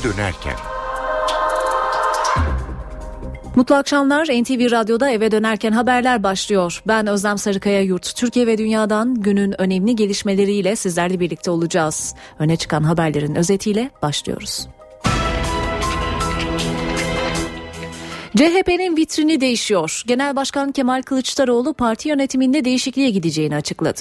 eve 0.00 0.12
dönerken. 0.12 0.56
Mutlu 3.56 3.74
akşamlar. 3.74 4.24
NTV 4.24 4.70
Radyo'da 4.70 5.10
eve 5.10 5.30
dönerken 5.30 5.72
haberler 5.72 6.22
başlıyor. 6.22 6.82
Ben 6.86 7.06
Özlem 7.06 7.38
Sarıkaya 7.38 7.82
Yurt. 7.82 8.16
Türkiye 8.16 8.46
ve 8.46 8.58
dünyadan 8.58 9.14
günün 9.14 9.60
önemli 9.60 9.96
gelişmeleriyle 9.96 10.76
sizlerle 10.76 11.20
birlikte 11.20 11.50
olacağız. 11.50 12.14
Öne 12.38 12.56
çıkan 12.56 12.82
haberlerin 12.82 13.34
özetiyle 13.34 13.90
başlıyoruz. 14.02 14.68
CHP'nin 18.36 18.96
vitrini 18.96 19.40
değişiyor. 19.40 20.02
Genel 20.06 20.36
Başkan 20.36 20.72
Kemal 20.72 21.02
Kılıçdaroğlu 21.02 21.74
parti 21.74 22.08
yönetiminde 22.08 22.64
değişikliğe 22.64 23.10
gideceğini 23.10 23.56
açıkladı. 23.56 24.00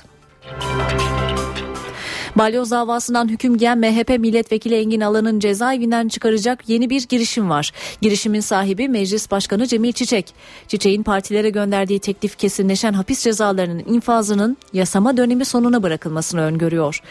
Balyoz 2.35 2.71
davasından 2.71 3.27
hüküm 3.27 3.57
giyen 3.57 3.77
MHP 3.77 4.09
milletvekili 4.19 4.75
Engin 4.75 5.01
Alan'ın 5.01 5.39
cezaevinden 5.39 6.07
çıkaracak 6.07 6.69
yeni 6.69 6.89
bir 6.89 7.07
girişim 7.07 7.49
var. 7.49 7.71
Girişimin 8.01 8.39
sahibi 8.39 8.89
Meclis 8.89 9.31
Başkanı 9.31 9.67
Cemil 9.67 9.91
Çiçek. 9.91 10.33
Çiçek'in 10.67 11.03
partilere 11.03 11.49
gönderdiği 11.49 11.99
teklif 11.99 12.37
kesinleşen 12.37 12.93
hapis 12.93 13.23
cezalarının 13.23 13.83
infazının 13.87 14.57
yasama 14.73 15.17
dönemi 15.17 15.45
sonuna 15.45 15.83
bırakılmasını 15.83 16.41
öngörüyor. 16.41 17.01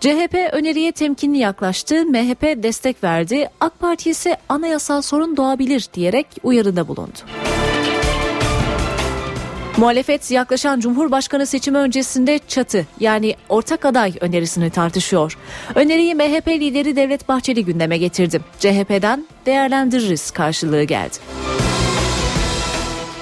CHP 0.00 0.34
öneriye 0.52 0.92
temkinli 0.92 1.38
yaklaştı, 1.38 2.04
MHP 2.04 2.62
destek 2.62 3.04
verdi, 3.04 3.48
AK 3.60 3.80
Parti 3.80 4.10
ise 4.10 4.36
anayasal 4.48 5.02
sorun 5.02 5.36
doğabilir 5.36 5.88
diyerek 5.94 6.26
uyarıda 6.42 6.88
bulundu. 6.88 7.18
Muhalefet 9.78 10.30
yaklaşan 10.30 10.80
Cumhurbaşkanı 10.80 11.46
seçimi 11.46 11.78
öncesinde 11.78 12.40
çatı 12.48 12.86
yani 13.00 13.34
ortak 13.48 13.84
aday 13.84 14.14
önerisini 14.20 14.70
tartışıyor. 14.70 15.38
Öneriyi 15.74 16.14
MHP 16.14 16.48
lideri 16.48 16.96
Devlet 16.96 17.28
Bahçeli 17.28 17.64
gündeme 17.64 17.98
getirdi. 17.98 18.40
CHP'den 18.58 19.26
değerlendiririz 19.46 20.30
karşılığı 20.30 20.82
geldi. 20.82 21.16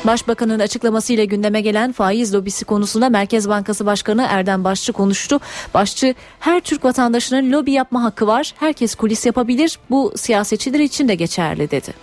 Başbakanın 0.05 0.59
açıklamasıyla 0.59 1.25
gündeme 1.25 1.61
gelen 1.61 1.93
faiz 1.93 2.35
lobisi 2.35 2.65
konusunda 2.65 3.09
Merkez 3.09 3.49
Bankası 3.49 3.87
Başkanı 3.87 4.27
Erdem 4.31 4.65
Başçı 4.65 4.93
konuştu. 4.93 5.41
Başçı 5.75 6.15
her 6.41 6.61
Türk 6.61 6.85
vatandaşının 6.85 7.53
lobi 7.53 7.73
yapma 7.73 8.03
hakkı 8.03 8.27
var. 8.27 8.55
Herkes 8.59 8.95
kulis 8.95 9.27
yapabilir. 9.27 9.79
Bu 9.91 10.13
siyasetçiler 10.17 10.81
için 10.81 11.09
de 11.09 11.15
geçerli 11.15 11.71
dedi. 11.71 11.95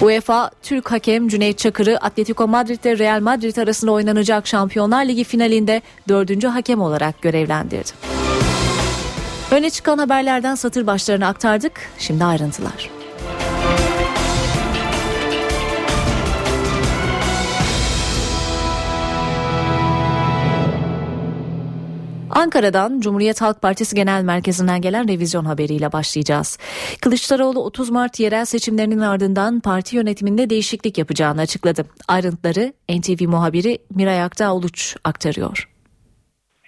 UEFA 0.00 0.50
Türk 0.62 0.92
hakem 0.92 1.28
Cüneyt 1.28 1.58
Çakır'ı 1.58 1.98
Atletico 1.98 2.48
Madrid 2.48 2.84
ile 2.84 2.98
Real 2.98 3.20
Madrid 3.20 3.56
arasında 3.56 3.92
oynanacak 3.92 4.46
Şampiyonlar 4.46 5.04
Ligi 5.04 5.24
finalinde 5.24 5.82
dördüncü 6.08 6.48
hakem 6.48 6.80
olarak 6.80 7.22
görevlendirdi. 7.22 7.90
Öne 9.50 9.70
çıkan 9.70 9.98
haberlerden 9.98 10.54
satır 10.54 10.86
başlarını 10.86 11.26
aktardık. 11.26 11.72
Şimdi 11.98 12.24
ayrıntılar. 12.24 12.90
Ankara'dan 22.34 23.00
Cumhuriyet 23.00 23.40
Halk 23.40 23.62
Partisi 23.62 23.96
Genel 23.96 24.22
Merkezi'nden 24.22 24.80
gelen 24.80 25.08
revizyon 25.08 25.44
haberiyle 25.44 25.92
başlayacağız. 25.92 26.58
Kılıçdaroğlu 27.00 27.60
30 27.60 27.90
Mart 27.90 28.20
yerel 28.20 28.44
seçimlerinin 28.44 28.98
ardından 28.98 29.60
parti 29.60 29.96
yönetiminde 29.96 30.50
değişiklik 30.50 30.98
yapacağını 30.98 31.40
açıkladı. 31.40 31.84
Ayrıntıları 32.08 32.72
NTV 32.88 33.28
muhabiri 33.28 33.78
Miray 33.94 34.22
Aktağ 34.22 34.54
Uluç 34.54 34.96
aktarıyor. 35.04 35.73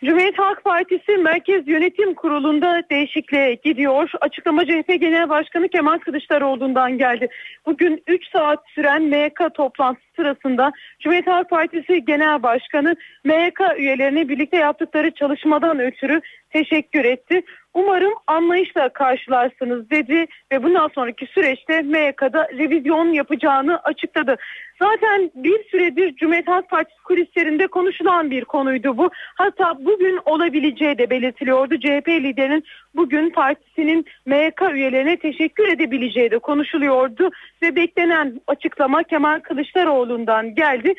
Cumhuriyet 0.04 0.38
Halk 0.38 0.64
Partisi 0.64 1.16
Merkez 1.16 1.68
Yönetim 1.68 2.14
Kurulu'nda 2.14 2.82
değişikliğe 2.90 3.54
gidiyor. 3.54 4.10
Açıklama 4.20 4.64
CHP 4.64 5.00
Genel 5.00 5.28
Başkanı 5.28 5.68
Kemal 5.68 5.98
Kılıçdaroğlu'ndan 5.98 6.98
geldi. 6.98 7.28
Bugün 7.66 8.02
3 8.06 8.30
saat 8.32 8.64
süren 8.74 9.02
MYK 9.02 9.40
toplantısı 9.54 10.06
sırasında 10.16 10.72
Cumhuriyet 11.00 11.26
Halk 11.26 11.50
Partisi 11.50 12.04
Genel 12.04 12.42
Başkanı 12.42 12.96
MYK 13.24 13.60
üyelerine 13.78 14.28
birlikte 14.28 14.56
yaptıkları 14.56 15.10
çalışmadan 15.10 15.80
ötürü 15.80 16.20
teşekkür 16.50 17.04
etti. 17.04 17.42
Umarım 17.76 18.14
anlayışla 18.26 18.88
karşılarsınız 18.88 19.90
dedi 19.90 20.26
ve 20.52 20.62
bundan 20.62 20.88
sonraki 20.94 21.26
süreçte 21.26 21.82
MYK'da 21.82 22.48
revizyon 22.48 23.06
yapacağını 23.06 23.78
açıkladı. 23.78 24.36
Zaten 24.82 25.30
bir 25.34 25.64
süredir 25.64 26.16
Cumhuriyet 26.16 26.48
Halk 26.48 26.70
Partisi 26.70 27.02
kulislerinde 27.02 27.66
konuşulan 27.66 28.30
bir 28.30 28.44
konuydu 28.44 28.98
bu. 28.98 29.10
Hatta 29.34 29.84
bugün 29.84 30.20
olabileceği 30.24 30.98
de 30.98 31.10
belirtiliyordu. 31.10 31.80
CHP 31.80 32.08
liderinin 32.08 32.64
bugün 32.94 33.30
partisinin 33.30 34.06
MYK 34.26 34.62
üyelerine 34.72 35.16
teşekkür 35.16 35.68
edebileceği 35.68 36.30
de 36.30 36.38
konuşuluyordu. 36.38 37.30
Ve 37.62 37.76
beklenen 37.76 38.40
açıklama 38.46 39.02
Kemal 39.02 39.40
Kılıçdaroğlu'ndan 39.40 40.54
geldi. 40.54 40.94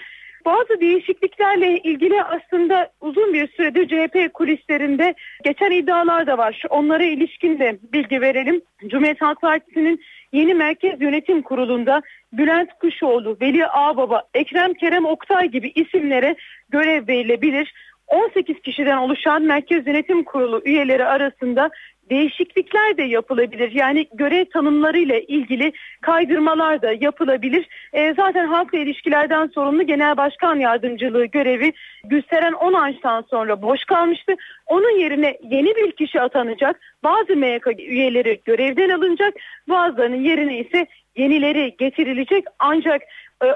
Bazı 0.48 0.82
değişikliklerle 0.82 1.78
ilgili 1.78 2.24
aslında 2.24 2.90
uzun 3.02 3.34
bir 3.34 3.48
süredir 3.48 3.88
CHP 3.88 4.34
kulislerinde 4.34 5.14
geçen 5.44 5.72
iddialar 5.72 6.28
da 6.28 6.38
var. 6.38 6.64
Onlara 6.70 7.04
ilişkin 7.04 7.60
de 7.60 7.80
bilgi 7.94 8.22
verelim. 8.22 8.62
Cumhuriyet 8.88 9.22
Halk 9.22 9.42
Partisi'nin 9.42 10.02
yeni 10.34 10.54
Merkez 10.54 11.02
Yönetim 11.02 11.42
Kurulu'nda 11.42 12.02
Bülent 12.34 12.70
Kuşoğlu, 12.80 13.38
Veli 13.42 13.68
Ağbaba, 13.68 14.24
Ekrem 14.34 14.74
Kerem 14.74 15.06
Oktay 15.06 15.48
gibi 15.48 15.72
isimlere 15.76 16.36
görev 16.70 17.08
verilebilir. 17.08 17.74
18 18.08 18.62
kişiden 18.62 18.98
oluşan 18.98 19.42
Merkez 19.42 19.88
Yönetim 19.88 20.24
Kurulu 20.24 20.62
üyeleri 20.66 21.06
arasında 21.06 21.70
değişiklikler 22.10 22.98
de 22.98 23.04
yapılabilir. 23.04 23.72
Yani 23.72 24.08
görev 24.14 24.46
tanımlarıyla 24.46 25.20
ilgili 25.20 25.74
kaydırmalar 26.02 26.82
da 26.82 26.94
yapılabilir. 27.02 27.68
E, 27.94 28.14
zaten 28.14 28.48
halkla 28.48 28.78
ilişkilerden 28.78 29.48
sorumlu 29.48 29.84
Genel 29.84 30.18
Başkan 30.18 30.56
Yardımcılığı 30.56 31.26
görevi 31.26 31.74
Gülseren 32.04 32.54
Onanç'tan 32.54 33.26
sonra 33.30 33.62
boş 33.62 33.86
kalmıştı. 33.86 34.36
Onun 34.66 35.00
yerine 35.00 35.38
yeni 35.44 35.76
bir 35.76 35.92
kişi 35.92 36.22
atanacak. 36.22 36.80
Bazı 37.04 37.36
MYK 37.36 37.68
üyeleri 37.80 38.42
görevden 38.46 38.90
alınacak. 38.90 39.34
Bazılarının 39.70 40.24
yerine 40.24 40.60
ise 40.60 40.88
yenileri 41.16 41.76
getirilecek. 41.78 42.46
Ancak 42.60 43.02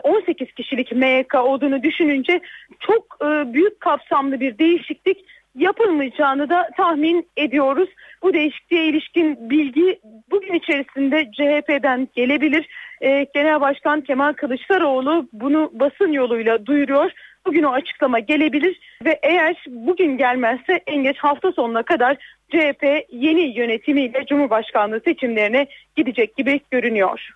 18 0.03 0.47
e, 0.47 0.51
kişilik 0.51 0.91
MYK 0.91 1.35
olduğunu 1.35 1.83
düşününce 1.83 2.41
çok 2.79 3.17
e, 3.21 3.53
büyük 3.53 3.79
kapsamlı 3.79 4.39
bir 4.39 4.57
değişiklik 4.57 5.25
yapılmayacağını 5.55 6.49
da 6.49 6.69
tahmin 6.77 7.27
ediyoruz. 7.37 7.89
Bu 8.23 8.33
değişikliğe 8.33 8.85
ilişkin 8.85 9.49
bilgi 9.49 9.99
bugün 10.31 10.53
içerisinde 10.53 11.31
CHP'den 11.31 12.07
gelebilir. 12.15 12.67
Ee, 13.01 13.27
Genel 13.33 13.61
Başkan 13.61 14.01
Kemal 14.01 14.33
Kılıçdaroğlu 14.33 15.27
bunu 15.33 15.71
basın 15.73 16.11
yoluyla 16.11 16.65
duyuruyor. 16.65 17.11
Bugün 17.45 17.63
o 17.63 17.71
açıklama 17.71 18.19
gelebilir 18.19 18.79
ve 19.05 19.19
eğer 19.23 19.63
bugün 19.67 20.17
gelmezse 20.17 20.83
en 20.87 21.03
geç 21.03 21.17
hafta 21.17 21.51
sonuna 21.51 21.83
kadar 21.83 22.17
CHP 22.51 22.83
yeni 23.11 23.41
yönetimiyle 23.57 24.25
Cumhurbaşkanlığı 24.25 25.01
seçimlerine 25.05 25.67
gidecek 25.95 26.35
gibi 26.37 26.59
görünüyor. 26.71 27.29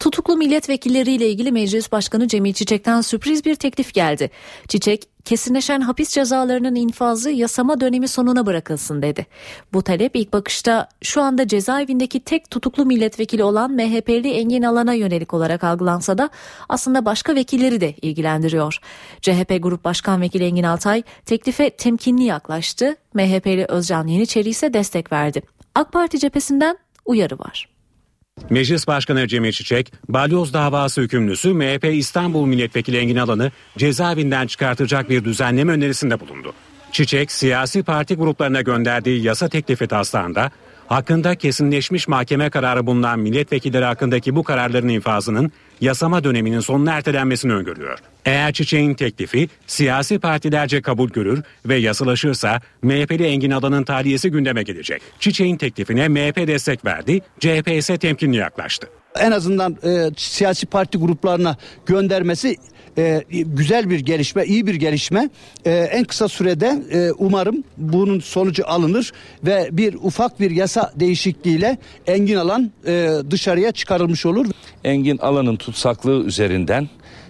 Tutuklu 0.00 0.36
milletvekilleriyle 0.36 1.26
ilgili 1.28 1.52
Meclis 1.52 1.92
Başkanı 1.92 2.28
Cemil 2.28 2.52
Çiçek'ten 2.52 3.00
sürpriz 3.00 3.44
bir 3.44 3.54
teklif 3.54 3.94
geldi. 3.94 4.30
Çiçek, 4.68 5.02
kesinleşen 5.24 5.80
hapis 5.80 6.10
cezalarının 6.10 6.74
infazı 6.74 7.30
yasama 7.30 7.80
dönemi 7.80 8.08
sonuna 8.08 8.46
bırakılsın 8.46 9.02
dedi. 9.02 9.26
Bu 9.72 9.82
talep 9.82 10.16
ilk 10.16 10.32
bakışta 10.32 10.88
şu 11.02 11.22
anda 11.22 11.48
cezaevindeki 11.48 12.20
tek 12.20 12.50
tutuklu 12.50 12.86
milletvekili 12.86 13.44
olan 13.44 13.72
MHP'li 13.72 14.30
Engin 14.30 14.62
Alan'a 14.62 14.92
yönelik 14.92 15.34
olarak 15.34 15.64
algılansa 15.64 16.18
da 16.18 16.30
aslında 16.68 17.04
başka 17.04 17.34
vekilleri 17.34 17.80
de 17.80 17.94
ilgilendiriyor. 18.02 18.78
CHP 19.20 19.58
Grup 19.62 19.84
Başkan 19.84 20.20
Vekili 20.20 20.44
Engin 20.44 20.64
Altay 20.64 21.02
teklife 21.26 21.70
temkinli 21.70 22.24
yaklaştı. 22.24 22.96
MHP'li 23.14 23.64
Özcan 23.64 24.06
Yeniçeri 24.06 24.48
ise 24.48 24.74
destek 24.74 25.12
verdi. 25.12 25.42
AK 25.74 25.92
Parti 25.92 26.18
cephesinden 26.18 26.78
uyarı 27.04 27.38
var. 27.38 27.79
Meclis 28.50 28.86
Başkanı 28.86 29.28
Cemil 29.28 29.52
Çiçek, 29.52 29.92
balyoz 30.08 30.54
davası 30.54 31.00
hükümlüsü 31.00 31.54
MHP 31.54 31.84
İstanbul 31.84 32.46
Milletvekili 32.46 32.96
Engin 32.96 33.16
Alan'ı 33.16 33.50
cezaevinden 33.78 34.46
çıkartacak 34.46 35.10
bir 35.10 35.24
düzenleme 35.24 35.72
önerisinde 35.72 36.20
bulundu. 36.20 36.52
Çiçek, 36.92 37.32
siyasi 37.32 37.82
parti 37.82 38.14
gruplarına 38.14 38.60
gönderdiği 38.60 39.22
yasa 39.22 39.48
teklifi 39.48 39.86
taslağında 39.86 40.50
hakkında 40.86 41.34
kesinleşmiş 41.34 42.08
mahkeme 42.08 42.50
kararı 42.50 42.86
bulunan 42.86 43.18
milletvekilleri 43.18 43.84
hakkındaki 43.84 44.36
bu 44.36 44.42
kararların 44.42 44.88
infazının 44.88 45.52
yasama 45.80 46.24
döneminin 46.24 46.60
sonuna 46.60 46.92
ertelenmesini 46.92 47.52
öngörüyor. 47.52 47.98
Eğer 48.24 48.52
Çiçek'in 48.52 48.94
teklifi 48.94 49.48
siyasi 49.66 50.18
partilerce 50.18 50.82
kabul 50.82 51.08
görür 51.08 51.42
ve 51.66 51.76
yasalaşırsa 51.76 52.60
MHP'li 52.82 53.24
Engin 53.24 53.50
Alan'ın 53.50 53.84
tahliyesi 53.84 54.30
gündeme 54.30 54.62
gelecek. 54.62 55.02
Çiçek'in 55.20 55.56
teklifine 55.56 56.08
MHP 56.08 56.46
destek 56.46 56.84
verdi, 56.84 57.20
CHP 57.40 57.68
ise 57.68 57.98
temkinli 57.98 58.36
yaklaştı. 58.36 58.88
En 59.20 59.30
azından 59.30 59.76
e, 59.84 60.10
siyasi 60.16 60.66
parti 60.66 60.98
gruplarına 60.98 61.56
göndermesi 61.86 62.56
e, 62.98 63.24
güzel 63.30 63.90
bir 63.90 64.00
gelişme, 64.00 64.44
iyi 64.44 64.66
bir 64.66 64.74
gelişme. 64.74 65.30
E, 65.64 65.70
en 65.70 66.04
kısa 66.04 66.28
sürede 66.28 66.82
e, 66.92 67.12
umarım 67.18 67.64
bunun 67.76 68.20
sonucu 68.20 68.64
alınır 68.66 69.12
ve 69.44 69.68
bir 69.72 69.94
ufak 69.94 70.40
bir 70.40 70.50
yasa 70.50 70.92
değişikliğiyle 70.96 71.78
Engin 72.06 72.36
Alan 72.36 72.70
e, 72.86 73.10
dışarıya 73.30 73.72
çıkarılmış 73.72 74.26
olur. 74.26 74.46
Engin 74.84 75.18
Alan'ın 75.18 75.56
tutsaklığı 75.56 76.24
üzerinden 76.24 76.88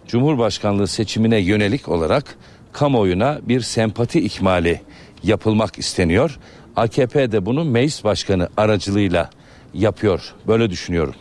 Cumhurbaşkanlığı 0.09 0.87
seçimine 0.87 1.39
yönelik 1.39 1.89
olarak 1.89 2.25
kamuoyuna 2.73 3.39
bir 3.43 3.61
sempati 3.61 4.21
ikmali 4.21 4.81
yapılmak 5.23 5.79
isteniyor. 5.79 6.39
AKP 6.77 7.33
de 7.33 7.47
bunu 7.47 7.65
meclis 7.65 8.05
başkanı 8.05 8.49
aracılığıyla 8.57 9.31
yapıyor. 9.75 10.35
Böyle 10.47 10.71
düşünüyorum. 10.71 11.15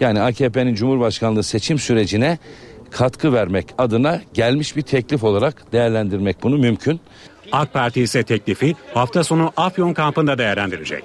Yani 0.00 0.20
AKP'nin 0.20 0.74
Cumhurbaşkanlığı 0.74 1.42
seçim 1.42 1.78
sürecine 1.78 2.38
katkı 2.94 3.32
vermek 3.32 3.66
adına 3.78 4.20
gelmiş 4.34 4.76
bir 4.76 4.82
teklif 4.82 5.24
olarak 5.24 5.72
değerlendirmek 5.72 6.42
bunu 6.42 6.58
mümkün. 6.58 7.00
AK 7.52 7.72
Parti 7.72 8.00
ise 8.00 8.22
teklifi 8.22 8.74
hafta 8.94 9.24
sonu 9.24 9.52
Afyon 9.56 9.92
kampında 9.92 10.38
değerlendirecek. 10.38 11.04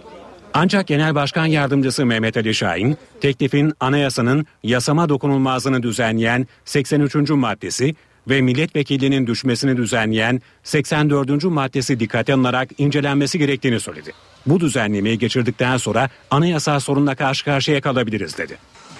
Ancak 0.53 0.88
Genel 0.88 1.15
Başkan 1.15 1.45
Yardımcısı 1.45 2.06
Mehmet 2.06 2.38
Ali 2.38 2.56
Şahin, 2.56 2.97
teklifin 3.21 3.74
anayasanın 3.80 4.45
yasama 4.63 5.09
dokunulmazlığını 5.09 5.83
düzenleyen 5.83 6.47
83. 6.65 7.15
maddesi 7.30 7.95
ve 8.30 8.41
milletvekilinin 8.41 9.27
düşmesini 9.27 9.77
düzenleyen 9.77 10.41
84. 10.63 11.44
maddesi 11.44 12.00
dikkate 12.00 12.33
alınarak 12.33 12.69
incelenmesi 12.77 13.39
gerektiğini 13.39 13.80
söyledi. 13.80 14.12
Bu 14.45 14.59
düzenlemeyi 14.59 15.18
geçirdikten 15.18 15.77
sonra 15.77 16.09
anayasal 16.31 16.80
sorunla 16.80 17.15
karşı 17.15 17.45
karşıya 17.45 17.81
kalabiliriz 17.81 18.38
dedi. 18.38 18.57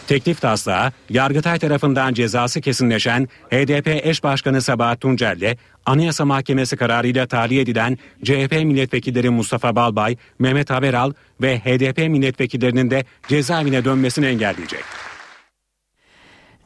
Teklif 0.10 0.42
taslağı 0.42 0.92
Yargıtay 1.10 1.60
tarafından 1.60 2.14
cezası 2.14 2.62
kesinleşen 2.62 3.28
HDP 3.50 4.06
eş 4.06 4.24
başkanı 4.24 4.62
Sabahat 4.62 5.02
Tuncer'le 5.02 5.58
Anayasa 5.86 6.26
Mahkemesi 6.26 6.78
kararıyla 6.78 7.28
tahliye 7.28 7.62
edilen 7.62 7.98
CHP 8.24 8.52
milletvekilleri 8.52 9.30
Mustafa 9.30 9.76
Balbay, 9.76 10.16
Mehmet 10.40 10.70
Haberal 10.70 11.14
ve 11.42 11.60
HDP 11.60 11.98
milletvekillerinin 11.98 12.90
de 12.90 13.06
cezaevine 13.28 13.86
dönmesini 13.86 14.26
engelleyecek. 14.26 14.84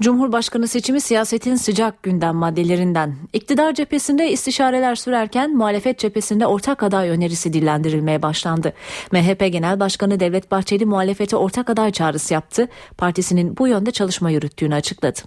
Cumhurbaşkanı 0.02 0.68
seçimi 0.68 1.02
siyasetin 1.02 1.56
sıcak 1.56 2.04
gündem 2.04 2.36
maddelerinden. 2.36 3.16
İktidar 3.34 3.74
cephesinde 3.74 4.32
istişareler 4.32 4.96
sürerken 4.96 5.58
muhalefet 5.58 6.00
cephesinde 6.00 6.48
ortak 6.48 6.84
aday 6.84 7.10
önerisi 7.10 7.54
dillendirilmeye 7.54 8.22
başlandı. 8.22 8.74
MHP 9.12 9.40
Genel 9.52 9.80
Başkanı 9.80 10.20
Devlet 10.20 10.52
Bahçeli 10.52 10.86
muhalefete 10.86 11.36
ortak 11.36 11.70
aday 11.70 11.92
çağrısı 11.92 12.34
yaptı. 12.34 12.68
Partisinin 12.98 13.58
bu 13.58 13.68
yönde 13.68 13.92
çalışma 13.92 14.30
yürüttüğünü 14.30 14.76
açıkladı. 14.76 15.20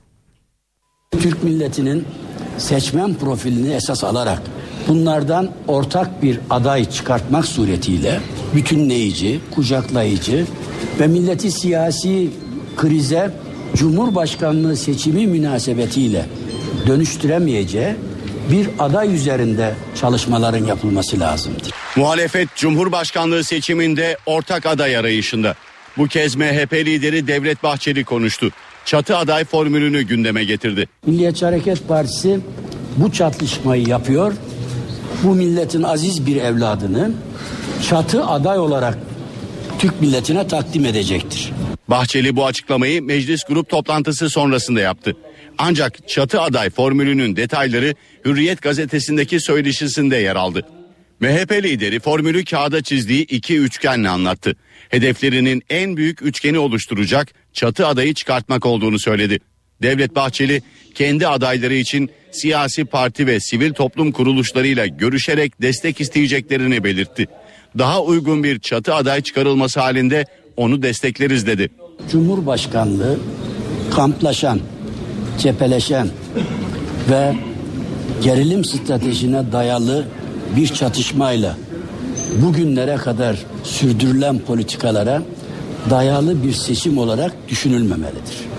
Türk 1.11 1.45
milletinin 1.45 2.05
seçmen 2.59 3.15
profilini 3.15 3.75
esas 3.75 4.05
alarak 4.05 4.43
bunlardan 4.89 5.51
ortak 5.69 6.23
bir 6.23 6.41
aday 6.51 6.91
çıkartmak 6.91 7.47
suretiyle 7.47 8.21
bütünleyici, 8.55 9.41
kucaklayıcı 9.55 10.47
ve 11.01 11.07
milleti 11.07 11.51
siyasi 11.51 12.31
krize 12.77 13.33
Cumhurbaşkanlığı 13.75 14.77
seçimi 14.77 15.27
münasebetiyle 15.27 16.27
dönüştüremeyeceği 16.87 17.95
bir 18.51 18.69
aday 18.79 19.15
üzerinde 19.15 19.75
çalışmaların 20.01 20.67
yapılması 20.67 21.21
lazımdır. 21.21 21.71
Muhalefet 21.97 22.49
Cumhurbaşkanlığı 22.57 23.45
seçiminde 23.45 24.17
ortak 24.27 24.67
aday 24.67 24.97
arayışında. 24.97 25.55
Bu 25.97 26.07
kez 26.07 26.37
MHP 26.37 26.73
lideri 26.73 27.27
Devlet 27.27 27.63
Bahçeli 27.63 28.05
konuştu. 28.05 28.51
Çatı 28.85 29.17
aday 29.17 29.45
formülünü 29.45 30.03
gündeme 30.03 30.45
getirdi. 30.45 30.89
Milliyetçi 31.07 31.45
Hareket 31.45 31.89
Partisi 31.89 32.41
bu 32.97 33.13
çatışmayı 33.13 33.89
yapıyor. 33.89 34.33
Bu 35.23 35.35
milletin 35.35 35.83
aziz 35.83 36.27
bir 36.27 36.37
evladını 36.37 37.13
çatı 37.89 38.27
aday 38.27 38.59
olarak 38.59 38.99
Türk 39.79 40.01
milletine 40.01 40.49
takdim 40.49 40.85
edecektir. 40.85 41.53
Bahçeli 41.89 42.37
bu 42.37 42.47
açıklamayı 42.47 43.03
meclis 43.03 43.45
grup 43.45 43.69
toplantısı 43.69 44.31
sonrasında 44.31 44.81
yaptı. 44.81 45.17
Ancak 45.59 46.09
çatı 46.09 46.41
aday 46.41 46.71
formülünün 46.71 47.37
detayları 47.37 47.95
Hürriyet 48.25 48.63
gazetesindeki 48.63 49.41
söyleşisinde 49.41 50.17
yer 50.17 50.37
aldı. 50.37 50.67
MHP 51.21 51.53
lideri 51.53 52.01
formülü 52.01 52.45
kağıda 52.45 52.83
çizdiği 52.83 53.25
iki 53.25 53.59
üçgenle 53.59 54.09
anlattı. 54.09 54.57
Hedeflerinin 54.89 55.63
en 55.71 55.97
büyük 55.97 56.23
üçgeni 56.23 56.59
oluşturacak 56.59 57.29
çatı 57.53 57.87
adayı 57.87 58.15
çıkartmak 58.15 58.67
olduğunu 58.67 58.99
söyledi. 58.99 59.39
Devlet 59.83 60.15
Bahçeli 60.15 60.63
kendi 60.95 61.27
adayları 61.27 61.75
için 61.75 62.11
siyasi 62.31 62.85
parti 62.85 63.27
ve 63.27 63.41
sivil 63.41 63.73
toplum 63.73 64.13
kuruluşlarıyla 64.13 64.87
görüşerek 64.87 65.63
destek 65.63 66.01
isteyeceklerini 66.01 66.85
belirtti. 66.85 67.27
Daha 67.79 68.03
uygun 68.03 68.45
bir 68.45 68.59
çatı 68.59 68.95
aday 68.95 69.21
çıkarılması 69.21 69.81
halinde 69.81 70.25
onu 70.57 70.83
destekleriz 70.83 71.47
dedi. 71.47 71.71
Cumhurbaşkanlığı 72.11 73.19
kamplaşan, 73.91 74.61
cepheleşen 75.39 76.09
ve 77.11 77.35
gerilim 78.25 78.65
stratejine 78.65 79.53
dayalı 79.53 80.05
bir 80.57 80.69
çatışmayla 80.69 81.57
bugünlere 82.43 82.97
kadar 82.97 83.37
sürdürülen 83.65 84.39
politikalara 84.39 85.23
dayalı 85.91 86.43
bir 86.45 86.53
seçim 86.53 86.99
olarak 86.99 87.33
düşünülmemelidir. 87.49 88.56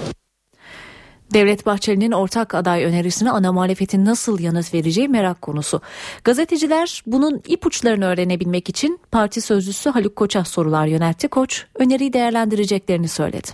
Devlet 1.37 1.65
Bahçeli'nin 1.65 2.11
ortak 2.11 2.55
aday 2.55 2.83
önerisine 2.83 3.31
ana 3.31 3.51
muhalefetin 3.51 4.05
nasıl 4.05 4.39
yanıt 4.39 4.73
vereceği 4.73 5.07
merak 5.07 5.41
konusu. 5.41 5.81
Gazeteciler 6.23 7.03
bunun 7.07 7.41
ipuçlarını 7.47 8.05
öğrenebilmek 8.05 8.69
için 8.69 8.99
parti 9.11 9.41
sözcüsü 9.41 9.89
Haluk 9.89 10.15
Koç'a 10.15 10.45
sorular 10.45 10.87
yöneltti. 10.87 11.27
Koç 11.27 11.65
öneriyi 11.75 12.13
değerlendireceklerini 12.13 13.07
söyledi. 13.07 13.47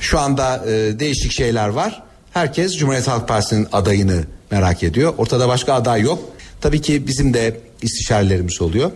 Şu 0.00 0.18
anda 0.18 0.64
e, 0.66 0.98
değişik 0.98 1.32
şeyler 1.32 1.68
var. 1.68 2.02
Herkes 2.32 2.76
Cumhuriyet 2.76 3.08
Halk 3.08 3.28
Partisi'nin 3.28 3.68
adayını 3.72 4.24
merak 4.50 4.82
ediyor. 4.82 5.14
Ortada 5.18 5.48
başka 5.48 5.74
aday 5.74 6.00
yok. 6.00 6.18
Tabii 6.60 6.80
ki 6.80 7.06
bizim 7.06 7.34
de 7.34 7.60
istişarelerimiz 7.82 8.62
oluyor. 8.62 8.90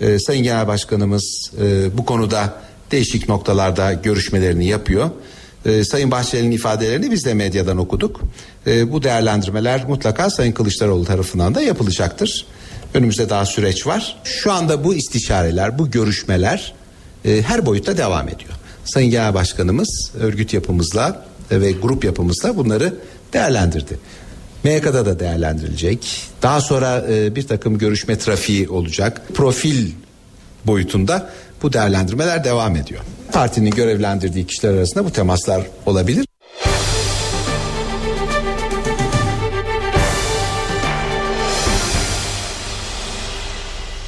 E, 0.00 0.18
Sayın 0.18 0.42
Genel 0.42 0.66
Başkanımız 0.66 1.52
e, 1.60 1.98
bu 1.98 2.04
konuda 2.04 2.62
değişik 2.90 3.28
noktalarda 3.28 3.92
görüşmelerini 3.92 4.66
yapıyor. 4.66 5.10
E, 5.66 5.84
Sayın 5.84 6.10
Bahçeli'nin 6.10 6.50
ifadelerini 6.50 7.10
biz 7.10 7.24
de 7.24 7.34
medyadan 7.34 7.78
okuduk. 7.78 8.20
E, 8.66 8.92
bu 8.92 9.02
değerlendirmeler 9.02 9.84
mutlaka 9.88 10.30
Sayın 10.30 10.52
Kılıçdaroğlu 10.52 11.04
tarafından 11.04 11.54
da 11.54 11.60
yapılacaktır. 11.60 12.46
Önümüzde 12.94 13.28
daha 13.28 13.46
süreç 13.46 13.86
var. 13.86 14.16
Şu 14.24 14.52
anda 14.52 14.84
bu 14.84 14.94
istişareler, 14.94 15.78
bu 15.78 15.90
görüşmeler 15.90 16.74
e, 17.24 17.42
her 17.42 17.66
boyutta 17.66 17.96
devam 17.96 18.28
ediyor. 18.28 18.52
Sayın 18.84 19.10
Genel 19.10 19.34
Başkanımız 19.34 20.12
örgüt 20.20 20.54
yapımızla 20.54 21.26
ve 21.50 21.72
grup 21.72 22.04
yapımızla 22.04 22.56
bunları 22.56 22.94
değerlendirdi. 23.32 23.98
MYK'da 24.64 25.06
da 25.06 25.18
değerlendirilecek. 25.20 26.22
Daha 26.42 26.60
sonra 26.60 27.04
e, 27.10 27.34
bir 27.34 27.46
takım 27.46 27.78
görüşme 27.78 28.18
trafiği 28.18 28.68
olacak. 28.68 29.22
Profil 29.34 29.90
boyutunda 30.64 31.30
bu 31.62 31.72
değerlendirmeler 31.72 32.44
devam 32.44 32.76
ediyor. 32.76 33.00
Partinin 33.32 33.70
görevlendirdiği 33.70 34.46
kişiler 34.46 34.74
arasında 34.74 35.04
bu 35.04 35.10
temaslar 35.10 35.62
olabilir. 35.86 36.26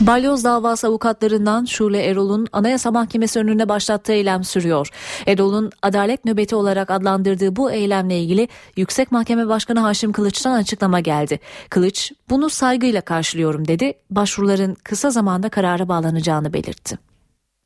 Balyoz 0.00 0.44
davası 0.44 0.86
avukatlarından 0.86 1.64
Şule 1.64 2.04
Erol'un 2.04 2.46
Anayasa 2.52 2.90
Mahkemesi 2.90 3.38
önünde 3.38 3.68
başlattığı 3.68 4.12
eylem 4.12 4.44
sürüyor. 4.44 4.88
Erol'un 5.26 5.70
adalet 5.82 6.24
nöbeti 6.24 6.56
olarak 6.56 6.90
adlandırdığı 6.90 7.56
bu 7.56 7.70
eylemle 7.70 8.18
ilgili 8.18 8.48
Yüksek 8.76 9.12
Mahkeme 9.12 9.48
Başkanı 9.48 9.80
Haşim 9.80 10.12
Kılıç'tan 10.12 10.52
açıklama 10.52 11.00
geldi. 11.00 11.40
Kılıç 11.70 12.12
bunu 12.30 12.50
saygıyla 12.50 13.00
karşılıyorum 13.00 13.68
dedi. 13.68 13.92
Başvuruların 14.10 14.76
kısa 14.84 15.10
zamanda 15.10 15.48
karara 15.48 15.88
bağlanacağını 15.88 16.52
belirtti. 16.52 16.98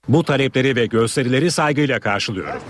Bu 0.09 0.25
talepleri 0.25 0.77
ve 0.77 0.87
gösterileri 0.87 1.51
saygıyla 1.51 2.01
karşılıyorum. 2.01 2.61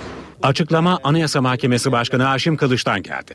Açıklama 0.43 0.99
Anayasa 1.05 1.41
Mahkemesi 1.41 1.93
Başkanı 1.93 2.23
Haşim 2.23 2.57
Kılıç'tan 2.57 3.03
geldi. 3.03 3.35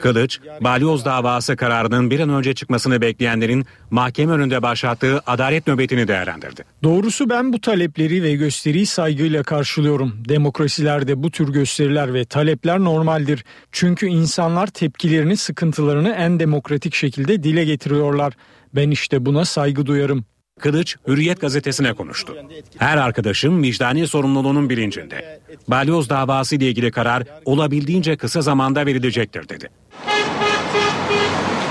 Kılıç, 0.00 0.40
balyoz 0.60 1.04
davası 1.04 1.56
kararının 1.56 2.10
bir 2.10 2.20
an 2.20 2.28
önce 2.28 2.54
çıkmasını 2.54 3.00
bekleyenlerin 3.00 3.66
mahkeme 3.90 4.32
önünde 4.32 4.62
başlattığı 4.62 5.20
adalet 5.26 5.66
nöbetini 5.66 6.08
değerlendirdi. 6.08 6.64
Doğrusu 6.82 7.30
ben 7.30 7.52
bu 7.52 7.60
talepleri 7.60 8.22
ve 8.22 8.34
gösteriyi 8.34 8.86
saygıyla 8.86 9.42
karşılıyorum. 9.42 10.16
Demokrasilerde 10.28 11.22
bu 11.22 11.30
tür 11.30 11.52
gösteriler 11.52 12.14
ve 12.14 12.24
talepler 12.24 12.78
normaldir. 12.78 13.44
Çünkü 13.72 14.06
insanlar 14.06 14.66
tepkilerini, 14.66 15.36
sıkıntılarını 15.36 16.10
en 16.10 16.40
demokratik 16.40 16.94
şekilde 16.94 17.42
dile 17.42 17.64
getiriyorlar. 17.64 18.32
Ben 18.74 18.90
işte 18.90 19.26
buna 19.26 19.44
saygı 19.44 19.86
duyarım. 19.86 20.24
Kılıç 20.60 20.96
Hürriyet 21.08 21.40
gazetesine 21.40 21.92
konuştu. 21.92 22.36
Her 22.78 22.96
arkadaşım 22.96 23.62
vicdani 23.62 24.06
sorumluluğunun 24.06 24.70
bilincinde. 24.70 25.40
Balyoz 25.68 26.08
davası 26.08 26.56
ile 26.56 26.68
ilgili 26.68 26.90
karar 26.90 27.22
olabildiğince 27.44 28.16
kısa 28.16 28.40
zamanda 28.40 28.86
verilecektir 28.86 29.48
dedi. 29.48 29.70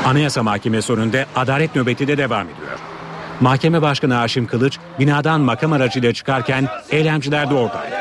Anayasa 0.05 0.43
Mahkemesi 0.43 0.93
önünde 0.93 1.25
adalet 1.35 1.75
nöbeti 1.75 2.07
de 2.07 2.17
devam 2.17 2.45
ediyor. 2.45 2.79
Mahkeme 3.41 3.81
Başkanı 3.81 4.13
Haşim 4.13 4.47
Kılıç 4.47 4.77
binadan 4.99 5.41
makam 5.41 5.73
aracıyla 5.73 6.13
çıkarken 6.13 6.67
eylemciler 6.89 7.49
de 7.49 7.53
oradaydı. 7.53 7.95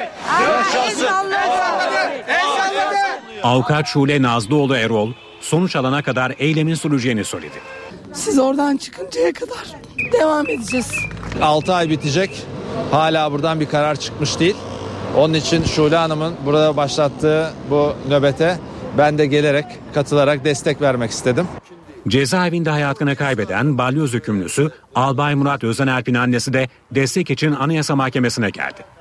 Avukat 3.42 3.86
Şule 3.86 4.22
Nazlıoğlu 4.22 4.76
Erol 4.76 5.12
sonuç 5.40 5.76
alana 5.76 6.02
kadar 6.02 6.34
eylemin 6.38 6.74
süreceğini 6.74 7.24
söyledi. 7.24 7.58
Siz 8.12 8.38
oradan 8.38 8.76
çıkıncaya 8.76 9.32
kadar 9.32 9.66
devam 10.12 10.48
edeceğiz. 10.48 10.92
6 11.42 11.74
ay 11.74 11.90
bitecek. 11.90 12.30
Hala 12.90 13.32
buradan 13.32 13.60
bir 13.60 13.66
karar 13.66 13.96
çıkmış 13.96 14.40
değil. 14.40 14.56
Onun 15.16 15.34
için 15.34 15.64
Şule 15.64 15.96
Hanım'ın 15.96 16.34
burada 16.46 16.76
başlattığı 16.76 17.50
bu 17.70 17.92
nöbete 18.08 18.58
ben 18.98 19.18
de 19.18 19.26
gelerek, 19.26 19.64
katılarak 19.94 20.44
destek 20.44 20.80
vermek 20.80 21.10
istedim. 21.10 21.46
Cezaevinde 22.08 22.70
hayatını 22.70 23.16
kaybeden 23.16 23.78
balyoz 23.78 24.12
hükümlüsü 24.12 24.70
Albay 24.94 25.34
Murat 25.34 25.64
Özenerp'in 25.64 26.14
annesi 26.14 26.52
de 26.52 26.68
destek 26.90 27.30
için 27.30 27.52
Anayasa 27.52 27.96
Mahkemesi'ne 27.96 28.50
geldi. 28.50 28.97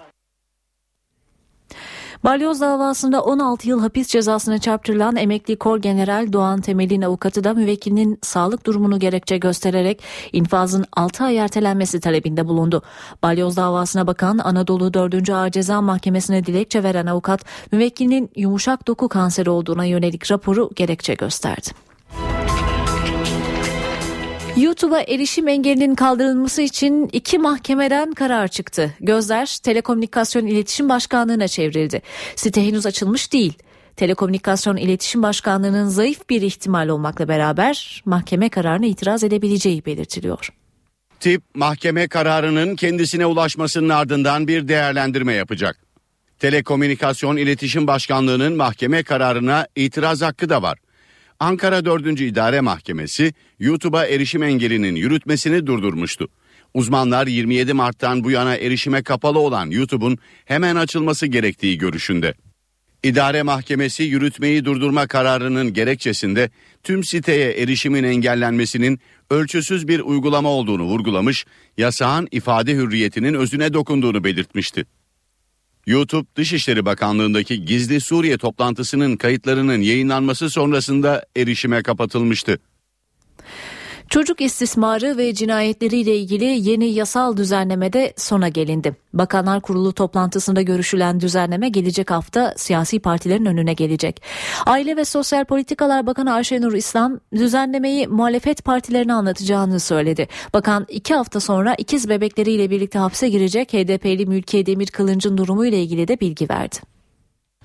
Balyoz 2.27 2.61
davasında 2.61 3.23
16 3.23 3.69
yıl 3.69 3.81
hapis 3.81 4.07
cezasına 4.07 4.57
çarptırılan 4.57 5.15
emekli 5.15 5.55
kor 5.55 5.77
general 5.77 6.33
Doğan 6.33 6.61
Temel'in 6.61 7.01
avukatı 7.01 7.43
da 7.43 7.53
müvekkilinin 7.53 8.19
sağlık 8.21 8.65
durumunu 8.65 8.99
gerekçe 8.99 9.37
göstererek 9.37 10.03
infazın 10.33 10.85
6 10.93 11.23
ay 11.23 11.37
ertelenmesi 11.37 11.99
talebinde 11.99 12.47
bulundu. 12.47 12.81
Balyoz 13.23 13.57
davasına 13.57 14.07
bakan 14.07 14.37
Anadolu 14.37 14.93
4. 14.93 15.29
Ağır 15.29 15.51
Ceza 15.51 15.81
Mahkemesi'ne 15.81 16.45
dilekçe 16.45 16.83
veren 16.83 17.05
avukat 17.05 17.45
müvekkilinin 17.71 18.29
yumuşak 18.35 18.87
doku 18.87 19.07
kanseri 19.07 19.49
olduğuna 19.49 19.85
yönelik 19.85 20.31
raporu 20.31 20.69
gerekçe 20.75 21.13
gösterdi. 21.13 21.86
YouTube'a 24.57 25.01
erişim 25.01 25.47
engelinin 25.47 25.95
kaldırılması 25.95 26.61
için 26.61 27.09
iki 27.13 27.37
mahkemeden 27.37 28.11
karar 28.11 28.47
çıktı. 28.47 28.93
Gözler 28.99 29.57
Telekomünikasyon 29.63 30.45
İletişim 30.45 30.89
Başkanlığı'na 30.89 31.47
çevrildi. 31.47 32.01
Site 32.35 32.67
henüz 32.67 32.85
açılmış 32.85 33.33
değil. 33.33 33.53
Telekomünikasyon 33.95 34.77
İletişim 34.77 35.23
Başkanlığı'nın 35.23 35.87
zayıf 35.87 36.29
bir 36.29 36.41
ihtimal 36.41 36.87
olmakla 36.87 37.27
beraber 37.27 38.01
mahkeme 38.05 38.49
kararına 38.49 38.85
itiraz 38.85 39.23
edebileceği 39.23 39.85
belirtiliyor. 39.85 40.49
Tip 41.19 41.41
mahkeme 41.55 42.07
kararının 42.07 42.75
kendisine 42.75 43.25
ulaşmasının 43.25 43.89
ardından 43.89 44.47
bir 44.47 44.67
değerlendirme 44.67 45.33
yapacak. 45.33 45.77
Telekomünikasyon 46.39 47.37
İletişim 47.37 47.87
Başkanlığı'nın 47.87 48.55
mahkeme 48.55 49.03
kararına 49.03 49.67
itiraz 49.75 50.21
hakkı 50.21 50.49
da 50.49 50.61
var. 50.61 50.77
Ankara 51.39 51.85
4. 51.85 52.21
İdare 52.21 52.61
Mahkemesi 52.61 53.33
YouTube'a 53.59 54.05
erişim 54.05 54.43
engelinin 54.43 54.95
yürütmesini 54.95 55.67
durdurmuştu. 55.67 56.27
Uzmanlar 56.73 57.27
27 57.27 57.73
Mart'tan 57.73 58.23
bu 58.23 58.31
yana 58.31 58.55
erişime 58.55 59.03
kapalı 59.03 59.39
olan 59.39 59.69
YouTube'un 59.69 60.17
hemen 60.45 60.75
açılması 60.75 61.27
gerektiği 61.27 61.77
görüşünde. 61.77 62.33
İdare 63.03 63.43
Mahkemesi 63.43 64.03
yürütmeyi 64.03 64.65
durdurma 64.65 65.07
kararının 65.07 65.73
gerekçesinde 65.73 66.49
tüm 66.83 67.03
siteye 67.03 67.51
erişimin 67.51 68.03
engellenmesinin 68.03 68.99
ölçüsüz 69.29 69.87
bir 69.87 69.99
uygulama 69.99 70.49
olduğunu 70.49 70.83
vurgulamış, 70.83 71.45
yasağın 71.77 72.27
ifade 72.31 72.73
hürriyetinin 72.73 73.33
özüne 73.33 73.73
dokunduğunu 73.73 74.23
belirtmişti. 74.23 74.85
YouTube 75.87 76.27
Dışişleri 76.35 76.85
Bakanlığı'ndaki 76.85 77.65
gizli 77.65 78.01
Suriye 78.01 78.37
toplantısının 78.37 79.17
kayıtlarının 79.17 79.81
yayınlanması 79.81 80.49
sonrasında 80.49 81.25
erişime 81.35 81.83
kapatılmıştı. 81.83 82.59
Çocuk 84.09 84.41
istismarı 84.41 85.17
ve 85.17 85.33
cinayetleriyle 85.33 86.17
ilgili 86.17 86.69
yeni 86.69 86.85
yasal 86.85 87.37
düzenlemede 87.37 88.13
sona 88.17 88.49
gelindi. 88.49 88.95
Bakanlar 89.13 89.61
Kurulu 89.61 89.93
toplantısında 89.93 90.61
görüşülen 90.61 91.19
düzenleme 91.19 91.69
gelecek 91.69 92.11
hafta 92.11 92.53
siyasi 92.57 92.99
partilerin 92.99 93.45
önüne 93.45 93.73
gelecek. 93.73 94.21
Aile 94.65 94.97
ve 94.97 95.05
Sosyal 95.05 95.45
Politikalar 95.45 96.07
Bakanı 96.07 96.33
Ayşenur 96.33 96.73
İslam 96.73 97.19
düzenlemeyi 97.35 98.07
muhalefet 98.07 98.65
partilerine 98.65 99.13
anlatacağını 99.13 99.79
söyledi. 99.79 100.27
Bakan 100.53 100.85
iki 100.89 101.13
hafta 101.15 101.39
sonra 101.39 101.75
ikiz 101.77 102.09
bebekleriyle 102.09 102.69
birlikte 102.69 102.99
hapse 102.99 103.29
girecek 103.29 103.73
HDP'li 103.73 104.25
Mülkiye 104.25 104.65
Demir 104.65 104.87
Kılınç'ın 104.87 105.37
durumuyla 105.37 105.77
ilgili 105.77 106.07
de 106.07 106.19
bilgi 106.19 106.49
verdi. 106.49 106.96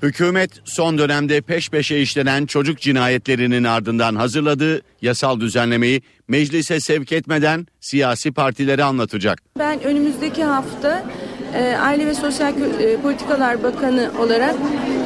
Hükümet 0.02 0.50
son 0.64 0.98
dönemde 0.98 1.40
peş 1.40 1.70
peşe 1.70 1.98
işlenen 1.98 2.46
çocuk 2.46 2.80
cinayetlerinin 2.80 3.64
ardından 3.64 4.14
hazırladığı 4.14 4.82
yasal 5.02 5.40
düzenlemeyi 5.40 6.02
meclise 6.28 6.80
sevk 6.80 7.12
etmeden 7.12 7.66
siyasi 7.80 8.32
partileri 8.32 8.84
anlatacak. 8.84 9.38
Ben 9.58 9.82
önümüzdeki 9.82 10.44
hafta 10.44 11.04
e, 11.54 11.76
Aile 11.76 12.06
ve 12.06 12.14
Sosyal 12.14 12.52
e, 12.80 12.96
Politikalar 12.96 13.62
Bakanı 13.62 14.10
olarak 14.18 14.54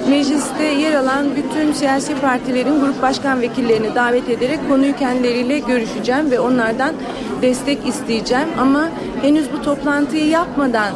mecliste 0.08 0.64
yer 0.64 0.94
alan 0.94 1.26
bütün 1.36 1.72
siyasi 1.72 2.20
partilerin 2.20 2.80
grup 2.80 3.02
başkan 3.02 3.40
vekillerini 3.40 3.94
davet 3.94 4.28
ederek 4.28 4.68
konuyu 4.68 4.96
kendileriyle 4.96 5.58
görüşeceğim 5.58 6.30
ve 6.30 6.40
onlardan 6.40 6.94
destek 7.42 7.86
isteyeceğim. 7.88 8.48
Ama 8.58 8.90
henüz 9.22 9.52
bu 9.52 9.62
toplantıyı 9.62 10.28
yapmadan 10.28 10.92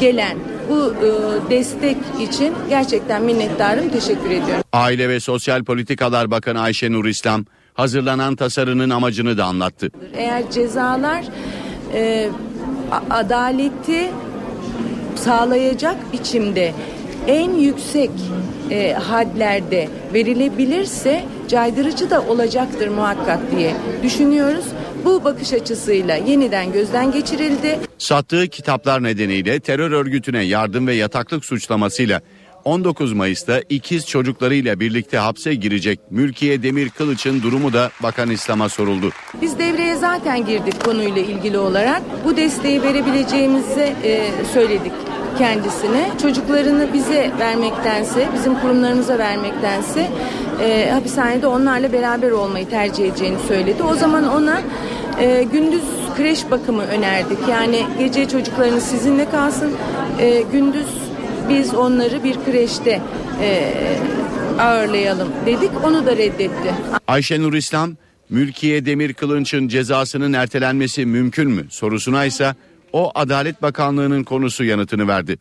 gelen 0.00 0.51
bu 0.68 0.94
e, 0.94 1.50
destek 1.50 1.96
için 2.20 2.54
gerçekten 2.68 3.22
minnettarım. 3.22 3.88
Teşekkür 3.88 4.30
ediyorum. 4.30 4.64
Aile 4.72 5.08
ve 5.08 5.20
Sosyal 5.20 5.64
Politikalar 5.64 6.30
Bakanı 6.30 6.60
Ayşe 6.60 6.92
Nur 6.92 7.04
İslam 7.04 7.44
hazırlanan 7.74 8.36
tasarının 8.36 8.90
amacını 8.90 9.38
da 9.38 9.44
anlattı. 9.44 9.88
Eğer 10.16 10.50
cezalar 10.50 11.24
e, 11.94 12.28
adaleti 13.10 14.10
sağlayacak 15.16 16.12
biçimde 16.12 16.72
en 17.26 17.50
yüksek 17.50 18.10
e, 18.70 18.92
hadlerde 18.92 19.88
verilebilirse 20.14 21.24
caydırıcı 21.48 22.10
da 22.10 22.22
olacaktır 22.22 22.88
muhakkak 22.88 23.38
diye 23.56 23.74
düşünüyoruz. 24.02 24.64
Bu 25.04 25.24
bakış 25.24 25.52
açısıyla 25.52 26.16
yeniden 26.16 26.72
gözden 26.72 27.12
geçirildi. 27.12 27.78
Sattığı 27.98 28.48
kitaplar 28.48 29.02
nedeniyle 29.02 29.60
terör 29.60 29.90
örgütüne 29.90 30.44
yardım 30.44 30.86
ve 30.86 30.94
yataklık 30.94 31.44
suçlamasıyla 31.44 32.20
19 32.64 33.12
Mayıs'ta 33.12 33.60
ikiz 33.68 34.06
çocuklarıyla 34.06 34.80
birlikte 34.80 35.18
hapse 35.18 35.54
girecek 35.54 36.00
Mülkiye 36.10 36.62
Demir 36.62 36.88
Kılıç'ın 36.88 37.42
durumu 37.42 37.72
da 37.72 37.90
Bakan 38.02 38.30
İslam'a 38.30 38.68
soruldu. 38.68 39.10
Biz 39.40 39.58
devreye 39.58 39.96
zaten 39.96 40.46
girdik 40.46 40.84
konuyla 40.84 41.22
ilgili 41.22 41.58
olarak. 41.58 42.02
Bu 42.24 42.36
desteği 42.36 42.82
verebileceğimizi 42.82 43.94
e, 44.04 44.30
söyledik 44.52 44.92
kendisine. 45.38 46.10
Çocuklarını 46.22 46.92
bize 46.92 47.30
vermektense, 47.38 48.28
bizim 48.34 48.60
kurumlarımıza 48.60 49.18
vermektense 49.18 50.10
e, 50.60 50.90
hapishanede 50.90 51.46
onlarla 51.46 51.92
beraber 51.92 52.30
olmayı 52.30 52.68
tercih 52.68 53.04
edeceğini 53.04 53.38
söyledi. 53.48 53.82
O 53.82 53.94
zaman 53.94 54.28
ona 54.28 54.62
e, 55.22 55.42
gündüz 55.42 55.82
kreş 56.16 56.50
bakımı 56.50 56.82
önerdik. 56.82 57.38
Yani 57.50 57.86
gece 57.98 58.28
çocuklarını 58.28 58.80
sizinle 58.80 59.30
kalsın, 59.30 59.72
e, 60.18 60.42
gündüz 60.52 60.86
biz 61.48 61.74
onları 61.74 62.24
bir 62.24 62.34
kreşte 62.44 63.02
e, 63.42 63.72
ağırlayalım 64.58 65.28
dedik. 65.46 65.70
Onu 65.84 66.06
da 66.06 66.16
reddetti. 66.16 66.74
Ayşenur 67.06 67.54
İslam, 67.54 67.96
Mülkiye 68.30 68.86
Demir 68.86 69.12
Kılınç'ın 69.12 69.68
cezasının 69.68 70.32
ertelenmesi 70.32 71.06
mümkün 71.06 71.50
mü 71.50 71.66
sorusuna 71.70 72.24
ise 72.24 72.54
o 72.92 73.12
Adalet 73.14 73.62
Bakanlığı'nın 73.62 74.24
konusu 74.24 74.64
yanıtını 74.64 75.08
verdi. 75.08 75.38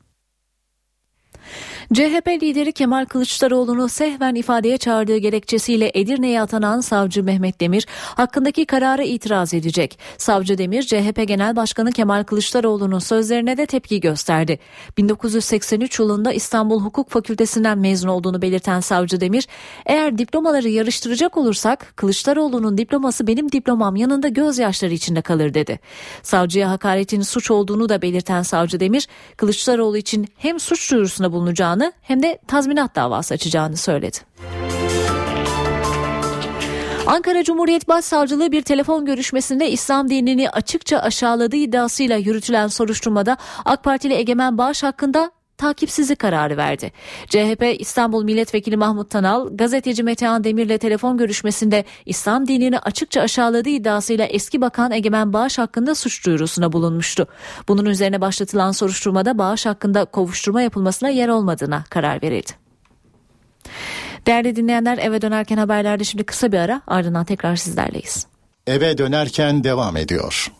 CHP 1.94 2.28
lideri 2.28 2.72
Kemal 2.72 3.06
Kılıçdaroğlu'nu 3.06 3.90
sehven 3.90 4.36
ifadeye 4.36 4.78
çağırdığı 4.78 5.18
gerekçesiyle 5.18 5.92
Edirne'ye 5.94 6.42
atanan 6.42 6.82
savcı 6.82 7.24
Mehmet 7.24 7.62
Demir 7.62 7.88
hakkındaki 8.16 8.66
karara 8.66 9.04
itiraz 9.04 9.54
edecek. 9.54 10.00
Savcı 10.18 10.58
Demir 10.58 10.84
CHP 10.84 11.28
Genel 11.28 11.56
Başkanı 11.56 11.92
Kemal 11.92 12.24
Kılıçdaroğlu'nun 12.24 13.00
sözlerine 13.00 13.58
de 13.58 13.66
tepki 13.66 14.00
gösterdi. 14.00 14.60
1983 14.98 16.00
yılında 16.00 16.34
İstanbul 16.34 16.82
Hukuk 16.82 17.10
Fakültesinden 17.10 17.78
mezun 17.78 18.10
olduğunu 18.10 18.42
belirten 18.42 18.80
savcı 18.80 19.22
Demir, 19.22 19.48
eğer 19.86 20.18
diplomaları 20.18 20.70
yarıştıracak 20.70 21.38
olursak 21.38 21.94
Kılıçdaroğlu'nun 21.96 22.78
diploması 22.78 23.28
benim 23.28 23.52
diplomam 23.52 23.96
yanında 23.96 24.28
gözyaşları 24.28 24.94
içinde 24.94 25.22
kalır 25.22 25.54
dedi. 25.54 25.80
Savcıya 26.24 26.70
hakaretin 26.70 27.22
suç 27.22 27.52
olduğunu 27.52 27.90
da 27.90 28.02
belirten 28.02 28.42
savcı 28.42 28.80
Demir, 28.80 29.08
Kılıçdaroğlu 29.38 29.98
için 29.98 30.28
hem 30.38 30.60
suç 30.60 30.92
duyurusunda 30.92 31.32
bulunacağını 31.32 31.81
hem 32.02 32.24
de 32.24 32.40
tazminat 32.48 32.96
davası 32.96 33.34
açacağını 33.34 33.78
söyledi. 33.78 34.18
Ankara 37.08 37.44
Cumhuriyet 37.44 37.88
Başsavcılığı 37.88 38.52
bir 38.52 38.62
telefon 38.62 39.06
görüşmesinde 39.06 39.72
İslam 39.72 40.10
dinini 40.10 40.50
açıkça 40.50 41.00
aşağıladığı 41.00 41.56
iddiasıyla 41.56 42.18
yürütülen 42.18 42.68
soruşturmada 42.68 43.38
AK 43.66 43.84
Partili 43.84 44.14
Egemen 44.14 44.58
Bağış 44.58 44.84
hakkında 44.84 45.32
takipsizlik 45.62 46.20
kararı 46.20 46.58
verdi. 46.58 46.92
CHP 47.28 47.76
İstanbul 47.80 48.24
Milletvekili 48.24 48.78
Mahmut 48.78 49.10
Tanal, 49.10 49.50
gazeteci 49.52 50.04
Metehan 50.04 50.44
Demir'le 50.44 50.78
telefon 50.78 51.18
görüşmesinde 51.18 51.86
İslam 52.06 52.48
dinini 52.48 52.80
açıkça 52.80 53.22
aşağıladığı 53.22 53.70
iddiasıyla 53.70 54.26
eski 54.26 54.62
bakan 54.62 54.92
Egemen 54.92 55.34
Bağış 55.34 55.58
hakkında 55.58 55.96
suç 55.96 56.26
duyurusuna 56.26 56.72
bulunmuştu. 56.72 57.28
Bunun 57.68 57.86
üzerine 57.86 58.22
başlatılan 58.22 58.72
soruşturmada 58.72 59.38
Bağış 59.38 59.66
hakkında 59.66 60.06
kovuşturma 60.06 60.62
yapılmasına 60.62 61.10
yer 61.10 61.28
olmadığına 61.28 61.84
karar 61.90 62.22
verildi. 62.22 62.52
Değerli 64.28 64.56
dinleyenler 64.56 64.98
eve 64.98 65.22
dönerken 65.22 65.58
haberlerde 65.58 66.04
şimdi 66.04 66.24
kısa 66.24 66.52
bir 66.52 66.58
ara 66.58 66.82
ardından 66.88 67.26
tekrar 67.26 67.56
sizlerleyiz. 67.56 68.28
Eve 68.68 68.98
dönerken 68.98 69.64
devam 69.64 69.98
ediyor. 69.98 70.52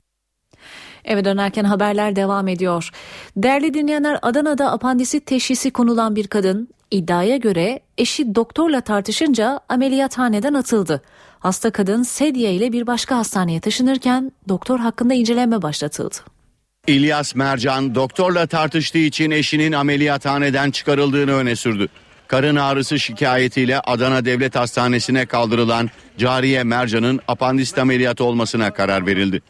Eve 1.06 1.26
dönerken 1.26 1.64
haberler 1.64 2.16
devam 2.16 2.48
ediyor. 2.48 2.90
Değerli 3.38 3.74
dinleyenler 3.74 4.20
Adana'da 4.22 4.72
apandisit 4.72 5.26
teşhisi 5.26 5.72
konulan 5.72 6.16
bir 6.16 6.28
kadın 6.28 6.68
iddiaya 6.92 7.38
göre 7.38 7.80
eşi 7.98 8.36
doktorla 8.36 8.82
tartışınca 8.82 9.60
ameliyathaneden 9.70 10.54
atıldı. 10.54 11.02
Hasta 11.40 11.72
kadın 11.72 12.04
sedye 12.04 12.54
ile 12.54 12.72
bir 12.72 12.88
başka 12.88 13.18
hastaneye 13.18 13.60
taşınırken 13.60 14.32
doktor 14.50 14.80
hakkında 14.80 15.14
inceleme 15.14 15.62
başlatıldı. 15.62 16.16
İlyas 16.88 17.36
Mercan 17.36 17.96
doktorla 17.96 18.48
tartıştığı 18.48 18.98
için 18.98 19.32
eşinin 19.32 19.72
ameliyathaneden 19.72 20.72
çıkarıldığını 20.72 21.34
öne 21.34 21.56
sürdü. 21.56 21.88
Karın 22.28 22.56
ağrısı 22.56 23.00
şikayetiyle 23.00 23.80
Adana 23.80 24.26
Devlet 24.26 24.56
Hastanesi'ne 24.56 25.26
kaldırılan 25.26 25.90
Cariye 26.18 26.64
Mercan'ın 26.64 27.20
apandisit 27.28 27.78
ameliyatı 27.78 28.24
olmasına 28.24 28.74
karar 28.74 29.06
verildi. 29.06 29.42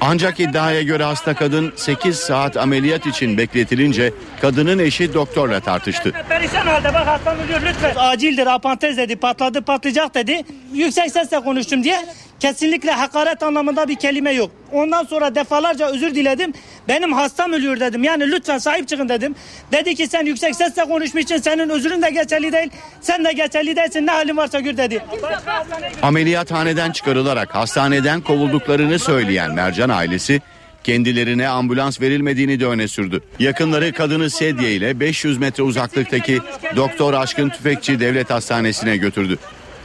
Ancak 0.00 0.40
iddiaya 0.40 0.82
göre 0.82 1.04
hasta 1.04 1.34
kadın 1.34 1.72
8 1.76 2.16
saat 2.16 2.56
ameliyat 2.56 3.06
için 3.06 3.38
bekletilince 3.38 4.12
kadının 4.40 4.78
eşi 4.78 5.14
doktorla 5.14 5.60
tartıştı. 5.60 6.12
Perişan 6.28 6.66
halde 6.66 6.94
bak 6.94 7.06
hastam 7.06 7.38
ölüyor 7.38 7.60
lütfen. 7.62 7.94
Acildir 7.96 8.46
apantez 8.46 8.96
dedi 8.96 9.16
patladı 9.16 9.62
patlayacak 9.62 10.14
dedi. 10.14 10.42
Yüksek 10.72 11.10
sesle 11.10 11.40
konuştum 11.40 11.84
diye 11.84 12.06
kesinlikle 12.42 12.90
hakaret 12.90 13.42
anlamında 13.42 13.88
bir 13.88 13.94
kelime 13.94 14.32
yok. 14.32 14.50
Ondan 14.72 15.04
sonra 15.04 15.34
defalarca 15.34 15.86
özür 15.86 16.14
diledim. 16.14 16.52
Benim 16.88 17.12
hastam 17.12 17.52
ölüyor 17.52 17.80
dedim. 17.80 18.04
Yani 18.04 18.30
lütfen 18.30 18.58
sahip 18.58 18.88
çıkın 18.88 19.08
dedim. 19.08 19.34
Dedi 19.72 19.94
ki 19.94 20.06
sen 20.06 20.26
yüksek 20.26 20.56
sesle 20.56 20.84
konuşmuşsun. 20.84 21.36
Senin 21.36 21.68
özrün 21.68 22.02
de 22.02 22.10
geçerli 22.10 22.52
değil. 22.52 22.70
Sen 23.00 23.24
de 23.24 23.32
geçerli 23.32 23.76
değilsin. 23.76 24.06
Ne 24.06 24.10
halin 24.10 24.36
varsa 24.36 24.60
gör 24.60 24.76
dedi. 24.76 25.02
Ameliyathaneden 26.02 26.92
çıkarılarak 26.92 27.54
hastaneden 27.54 28.20
kovulduklarını 28.20 28.98
söyleyen 28.98 29.54
Mercan 29.54 29.88
ailesi 29.88 30.40
kendilerine 30.84 31.48
ambulans 31.48 32.00
verilmediğini 32.00 32.60
de 32.60 32.66
öne 32.66 32.88
sürdü. 32.88 33.22
Yakınları 33.38 33.92
kadını 33.92 34.30
sedye 34.30 34.72
ile 34.72 35.00
500 35.00 35.38
metre 35.38 35.62
uzaklıktaki 35.62 36.40
Doktor 36.76 37.14
Aşkın 37.14 37.48
Tüfekçi 37.48 38.00
Devlet 38.00 38.30
Hastanesi'ne 38.30 38.96
götürdü. 38.96 39.38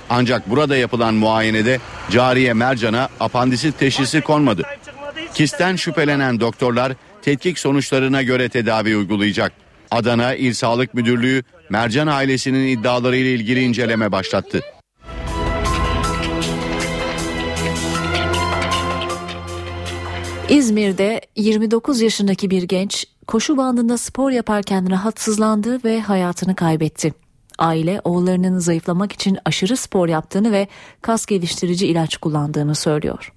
Ancak 0.09 0.49
burada 0.49 0.77
yapılan 0.77 1.13
muayenede 1.13 1.79
Cariye 2.11 2.53
Mercan'a 2.53 3.09
apandisit 3.19 3.79
teşhisi 3.79 4.21
konmadı. 4.21 4.63
Kisten 5.33 5.75
şüphelenen 5.75 6.39
doktorlar 6.39 6.93
tetkik 7.21 7.59
sonuçlarına 7.59 8.21
göre 8.21 8.49
tedavi 8.49 8.97
uygulayacak. 8.97 9.51
Adana 9.91 10.35
İl 10.35 10.53
Sağlık 10.53 10.93
Müdürlüğü 10.93 11.43
Mercan 11.69 12.07
ailesinin 12.07 12.67
iddialarıyla 12.67 13.31
ilgili 13.31 13.63
inceleme 13.63 14.11
başlattı. 14.11 14.61
İzmir'de 20.49 21.21
29 21.35 22.01
yaşındaki 22.01 22.49
bir 22.49 22.63
genç 22.63 23.05
koşu 23.27 23.57
bandında 23.57 23.97
spor 23.97 24.31
yaparken 24.31 24.91
rahatsızlandı 24.91 25.83
ve 25.83 26.01
hayatını 26.01 26.55
kaybetti. 26.55 27.13
Aile 27.57 28.01
oğullarının 28.03 28.59
zayıflamak 28.59 29.11
için 29.11 29.37
aşırı 29.45 29.77
spor 29.77 30.07
yaptığını 30.07 30.51
ve 30.51 30.67
kas 31.01 31.25
geliştirici 31.25 31.87
ilaç 31.87 32.17
kullandığını 32.17 32.75
söylüyor. 32.75 33.33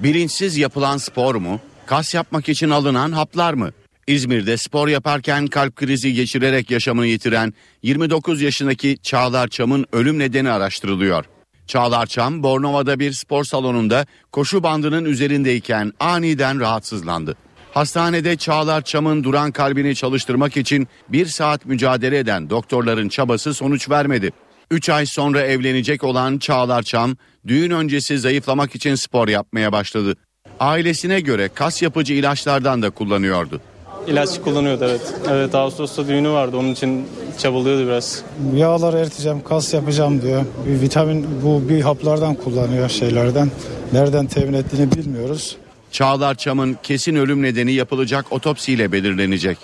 Bilinçsiz 0.00 0.56
yapılan 0.56 0.96
spor 0.96 1.34
mu? 1.34 1.60
Kas 1.86 2.14
yapmak 2.14 2.48
için 2.48 2.70
alınan 2.70 3.12
haplar 3.12 3.54
mı? 3.54 3.70
İzmir'de 4.06 4.56
spor 4.56 4.88
yaparken 4.88 5.46
kalp 5.46 5.76
krizi 5.76 6.12
geçirerek 6.12 6.70
yaşamını 6.70 7.06
yitiren 7.06 7.54
29 7.82 8.42
yaşındaki 8.42 8.98
Çağlar 9.02 9.48
Çam'ın 9.48 9.86
ölüm 9.92 10.18
nedeni 10.18 10.50
araştırılıyor. 10.50 11.24
Çağlar 11.66 12.06
Çam, 12.06 12.42
Bornova'da 12.42 12.98
bir 12.98 13.12
spor 13.12 13.44
salonunda 13.44 14.06
koşu 14.32 14.62
bandının 14.62 15.04
üzerindeyken 15.04 15.92
aniden 16.00 16.60
rahatsızlandı. 16.60 17.36
Hastanede 17.78 18.36
Çağlar 18.36 18.82
Çam'ın 18.82 19.24
duran 19.24 19.52
kalbini 19.52 19.94
çalıştırmak 19.94 20.56
için 20.56 20.88
bir 21.08 21.26
saat 21.26 21.66
mücadele 21.66 22.18
eden 22.18 22.50
doktorların 22.50 23.08
çabası 23.08 23.54
sonuç 23.54 23.90
vermedi. 23.90 24.30
3 24.70 24.88
ay 24.88 25.06
sonra 25.06 25.40
evlenecek 25.40 26.04
olan 26.04 26.38
Çağlar 26.38 26.82
Çam, 26.82 27.16
düğün 27.46 27.70
öncesi 27.70 28.18
zayıflamak 28.18 28.74
için 28.74 28.94
spor 28.94 29.28
yapmaya 29.28 29.72
başladı. 29.72 30.14
Ailesine 30.60 31.20
göre 31.20 31.48
kas 31.54 31.82
yapıcı 31.82 32.14
ilaçlardan 32.14 32.82
da 32.82 32.90
kullanıyordu. 32.90 33.60
İlaç 34.06 34.40
kullanıyordu 34.40 34.84
evet. 34.84 35.14
Evet 35.30 35.54
Ağustos'ta 35.54 36.08
düğünü 36.08 36.30
vardı 36.30 36.56
onun 36.56 36.72
için 36.72 37.06
çabalıyordu 37.38 37.86
biraz. 37.86 38.22
Yağlar 38.54 38.94
eriteceğim, 38.94 39.42
kas 39.44 39.74
yapacağım 39.74 40.22
diyor. 40.22 40.44
Bir 40.66 40.80
vitamin 40.80 41.26
bu 41.44 41.68
bir 41.68 41.80
haplardan 41.80 42.34
kullanıyor 42.34 42.88
şeylerden. 42.88 43.50
Nereden 43.92 44.26
temin 44.26 44.52
ettiğini 44.52 44.92
bilmiyoruz. 44.92 45.56
Çağlar 45.92 46.34
Çam'ın 46.34 46.76
kesin 46.82 47.16
ölüm 47.16 47.42
nedeni 47.42 47.72
yapılacak 47.72 48.32
otopsiyle 48.32 48.92
belirlenecek. 48.92 49.58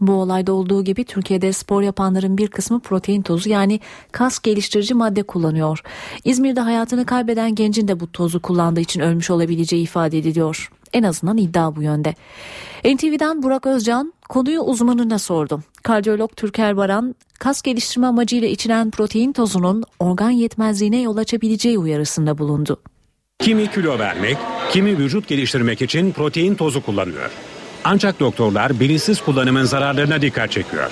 Bu 0.00 0.12
olayda 0.12 0.52
olduğu 0.52 0.84
gibi 0.84 1.04
Türkiye'de 1.04 1.52
spor 1.52 1.82
yapanların 1.82 2.38
bir 2.38 2.48
kısmı 2.48 2.80
protein 2.80 3.22
tozu 3.22 3.48
yani 3.48 3.80
kas 4.12 4.38
geliştirici 4.38 4.94
madde 4.94 5.22
kullanıyor. 5.22 5.80
İzmir'de 6.24 6.60
hayatını 6.60 7.06
kaybeden 7.06 7.54
gencin 7.54 7.88
de 7.88 8.00
bu 8.00 8.12
tozu 8.12 8.42
kullandığı 8.42 8.80
için 8.80 9.00
ölmüş 9.00 9.30
olabileceği 9.30 9.82
ifade 9.82 10.18
ediliyor. 10.18 10.70
En 10.92 11.02
azından 11.02 11.36
iddia 11.36 11.76
bu 11.76 11.82
yönde. 11.82 12.14
NTV'den 12.84 13.42
Burak 13.42 13.66
Özcan 13.66 14.12
konuyu 14.28 14.60
uzmanına 14.60 15.18
sordu. 15.18 15.62
Kardiyolog 15.82 16.36
Türker 16.36 16.76
Baran 16.76 17.14
kas 17.38 17.62
geliştirme 17.62 18.06
amacıyla 18.06 18.48
içilen 18.48 18.90
protein 18.90 19.32
tozunun 19.32 19.84
organ 19.98 20.30
yetmezliğine 20.30 21.00
yol 21.00 21.16
açabileceği 21.16 21.78
uyarısında 21.78 22.38
bulundu. 22.38 22.80
Kimi 23.38 23.70
kilo 23.70 23.98
vermek, 23.98 24.36
kimi 24.70 24.98
vücut 24.98 25.28
geliştirmek 25.28 25.82
için 25.82 26.12
protein 26.12 26.54
tozu 26.54 26.82
kullanıyor. 26.82 27.30
Ancak 27.84 28.20
doktorlar 28.20 28.80
bilinçsiz 28.80 29.20
kullanımın 29.20 29.64
zararlarına 29.64 30.22
dikkat 30.22 30.50
çekiyor. 30.50 30.90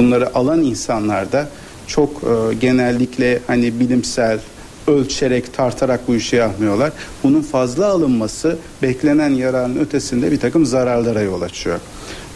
Bunları 0.00 0.34
alan 0.34 0.62
insanlarda 0.62 1.48
çok 1.86 2.10
e, 2.10 2.54
genellikle 2.54 3.40
hani 3.46 3.80
bilimsel 3.80 4.38
ölçerek 4.86 5.54
tartarak 5.54 6.08
bu 6.08 6.14
işi 6.14 6.36
yapmıyorlar. 6.36 6.92
Bunun 7.22 7.42
fazla 7.42 7.86
alınması 7.86 8.58
beklenen 8.82 9.30
yararın 9.30 9.76
ötesinde 9.76 10.32
bir 10.32 10.40
takım 10.40 10.66
zararlara 10.66 11.20
yol 11.20 11.42
açıyor. 11.42 11.80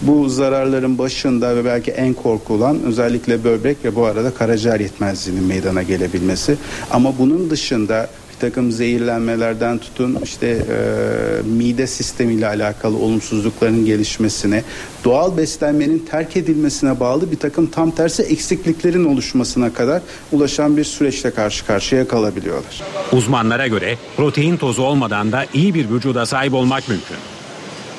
Bu 0.02 0.28
zararların 0.28 0.98
başında 0.98 1.56
ve 1.56 1.64
belki 1.64 1.90
en 1.90 2.14
korkulan 2.14 2.82
özellikle 2.82 3.44
böbrek 3.44 3.76
ve 3.84 3.96
bu 3.96 4.04
arada 4.04 4.34
karaciğer 4.34 4.80
yetmezliğinin 4.80 5.44
meydana 5.44 5.82
gelebilmesi. 5.82 6.56
Ama 6.90 7.18
bunun 7.18 7.50
dışında 7.50 8.10
takım 8.40 8.72
zehirlenmelerden 8.72 9.78
tutun 9.78 10.18
işte 10.24 10.46
e, 10.46 10.76
mide 11.48 11.86
sistemiyle 11.86 12.46
alakalı 12.46 12.96
olumsuzlukların 12.96 13.84
gelişmesine, 13.84 14.64
doğal 15.04 15.36
beslenmenin 15.36 15.98
terk 15.98 16.36
edilmesine 16.36 17.00
bağlı 17.00 17.32
bir 17.32 17.36
takım 17.36 17.66
tam 17.66 17.90
tersi 17.90 18.22
eksikliklerin 18.22 19.04
oluşmasına 19.04 19.72
kadar 19.72 20.02
ulaşan 20.32 20.76
bir 20.76 20.84
süreçle 20.84 21.30
karşı 21.30 21.66
karşıya 21.66 22.08
kalabiliyorlar. 22.08 22.82
Uzmanlara 23.12 23.66
göre 23.66 23.98
protein 24.16 24.56
tozu 24.56 24.82
olmadan 24.82 25.32
da 25.32 25.46
iyi 25.54 25.74
bir 25.74 25.90
vücuda 25.90 26.26
sahip 26.26 26.54
olmak 26.54 26.88
mümkün. 26.88 27.16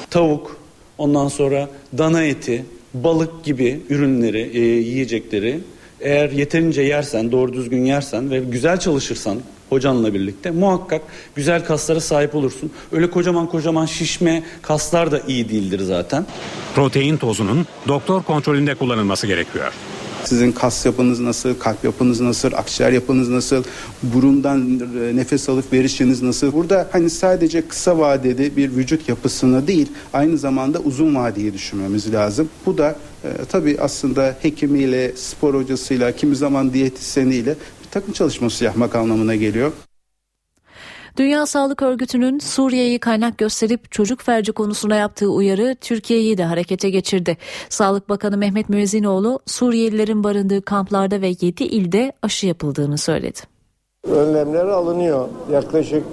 Tavuk, 0.09 0.57
ondan 0.97 1.27
sonra 1.27 1.69
dana 1.97 2.23
eti, 2.23 2.65
balık 2.93 3.43
gibi 3.43 3.81
ürünleri, 3.89 4.41
e, 4.53 4.59
yiyecekleri 4.59 5.59
eğer 6.01 6.29
yeterince 6.29 6.81
yersen, 6.81 7.31
doğru 7.31 7.53
düzgün 7.53 7.85
yersen 7.85 8.31
ve 8.31 8.39
güzel 8.39 8.79
çalışırsan 8.79 9.37
hocanla 9.71 10.13
birlikte 10.13 10.51
muhakkak 10.51 11.01
güzel 11.35 11.65
kaslara 11.65 11.99
sahip 11.99 12.35
olursun. 12.35 12.71
Öyle 12.91 13.09
kocaman 13.09 13.49
kocaman 13.49 13.85
şişme 13.85 14.43
kaslar 14.61 15.11
da 15.11 15.21
iyi 15.27 15.49
değildir 15.49 15.79
zaten. 15.79 16.25
Protein 16.75 17.17
tozunun 17.17 17.65
doktor 17.87 18.23
kontrolünde 18.23 18.75
kullanılması 18.75 19.27
gerekiyor. 19.27 19.73
Sizin 20.25 20.51
kas 20.51 20.85
yapınız 20.85 21.19
nasıl, 21.19 21.59
kalp 21.59 21.83
yapınız 21.83 22.21
nasıl, 22.21 22.53
akciğer 22.53 22.91
yapınız 22.91 23.29
nasıl, 23.29 23.63
burundan 24.03 24.79
e, 24.79 25.15
nefes 25.15 25.49
alıp 25.49 25.73
verişiniz 25.73 26.21
nasıl? 26.21 26.53
Burada 26.53 26.87
hani 26.91 27.09
sadece 27.09 27.67
kısa 27.67 27.97
vadede 27.97 28.55
bir 28.55 28.75
vücut 28.75 29.09
yapısını 29.09 29.67
değil, 29.67 29.87
aynı 30.13 30.37
zamanda 30.37 30.79
uzun 30.79 31.15
vadeyi 31.15 31.53
düşünmemiz 31.53 32.13
lazım. 32.13 32.49
Bu 32.65 32.77
da 32.77 32.95
e, 33.23 33.27
tabii 33.49 33.77
aslında 33.81 34.37
hekimiyle, 34.41 35.11
spor 35.15 35.53
hocasıyla, 35.53 36.11
kimi 36.11 36.35
zaman 36.35 36.73
diyetisyeniyle 36.73 37.55
takım 37.91 38.13
çalışması 38.13 38.63
yapmak 38.63 38.95
anlamına 38.95 39.35
geliyor. 39.35 39.71
Dünya 41.17 41.45
Sağlık 41.45 41.81
Örgütü'nün 41.81 42.39
Suriye'yi 42.39 42.99
kaynak 42.99 43.37
gösterip 43.37 43.91
çocuk 43.91 44.21
felci 44.21 44.51
konusuna 44.51 44.95
yaptığı 44.95 45.29
uyarı 45.29 45.75
Türkiye'yi 45.81 46.37
de 46.37 46.43
harekete 46.43 46.89
geçirdi. 46.89 47.37
Sağlık 47.69 48.09
Bakanı 48.09 48.37
Mehmet 48.37 48.69
Müezzinoğlu 48.69 49.39
Suriyelilerin 49.45 50.23
barındığı 50.23 50.61
kamplarda 50.61 51.21
ve 51.21 51.27
7 51.41 51.63
ilde 51.63 52.11
aşı 52.21 52.47
yapıldığını 52.47 52.97
söyledi. 52.97 53.39
Önlemler 54.07 54.65
alınıyor. 54.65 55.27
Yaklaşık 55.51 56.03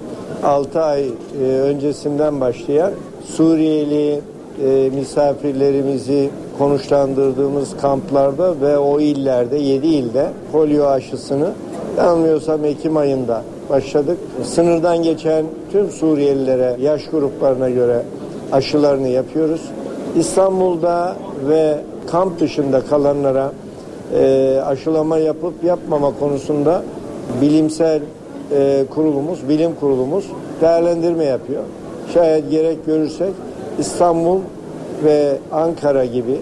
6 0.43 0.81
ay 0.81 1.09
e, 1.41 1.43
öncesinden 1.43 2.41
başlayan 2.41 2.93
Suriyeli 3.25 4.21
e, 4.65 4.89
misafirlerimizi 4.95 6.29
konuşlandırdığımız 6.57 7.77
kamplarda 7.81 8.61
ve 8.61 8.77
o 8.77 8.99
illerde 8.99 9.57
7 9.57 9.87
ilde 9.87 10.27
polio 10.51 10.85
aşısını 10.85 11.51
yanılmıyorsam 11.97 12.65
Ekim 12.65 12.97
ayında 12.97 13.43
başladık. 13.69 14.17
Sınırdan 14.43 15.03
geçen 15.03 15.45
tüm 15.71 15.89
Suriyelilere 15.89 16.75
yaş 16.81 17.07
gruplarına 17.09 17.69
göre 17.69 18.01
aşılarını 18.51 19.07
yapıyoruz. 19.07 19.61
İstanbul'da 20.19 21.15
ve 21.49 21.77
kamp 22.07 22.39
dışında 22.39 22.81
kalanlara 22.81 23.51
e, 24.13 24.59
aşılama 24.65 25.17
yapıp 25.17 25.63
yapmama 25.63 26.11
konusunda 26.19 26.83
bilimsel 27.41 28.01
e, 28.51 28.85
kurulumuz, 28.89 29.49
bilim 29.49 29.75
kurulumuz 29.79 30.25
değerlendirme 30.61 31.25
yapıyor. 31.25 31.63
Şayet 32.13 32.51
gerek 32.51 32.85
görürsek 32.85 33.33
İstanbul 33.79 34.39
ve 35.03 35.37
Ankara 35.51 36.05
gibi 36.05 36.41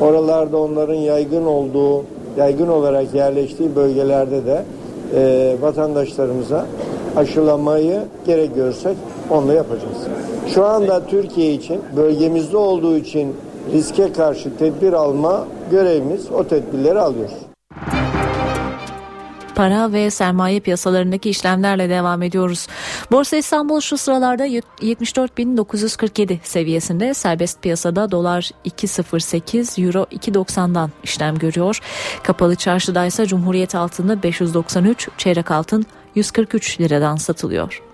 oralarda 0.00 0.58
onların 0.58 0.94
yaygın 0.94 1.46
olduğu, 1.46 2.04
yaygın 2.36 2.68
olarak 2.68 3.14
yerleştiği 3.14 3.76
bölgelerde 3.76 4.46
de 4.46 4.62
e, 5.14 5.56
vatandaşlarımıza 5.60 6.66
aşılamayı 7.16 8.00
gerek 8.26 8.54
görsek 8.54 8.96
onunla 9.30 9.52
yapacağız. 9.52 9.96
Şu 10.54 10.64
anda 10.64 11.06
Türkiye 11.06 11.52
için 11.52 11.80
bölgemizde 11.96 12.56
olduğu 12.56 12.96
için 12.96 13.34
riske 13.72 14.12
karşı 14.12 14.56
tedbir 14.56 14.92
alma 14.92 15.44
görevimiz 15.70 16.32
o 16.32 16.44
tedbirleri 16.44 17.00
alıyoruz. 17.00 17.45
Para 19.56 19.92
ve 19.92 20.10
sermaye 20.10 20.60
piyasalarındaki 20.60 21.30
işlemlerle 21.30 21.90
devam 21.90 22.22
ediyoruz. 22.22 22.66
Borsa 23.10 23.36
İstanbul 23.36 23.80
şu 23.80 23.96
sıralarda 23.96 24.46
74.947 24.46 26.38
seviyesinde 26.42 27.14
serbest 27.14 27.62
piyasada 27.62 28.10
dolar 28.10 28.50
2.08 28.64 29.86
euro 29.86 30.06
2.90'dan 30.12 30.90
işlem 31.04 31.38
görüyor. 31.38 31.80
Kapalı 32.22 32.56
çarşıda 32.56 33.06
ise 33.06 33.26
Cumhuriyet 33.26 33.74
altını 33.74 34.22
593 34.22 35.08
çeyrek 35.18 35.50
altın 35.50 35.86
143 36.14 36.80
liradan 36.80 37.16
satılıyor. 37.16 37.85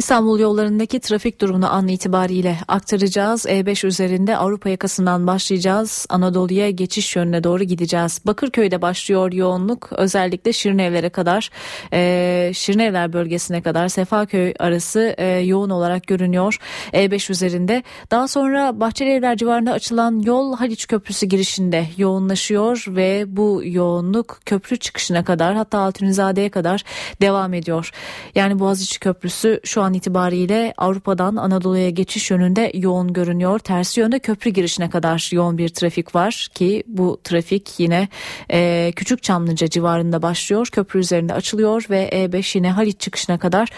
İstanbul 0.00 0.40
yollarındaki 0.40 1.00
trafik 1.00 1.40
durumunu 1.40 1.72
an 1.72 1.88
itibariyle 1.88 2.58
aktaracağız. 2.68 3.46
E5 3.46 3.86
üzerinde 3.86 4.36
Avrupa 4.36 4.68
yakasından 4.68 5.26
başlayacağız. 5.26 6.06
Anadolu'ya 6.08 6.70
geçiş 6.70 7.16
yönüne 7.16 7.44
doğru 7.44 7.64
gideceğiz. 7.64 8.20
Bakırköy'de 8.26 8.82
başlıyor 8.82 9.32
yoğunluk. 9.32 9.88
Özellikle 9.92 10.52
Şirinevler'e 10.52 11.08
kadar, 11.08 11.50
e, 11.92 12.50
Şirinevler 12.54 13.12
bölgesine 13.12 13.62
kadar 13.62 13.88
Sefaköy 13.88 14.54
arası 14.58 15.14
e, 15.18 15.26
yoğun 15.26 15.70
olarak 15.70 16.06
görünüyor. 16.06 16.58
E5 16.92 17.32
üzerinde. 17.32 17.82
Daha 18.10 18.28
sonra 18.28 18.80
Bahçelievler 18.80 19.36
civarında 19.36 19.72
açılan 19.72 20.20
yol 20.20 20.56
Haliç 20.56 20.86
Köprüsü 20.86 21.26
girişinde 21.26 21.86
yoğunlaşıyor 21.96 22.84
ve 22.88 23.24
bu 23.26 23.62
yoğunluk 23.64 24.40
köprü 24.46 24.76
çıkışına 24.76 25.24
kadar 25.24 25.54
hatta 25.54 25.78
Altunizade'ye 25.78 26.48
kadar 26.48 26.84
devam 27.22 27.54
ediyor. 27.54 27.90
Yani 28.34 28.58
Boğaziçi 28.58 29.00
Köprüsü 29.00 29.60
şu 29.64 29.82
an 29.82 29.89
itibariyle 29.94 30.74
Avrupa'dan 30.76 31.36
Anadolu'ya 31.36 31.90
geçiş 31.90 32.30
yönünde 32.30 32.72
yoğun 32.74 33.12
görünüyor. 33.12 33.58
Tersi 33.58 34.00
yönde 34.00 34.18
köprü 34.18 34.50
girişine 34.50 34.90
kadar 34.90 35.30
yoğun 35.32 35.58
bir 35.58 35.68
trafik 35.68 36.14
var 36.14 36.48
ki 36.54 36.82
bu 36.86 37.20
trafik 37.24 37.80
yine 37.80 38.08
e, 38.50 38.92
Küçük 38.96 39.22
Çamlıca 39.22 39.70
civarında 39.70 40.22
başlıyor. 40.22 40.66
Köprü 40.72 41.00
üzerinde 41.00 41.34
açılıyor 41.34 41.86
ve 41.90 42.08
E5 42.12 42.58
yine 42.58 42.70
Haliç 42.70 43.00
çıkışına 43.00 43.38
kadar 43.38 43.68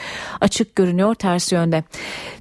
açık 0.40 0.76
görünüyor 0.76 1.14
tersi 1.14 1.54
yönde. 1.54 1.84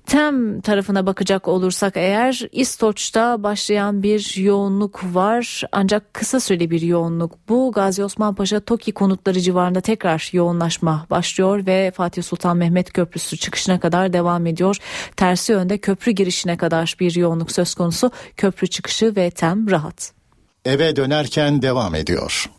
Tem 0.05 0.61
tarafına 0.61 1.05
bakacak 1.05 1.47
olursak 1.47 1.93
eğer 1.97 2.47
İstoç'ta 2.51 3.43
başlayan 3.43 4.03
bir 4.03 4.37
yoğunluk 4.37 5.03
var 5.03 5.63
ancak 5.71 6.13
kısa 6.13 6.39
süreli 6.39 6.71
bir 6.71 6.81
yoğunluk. 6.81 7.49
Bu 7.49 7.71
Gazi 7.71 8.03
Osman 8.03 8.35
Paşa 8.35 8.59
TOKİ 8.59 8.91
konutları 8.91 9.39
civarında 9.39 9.81
tekrar 9.81 10.29
yoğunlaşma 10.33 11.05
başlıyor 11.09 11.65
ve 11.65 11.91
Fatih 11.95 12.23
Sultan 12.23 12.57
Mehmet 12.57 12.93
Köprüsü 12.93 13.37
çıkışına 13.61 13.79
kadar 13.79 14.13
devam 14.13 14.47
ediyor. 14.47 14.77
Tersi 15.15 15.51
yönde 15.51 15.77
köprü 15.77 16.11
girişine 16.11 16.57
kadar 16.57 16.95
bir 16.99 17.15
yoğunluk 17.15 17.51
söz 17.51 17.75
konusu. 17.75 18.11
Köprü 18.37 18.67
çıkışı 18.67 19.15
ve 19.15 19.29
tem 19.31 19.69
rahat. 19.71 20.11
Eve 20.65 20.95
dönerken 20.95 21.61
devam 21.61 21.95
ediyor. 21.95 22.49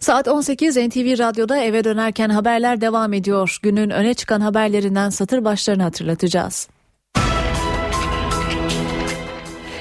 Saat 0.00 0.28
18 0.28 0.76
NTV 0.76 1.18
Radyo'da 1.18 1.58
eve 1.58 1.84
dönerken 1.84 2.28
haberler 2.30 2.80
devam 2.80 3.12
ediyor. 3.12 3.58
Günün 3.62 3.90
öne 3.90 4.14
çıkan 4.14 4.40
haberlerinden 4.40 5.10
satır 5.10 5.44
başlarını 5.44 5.82
hatırlatacağız. 5.82 6.68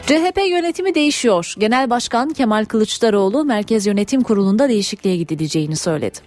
CHP 0.06 0.38
yönetimi 0.50 0.96
değişiyor. 0.96 1.54
Genel 1.58 1.90
Başkan 1.90 2.30
Kemal 2.30 2.66
Kılıçdaroğlu 2.66 3.46
Merkez 3.46 3.86
Yönetim 3.88 4.24
Kurulu'nda 4.24 4.70
değişikliğe 4.70 5.18
gidileceğini 5.18 5.76
söyledi. 5.76 6.20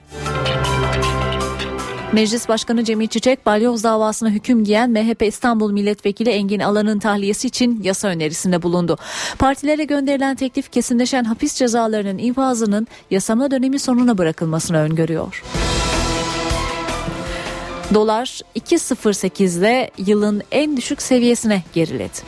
Meclis 2.15 2.49
Başkanı 2.49 2.85
Cemil 2.85 3.09
Çiçek 3.09 3.47
balyoz 3.47 3.85
davasına 3.85 4.31
hüküm 4.31 4.65
giyen 4.65 4.91
MHP 4.91 5.23
İstanbul 5.23 5.73
Milletvekili 5.73 6.31
Engin 6.31 6.61
Alan'ın 6.61 6.99
tahliyesi 6.99 7.47
için 7.47 7.83
yasa 7.83 8.09
önerisinde 8.09 8.63
bulundu. 8.63 8.99
Partilere 9.39 9.85
gönderilen 9.85 10.37
teklif 10.37 10.73
kesinleşen 10.73 11.25
hapis 11.25 11.55
cezalarının 11.55 12.19
infazının 12.19 12.87
yasama 13.11 13.51
dönemi 13.51 13.79
sonuna 13.79 14.19
bırakılmasını 14.19 14.79
öngörüyor. 14.79 15.43
Dolar 17.95 18.41
2.08'de 18.57 19.91
yılın 19.99 20.43
en 20.53 20.77
düşük 20.77 21.03
seviyesine 21.03 21.63
geriledi. 21.73 22.19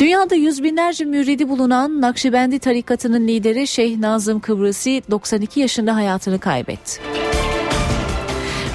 Dünyada 0.00 0.34
yüz 0.34 0.62
binlerce 0.62 1.04
müridi 1.04 1.48
bulunan 1.48 2.00
Nakşibendi 2.00 2.58
tarikatının 2.58 3.28
lideri 3.28 3.66
Şeyh 3.66 3.98
Nazım 3.98 4.40
Kıbrısi 4.40 5.02
92 5.10 5.60
yaşında 5.60 5.94
hayatını 5.94 6.38
kaybetti. 6.38 7.27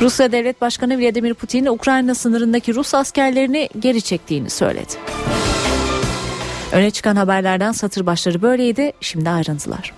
Rusya 0.03 0.31
Devlet 0.31 0.61
Başkanı 0.61 0.99
Vladimir 0.99 1.33
Putin 1.33 1.65
Ukrayna 1.65 2.15
sınırındaki 2.15 2.75
Rus 2.75 2.95
askerlerini 2.95 3.69
geri 3.79 4.01
çektiğini 4.01 4.49
söyledi. 4.49 4.93
Öne 6.71 6.91
çıkan 6.91 7.15
haberlerden 7.15 7.71
satır 7.71 8.05
başları 8.05 8.41
böyleydi. 8.41 8.91
Şimdi 9.01 9.29
ayrıntılar. 9.29 9.93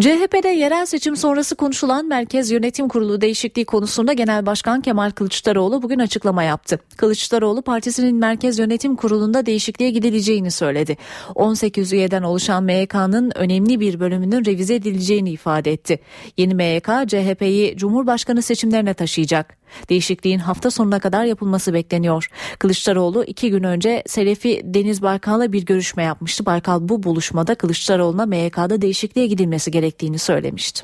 CHP'de 0.00 0.48
yerel 0.48 0.86
seçim 0.86 1.16
sonrası 1.16 1.54
konuşulan 1.54 2.06
Merkez 2.06 2.50
Yönetim 2.50 2.88
Kurulu 2.88 3.20
değişikliği 3.20 3.64
konusunda 3.64 4.12
Genel 4.12 4.46
Başkan 4.46 4.80
Kemal 4.80 5.10
Kılıçdaroğlu 5.10 5.82
bugün 5.82 5.98
açıklama 5.98 6.42
yaptı. 6.42 6.78
Kılıçdaroğlu 6.96 7.62
partisinin 7.62 8.16
Merkez 8.16 8.58
Yönetim 8.58 8.96
Kurulu'nda 8.96 9.46
değişikliğe 9.46 9.90
gidileceğini 9.90 10.50
söyledi. 10.50 10.96
18 11.34 11.92
üyeden 11.92 12.22
oluşan 12.22 12.64
MYK'nın 12.64 13.32
önemli 13.34 13.80
bir 13.80 14.00
bölümünün 14.00 14.44
revize 14.44 14.74
edileceğini 14.74 15.30
ifade 15.30 15.72
etti. 15.72 16.00
Yeni 16.36 16.54
MYK 16.54 16.88
CHP'yi 17.08 17.76
Cumhurbaşkanı 17.76 18.42
seçimlerine 18.42 18.94
taşıyacak. 18.94 19.62
Değişikliğin 19.88 20.38
hafta 20.38 20.70
sonuna 20.70 20.98
kadar 20.98 21.24
yapılması 21.24 21.74
bekleniyor. 21.74 22.28
Kılıçdaroğlu 22.58 23.24
iki 23.24 23.50
gün 23.50 23.62
önce 23.62 24.02
Selefi 24.06 24.60
Deniz 24.64 25.02
Baykal'la 25.02 25.52
bir 25.52 25.64
görüşme 25.64 26.02
yapmıştı. 26.02 26.46
Baykal 26.46 26.88
bu 26.88 27.02
buluşmada 27.02 27.54
Kılıçdaroğlu'na 27.54 28.26
MYK'da 28.26 28.82
değişikliğe 28.82 29.26
gidilmesi 29.26 29.70
gerektiğini 29.92 30.18
söylemişti. 30.18 30.82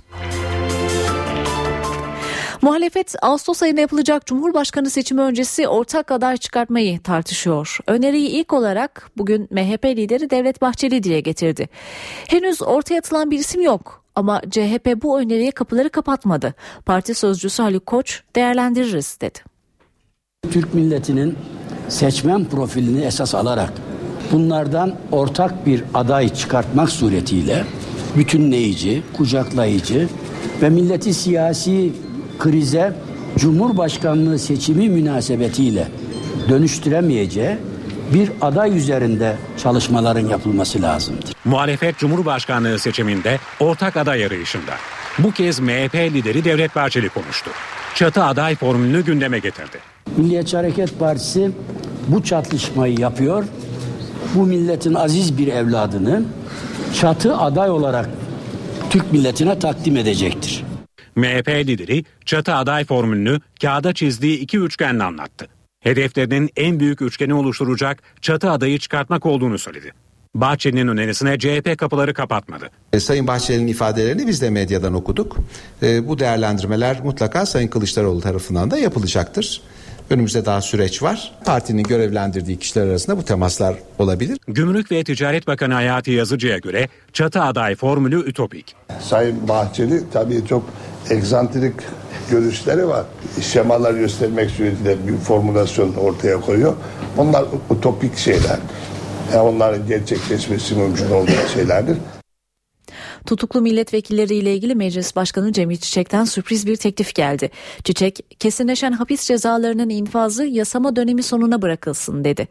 Muhalefet 2.62 3.14
Ağustos 3.22 3.62
ayında 3.62 3.80
yapılacak 3.80 4.26
Cumhurbaşkanı 4.26 4.90
seçimi 4.90 5.20
öncesi 5.20 5.68
ortak 5.68 6.10
aday 6.10 6.36
çıkartmayı 6.36 7.02
tartışıyor. 7.02 7.78
Öneriyi 7.86 8.28
ilk 8.28 8.52
olarak 8.52 9.10
bugün 9.16 9.48
MHP 9.50 9.84
lideri 9.84 10.30
Devlet 10.30 10.62
Bahçeli 10.62 11.02
dile 11.02 11.20
getirdi. 11.20 11.68
Henüz 12.26 12.62
ortaya 12.62 12.98
atılan 12.98 13.30
bir 13.30 13.38
isim 13.38 13.60
yok 13.60 14.04
ama 14.14 14.40
CHP 14.50 15.02
bu 15.02 15.20
öneriye 15.20 15.50
kapıları 15.50 15.90
kapatmadı. 15.90 16.54
Parti 16.86 17.14
sözcüsü 17.14 17.62
Haluk 17.62 17.86
Koç 17.86 18.22
değerlendiririz 18.36 19.18
dedi. 19.20 19.38
Türk 20.50 20.74
milletinin 20.74 21.38
seçmen 21.88 22.44
profilini 22.44 23.04
esas 23.04 23.34
alarak 23.34 23.72
bunlardan 24.32 24.94
ortak 25.12 25.66
bir 25.66 25.84
aday 25.94 26.34
çıkartmak 26.34 26.90
suretiyle 26.90 27.64
bütünleyici, 28.18 29.02
kucaklayıcı 29.16 30.08
ve 30.62 30.70
milleti 30.70 31.14
siyasi 31.14 31.92
krize 32.38 32.92
Cumhurbaşkanlığı 33.36 34.38
seçimi 34.38 34.88
münasebetiyle 34.88 35.88
dönüştüremeyeceği 36.48 37.56
bir 38.14 38.30
aday 38.40 38.76
üzerinde 38.76 39.36
çalışmaların 39.62 40.28
yapılması 40.28 40.82
lazımdır. 40.82 41.32
Muhalefet 41.44 41.98
Cumhurbaşkanlığı 41.98 42.78
seçiminde 42.78 43.38
ortak 43.60 43.96
aday 43.96 44.24
arayışında. 44.24 44.72
Bu 45.18 45.30
kez 45.30 45.60
MHP 45.60 45.94
lideri 45.94 46.44
Devlet 46.44 46.76
Bahçeli 46.76 47.08
konuştu. 47.08 47.50
Çatı 47.94 48.24
aday 48.24 48.56
formülünü 48.56 49.04
gündeme 49.04 49.38
getirdi. 49.38 49.78
Milliyetçi 50.16 50.56
Hareket 50.56 50.98
Partisi 50.98 51.50
bu 52.08 52.22
çatışmayı 52.22 52.98
yapıyor. 52.98 53.44
Bu 54.34 54.46
milletin 54.46 54.94
aziz 54.94 55.38
bir 55.38 55.46
evladını 55.46 56.22
çatı 56.94 57.36
aday 57.36 57.70
olarak 57.70 58.08
Türk 58.90 59.12
milletine 59.12 59.58
takdim 59.58 59.96
edecektir. 59.96 60.64
MHP 61.16 61.48
lideri 61.48 62.04
çatı 62.24 62.54
aday 62.54 62.84
formülünü 62.84 63.40
kağıda 63.62 63.92
çizdiği 63.92 64.38
iki 64.38 64.58
üçgenle 64.58 65.02
anlattı. 65.02 65.48
Hedeflerinin 65.80 66.50
en 66.56 66.80
büyük 66.80 67.02
üçgeni 67.02 67.34
oluşturacak 67.34 68.02
çatı 68.20 68.50
adayı 68.50 68.78
çıkartmak 68.78 69.26
olduğunu 69.26 69.58
söyledi. 69.58 69.92
Bahçeli'nin 70.34 70.88
önerisine 70.88 71.38
CHP 71.38 71.78
kapıları 71.78 72.14
kapatmadı. 72.14 72.70
E, 72.92 73.00
Sayın 73.00 73.26
Bahçeli'nin 73.26 73.66
ifadelerini 73.66 74.26
biz 74.26 74.42
de 74.42 74.50
medyadan 74.50 74.94
okuduk. 74.94 75.36
E, 75.82 76.08
bu 76.08 76.18
değerlendirmeler 76.18 77.00
mutlaka 77.04 77.46
Sayın 77.46 77.68
Kılıçdaroğlu 77.68 78.20
tarafından 78.20 78.70
da 78.70 78.78
yapılacaktır. 78.78 79.62
Önümüzde 80.10 80.44
daha 80.44 80.60
süreç 80.60 81.02
var. 81.02 81.32
Partinin 81.44 81.82
görevlendirdiği 81.82 82.58
kişiler 82.58 82.86
arasında 82.86 83.16
bu 83.16 83.24
temaslar 83.24 83.74
olabilir. 83.98 84.38
Gümrük 84.48 84.92
ve 84.92 85.04
Ticaret 85.04 85.46
Bakanı 85.46 85.74
Hayati 85.74 86.10
Yazıcı'ya 86.10 86.58
göre 86.58 86.88
çatı 87.12 87.42
aday 87.42 87.74
formülü 87.76 88.28
ütopik. 88.28 88.74
Sayın 89.00 89.48
Bahçeli 89.48 90.02
tabii 90.12 90.46
çok 90.48 90.64
egzantrik 91.10 91.74
görüşleri 92.30 92.88
var. 92.88 93.04
Şemalar 93.40 93.94
göstermek 93.94 94.50
suretiyle 94.50 94.96
bir 95.08 95.16
formülasyon 95.16 95.94
ortaya 95.94 96.40
koyuyor. 96.40 96.74
Onlar 97.16 97.44
utopik 97.70 98.16
şeyler. 98.16 98.58
Yani 99.32 99.42
onların 99.42 99.86
gerçekleşmesi 99.86 100.74
mümkün 100.74 101.10
olmayan 101.10 101.46
şeylerdir. 101.54 101.96
Tutuklu 103.26 103.60
milletvekilleriyle 103.60 104.54
ilgili 104.54 104.74
Meclis 104.74 105.16
Başkanı 105.16 105.52
Cemil 105.52 105.76
Çiçek'ten 105.76 106.24
sürpriz 106.24 106.66
bir 106.66 106.76
teklif 106.76 107.14
geldi. 107.14 107.50
Çiçek, 107.84 108.40
kesinleşen 108.40 108.92
hapis 108.92 109.26
cezalarının 109.26 109.88
infazı 109.88 110.44
yasama 110.44 110.96
dönemi 110.96 111.22
sonuna 111.22 111.62
bırakılsın 111.62 112.24
dedi. 112.24 112.48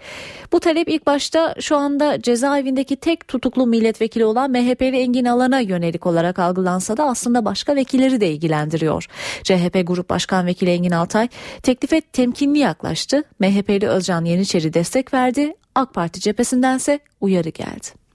Bu 0.51 0.59
talep 0.59 0.89
ilk 0.89 1.07
başta 1.07 1.55
şu 1.59 1.77
anda 1.77 2.21
cezaevindeki 2.21 2.95
tek 2.95 3.27
tutuklu 3.27 3.67
milletvekili 3.67 4.25
olan 4.25 4.51
MHP'li 4.51 4.97
Engin 4.97 5.25
Alan'a 5.25 5.59
yönelik 5.59 6.05
olarak 6.05 6.39
algılansa 6.39 6.97
da 6.97 7.03
aslında 7.03 7.45
başka 7.45 7.75
vekilleri 7.75 8.21
de 8.21 8.31
ilgilendiriyor. 8.31 9.05
CHP 9.43 9.87
Grup 9.87 10.09
Başkan 10.09 10.45
Vekili 10.45 10.69
Engin 10.69 10.91
Altay 10.91 11.27
teklife 11.63 12.01
temkinli 12.01 12.59
yaklaştı. 12.59 13.23
MHP'li 13.39 13.87
Özcan 13.87 14.25
Yeniçeri 14.25 14.73
destek 14.73 15.13
verdi. 15.13 15.53
AK 15.75 15.93
Parti 15.93 16.19
cephesindense 16.19 16.99
uyarı 17.21 17.49
geldi. 17.49 18.06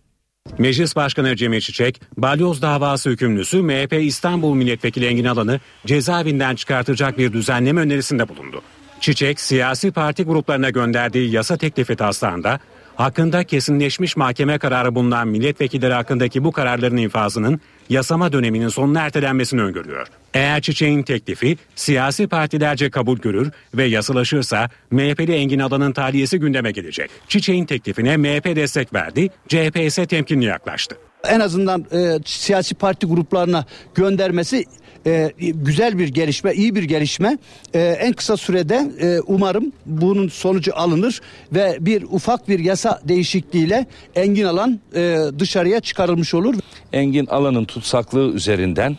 Meclis 0.58 0.96
Başkanı 0.96 1.36
Cemil 1.36 1.60
Çiçek, 1.60 2.00
balyoz 2.16 2.62
davası 2.62 3.10
hükümlüsü 3.10 3.62
MHP 3.62 3.92
İstanbul 3.92 4.54
Milletvekili 4.54 5.06
Engin 5.06 5.24
Alan'ı 5.24 5.60
cezaevinden 5.86 6.54
çıkartacak 6.54 7.18
bir 7.18 7.32
düzenleme 7.32 7.80
önerisinde 7.80 8.28
bulundu. 8.28 8.62
Çiçek, 9.00 9.40
siyasi 9.40 9.92
parti 9.92 10.22
gruplarına 10.22 10.70
gönderdiği 10.70 11.30
yasa 11.30 11.56
teklifi 11.56 11.96
taslağında 11.96 12.60
hakkında 12.96 13.44
kesinleşmiş 13.44 14.16
mahkeme 14.16 14.58
kararı 14.58 14.94
bulunan 14.94 15.28
milletvekilleri 15.28 15.92
hakkındaki 15.92 16.44
bu 16.44 16.52
kararların 16.52 16.96
infazının 16.96 17.60
yasama 17.88 18.32
döneminin 18.32 18.68
sonuna 18.68 19.00
ertelenmesini 19.00 19.62
öngörüyor. 19.62 20.06
Eğer 20.34 20.60
Çiçek'in 20.60 21.02
teklifi 21.02 21.56
siyasi 21.74 22.26
partilerce 22.26 22.90
kabul 22.90 23.18
görür 23.18 23.50
ve 23.74 23.84
yasalaşırsa 23.84 24.68
MHP'li 24.90 25.34
Engin 25.34 25.58
Alan'ın 25.58 25.92
tahliyesi 25.92 26.38
gündeme 26.38 26.70
gelecek. 26.70 27.10
Çiçek'in 27.28 27.64
teklifine 27.64 28.16
MHP 28.16 28.56
destek 28.56 28.94
verdi, 28.94 29.28
CHP 29.48 29.76
ise 29.76 30.06
temkinli 30.06 30.44
yaklaştı. 30.44 30.96
En 31.28 31.40
azından 31.40 31.86
e, 31.92 32.18
siyasi 32.24 32.74
parti 32.74 33.06
gruplarına 33.06 33.64
göndermesi 33.94 34.64
e, 35.06 35.32
güzel 35.38 35.98
bir 35.98 36.08
gelişme, 36.08 36.54
iyi 36.54 36.74
bir 36.74 36.82
gelişme. 36.82 37.38
E, 37.74 37.80
en 37.80 38.12
kısa 38.12 38.36
sürede 38.36 38.90
e, 39.00 39.20
umarım 39.20 39.72
bunun 39.86 40.28
sonucu 40.28 40.72
alınır 40.76 41.20
ve 41.52 41.76
bir 41.80 42.02
ufak 42.02 42.48
bir 42.48 42.58
yasa 42.58 43.00
değişikliğiyle 43.04 43.86
Engin 44.14 44.44
Alan 44.44 44.80
e, 44.94 45.18
dışarıya 45.38 45.80
çıkarılmış 45.80 46.34
olur. 46.34 46.54
Engin 46.92 47.26
Alan'ın 47.26 47.64
tutsaklığı 47.64 48.32
üzerinden 48.32 48.96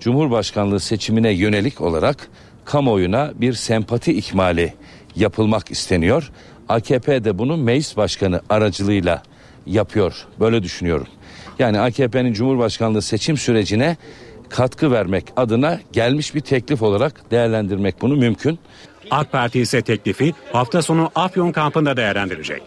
Cumhurbaşkanlığı 0.00 0.80
seçimine 0.80 1.30
yönelik 1.30 1.80
olarak 1.80 2.28
kamuoyuna 2.64 3.32
bir 3.34 3.52
sempati 3.52 4.12
ikmali 4.12 4.74
yapılmak 5.16 5.70
isteniyor. 5.70 6.30
AKP 6.68 7.24
de 7.24 7.38
bunu 7.38 7.56
meclis 7.56 7.96
başkanı 7.96 8.40
aracılığıyla 8.48 9.22
yapıyor. 9.66 10.26
Böyle 10.40 10.62
düşünüyorum. 10.62 11.06
Yani 11.58 11.80
AKP'nin 11.80 12.32
Cumhurbaşkanlığı 12.32 13.02
seçim 13.02 13.36
sürecine 13.36 13.96
katkı 14.48 14.90
vermek 14.90 15.24
adına 15.36 15.80
gelmiş 15.92 16.34
bir 16.34 16.40
teklif 16.40 16.82
olarak 16.82 17.30
değerlendirmek 17.30 18.00
bunu 18.00 18.16
mümkün. 18.16 18.58
AK 19.10 19.32
Parti 19.32 19.60
ise 19.60 19.82
teklifi 19.82 20.34
hafta 20.52 20.82
sonu 20.82 21.10
Afyon 21.14 21.52
kampında 21.52 21.96
değerlendirecek. 21.96 22.62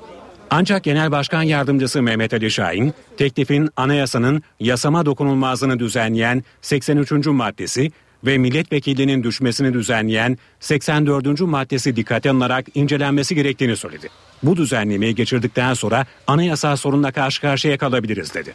Ancak 0.50 0.84
Genel 0.84 1.12
Başkan 1.12 1.44
Yardımcısı 1.44 2.02
Mehmet 2.02 2.34
Ali 2.34 2.52
Şahin, 2.52 2.94
teklifin 3.18 3.70
anayasanın 3.78 4.44
yasama 4.60 5.06
dokunulmazlığını 5.06 5.80
düzenleyen 5.80 6.44
83. 6.62 7.28
maddesi 7.28 7.92
ve 8.26 8.38
milletvekilliğinin 8.38 9.24
düşmesini 9.24 9.74
düzenleyen 9.74 10.38
84. 10.60 11.42
maddesi 11.42 11.96
dikkate 11.96 12.30
alınarak 12.30 12.66
incelenmesi 12.76 13.36
gerektiğini 13.36 13.76
söyledi. 13.76 14.10
Bu 14.44 14.58
düzenlemeyi 14.58 15.16
geçirdikten 15.16 15.74
sonra 15.74 16.06
anayasal 16.28 16.76
sorunla 16.76 17.12
karşı 17.12 17.42
karşıya 17.42 17.78
kalabiliriz 17.78 18.34
dedi. 18.34 18.54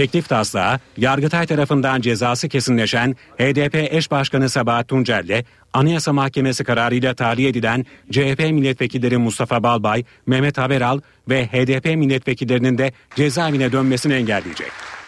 Teklif 0.00 0.28
taslağı 0.28 0.78
Yargıtay 0.96 1.46
tarafından 1.46 2.00
cezası 2.00 2.48
kesinleşen 2.48 3.16
HDP 3.38 3.74
eş 3.94 4.10
başkanı 4.10 4.48
Sabahat 4.48 4.88
Tuncer'le 4.88 5.44
Anayasa 5.72 6.12
Mahkemesi 6.12 6.64
kararıyla 6.64 7.14
tahliye 7.14 7.48
edilen 7.48 7.86
CHP 8.10 8.38
milletvekilleri 8.38 9.16
Mustafa 9.16 9.62
Balbay, 9.62 10.04
Mehmet 10.26 10.58
Haberal 10.58 11.00
ve 11.28 11.46
HDP 11.46 11.84
milletvekillerinin 11.84 12.78
de 12.78 12.92
cezaevine 13.16 13.72
dönmesini 13.72 14.14
engelleyecek. 14.14 14.99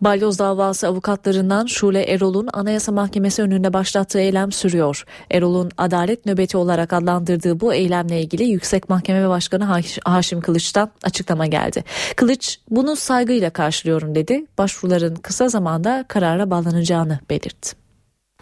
Balyoz 0.00 0.38
davası 0.38 0.88
avukatlarından 0.88 1.66
Şule 1.66 2.02
Erol'un 2.02 2.48
Anayasa 2.52 2.92
Mahkemesi 2.92 3.42
önünde 3.42 3.72
başlattığı 3.72 4.20
eylem 4.20 4.52
sürüyor. 4.52 5.04
Erol'un 5.30 5.70
adalet 5.78 6.26
nöbeti 6.26 6.56
olarak 6.56 6.92
adlandırdığı 6.92 7.60
bu 7.60 7.74
eylemle 7.74 8.20
ilgili 8.20 8.44
Yüksek 8.44 8.88
Mahkeme 8.88 9.28
Başkanı 9.28 9.82
Haşim 10.04 10.40
Kılıç'tan 10.40 10.90
açıklama 11.02 11.46
geldi. 11.46 11.84
Kılıç 12.16 12.58
bunu 12.70 12.96
saygıyla 12.96 13.50
karşılıyorum 13.50 14.14
dedi. 14.14 14.44
Başvuruların 14.58 15.14
kısa 15.14 15.48
zamanda 15.48 16.04
karara 16.08 16.50
bağlanacağını 16.50 17.18
belirtti. 17.30 17.76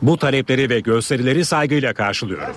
Bu 0.03 0.17
talepleri 0.19 0.71
ve 0.71 0.81
gösterileri 0.81 1.45
saygıyla 1.45 1.95
karşılıyorum. 1.95 2.55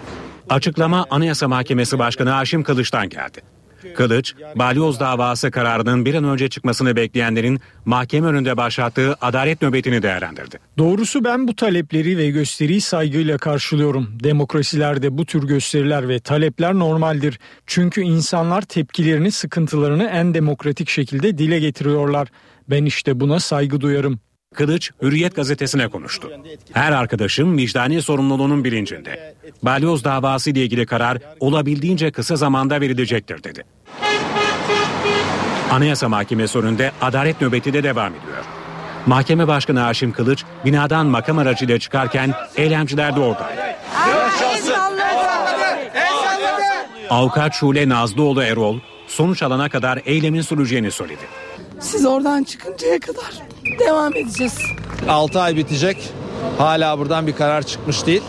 Açıklama 0.49 1.05
Anayasa 1.09 1.47
Mahkemesi 1.47 1.99
Başkanı 1.99 2.29
Haşim 2.29 2.63
Kılıç'tan 2.63 3.09
geldi. 3.09 3.56
Kılıç, 3.95 4.33
balyoz 4.55 4.99
davası 4.99 5.51
kararının 5.51 6.05
bir 6.05 6.15
an 6.15 6.23
önce 6.23 6.49
çıkmasını 6.49 6.95
bekleyenlerin 6.95 7.59
mahkeme 7.85 8.27
önünde 8.27 8.57
başlattığı 8.57 9.15
adalet 9.21 9.61
nöbetini 9.61 10.01
değerlendirdi. 10.01 10.59
Doğrusu 10.77 11.23
ben 11.23 11.47
bu 11.47 11.55
talepleri 11.55 12.17
ve 12.17 12.29
gösteriyi 12.29 12.81
saygıyla 12.81 13.37
karşılıyorum. 13.37 14.09
Demokrasilerde 14.23 15.17
bu 15.17 15.25
tür 15.25 15.47
gösteriler 15.47 16.09
ve 16.09 16.19
talepler 16.19 16.73
normaldir. 16.73 17.39
Çünkü 17.65 18.01
insanlar 18.01 18.61
tepkilerini, 18.61 19.31
sıkıntılarını 19.31 20.03
en 20.03 20.33
demokratik 20.33 20.89
şekilde 20.89 21.37
dile 21.37 21.59
getiriyorlar. 21.59 22.27
Ben 22.69 22.85
işte 22.85 23.19
buna 23.19 23.39
saygı 23.39 23.81
duyarım. 23.81 24.19
Kılıç 24.55 24.91
Hürriyet 25.01 25.35
gazetesine 25.35 25.87
konuştu. 25.87 26.31
Her 26.73 26.91
arkadaşım 26.91 27.57
vicdani 27.57 28.01
sorumluluğunun 28.01 28.63
bilincinde. 28.63 29.35
Balyoz 29.63 30.03
davası 30.03 30.49
ile 30.49 30.63
ilgili 30.63 30.85
karar 30.85 31.17
olabildiğince 31.39 32.11
kısa 32.11 32.35
zamanda 32.35 32.81
verilecektir 32.81 33.43
dedi. 33.43 33.65
Anayasa 35.71 36.09
Mahkemesi 36.09 36.57
önünde 36.59 36.91
adalet 37.01 37.41
nöbeti 37.41 37.73
de 37.73 37.83
devam 37.83 38.13
ediyor. 38.13 38.45
Mahkeme 39.05 39.47
Başkanı 39.47 39.79
Haşim 39.79 40.11
Kılıç 40.11 40.43
binadan 40.65 41.05
makam 41.05 41.37
aracıyla 41.37 41.79
çıkarken 41.79 42.33
eylemciler 42.55 43.15
de 43.15 43.19
oradaydı. 43.19 43.61
Avukat 47.09 47.53
Şule 47.53 47.89
Nazlıoğlu 47.89 48.43
Erol 48.43 48.79
sonuç 49.07 49.43
alana 49.43 49.69
kadar 49.69 49.99
eylemin 50.05 50.41
süreceğini 50.41 50.91
söyledi. 50.91 51.21
Siz 51.79 52.05
oradan 52.05 52.43
çıkıncaya 52.43 52.99
kadar 52.99 53.31
devam 53.79 54.15
edeceğiz. 54.15 54.59
6 55.09 55.41
ay 55.41 55.55
bitecek. 55.55 56.09
Hala 56.57 56.99
buradan 56.99 57.27
bir 57.27 57.35
karar 57.35 57.61
çıkmış 57.61 58.05
değil. 58.05 58.23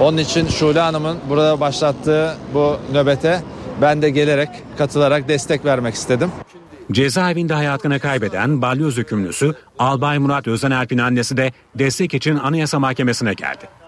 Onun 0.00 0.16
için 0.16 0.48
Şule 0.48 0.80
Hanım'ın 0.80 1.18
burada 1.28 1.60
başlattığı 1.60 2.36
bu 2.54 2.76
nöbete 2.92 3.42
ben 3.80 4.02
de 4.02 4.10
gelerek, 4.10 4.48
katılarak 4.78 5.28
destek 5.28 5.64
vermek 5.64 5.94
istedim. 5.94 6.30
Cezaevinde 6.92 7.54
hayatını 7.54 8.00
kaybeden 8.00 8.62
balyoz 8.62 8.96
hükümlüsü 8.96 9.54
Albay 9.78 10.18
Murat 10.18 10.48
Özenerp'in 10.48 10.98
annesi 10.98 11.36
de 11.36 11.52
destek 11.74 12.14
için 12.14 12.36
Anayasa 12.36 12.78
Mahkemesi'ne 12.78 13.34
geldi. 13.34 13.83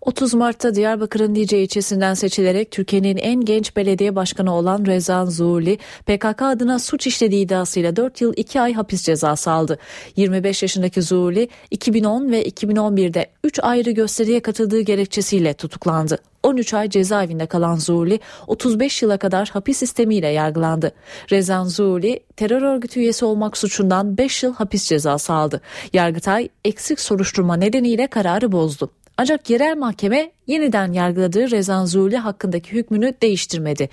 30 0.00 0.34
Mart'ta 0.34 0.74
Diyarbakır'ın 0.74 1.34
Lice 1.34 1.62
ilçesinden 1.62 2.14
seçilerek 2.14 2.70
Türkiye'nin 2.70 3.16
en 3.16 3.40
genç 3.40 3.76
belediye 3.76 4.16
başkanı 4.16 4.54
olan 4.54 4.86
Rezan 4.86 5.26
Zuhurli, 5.26 5.78
PKK 6.06 6.42
adına 6.42 6.78
suç 6.78 7.06
işlediği 7.06 7.44
iddiasıyla 7.44 7.96
4 7.96 8.20
yıl 8.20 8.32
2 8.36 8.60
ay 8.60 8.72
hapis 8.72 9.02
cezası 9.02 9.50
aldı. 9.50 9.78
25 10.16 10.62
yaşındaki 10.62 11.02
Zuhurli 11.02 11.48
2010 11.70 12.30
ve 12.30 12.48
2011'de 12.48 13.26
3 13.44 13.60
ayrı 13.62 13.90
gösteriye 13.90 14.40
katıldığı 14.40 14.80
gerekçesiyle 14.80 15.54
tutuklandı. 15.54 16.18
13 16.42 16.74
ay 16.74 16.88
cezaevinde 16.90 17.46
kalan 17.46 17.76
Zuhurli 17.76 18.20
35 18.46 19.02
yıla 19.02 19.16
kadar 19.16 19.48
hapis 19.48 19.78
sistemiyle 19.78 20.28
yargılandı. 20.28 20.92
Rezan 21.30 21.64
Zuhurli 21.64 22.20
terör 22.36 22.62
örgütü 22.62 23.00
üyesi 23.00 23.24
olmak 23.24 23.56
suçundan 23.56 24.18
5 24.18 24.42
yıl 24.42 24.54
hapis 24.54 24.84
cezası 24.84 25.32
aldı. 25.32 25.60
Yargıtay 25.92 26.48
eksik 26.64 27.00
soruşturma 27.00 27.56
nedeniyle 27.56 28.06
kararı 28.06 28.52
bozdu. 28.52 28.90
Ancak 29.16 29.50
yerel 29.50 29.76
mahkeme 29.76 30.30
yeniden 30.46 30.92
yargıladığı 30.92 31.50
Rezan 31.50 31.84
Zuhli 31.84 32.16
hakkındaki 32.16 32.72
hükmünü 32.72 33.14
değiştirmedi. 33.22 33.88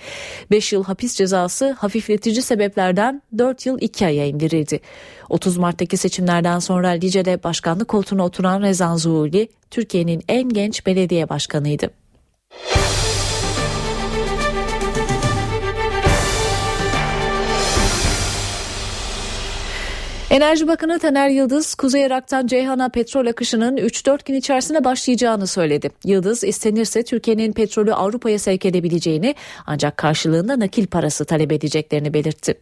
5 0.50 0.72
yıl 0.72 0.84
hapis 0.84 1.14
cezası 1.14 1.70
hafifletici 1.70 2.42
sebeplerden 2.42 3.22
4 3.38 3.66
yıl 3.66 3.78
2 3.80 4.06
aya 4.06 4.26
indirildi. 4.26 4.80
30 5.28 5.56
Mart'taki 5.56 5.96
seçimlerden 5.96 6.58
sonra 6.58 6.88
Lice'de 6.88 7.42
başkanlık 7.42 7.88
koltuğuna 7.88 8.24
oturan 8.24 8.62
Rezan 8.62 8.96
Zuhli, 8.96 9.48
Türkiye'nin 9.70 10.22
en 10.28 10.48
genç 10.48 10.86
belediye 10.86 11.28
başkanıydı. 11.28 11.90
Enerji 20.30 20.68
Bakanı 20.68 20.98
Taner 20.98 21.28
Yıldız, 21.28 21.74
Kuzey 21.74 22.02
Irak'tan 22.02 22.46
Ceyhan'a 22.46 22.88
petrol 22.88 23.26
akışının 23.26 23.76
3-4 23.76 24.24
gün 24.24 24.34
içerisinde 24.34 24.84
başlayacağını 24.84 25.46
söyledi. 25.46 25.90
Yıldız, 26.04 26.44
istenirse 26.44 27.02
Türkiye'nin 27.02 27.52
petrolü 27.52 27.94
Avrupa'ya 27.94 28.38
sevk 28.38 28.66
edebileceğini 28.66 29.34
ancak 29.66 29.96
karşılığında 29.96 30.58
nakil 30.58 30.86
parası 30.86 31.24
talep 31.24 31.52
edeceklerini 31.52 32.14
belirtti. 32.14 32.54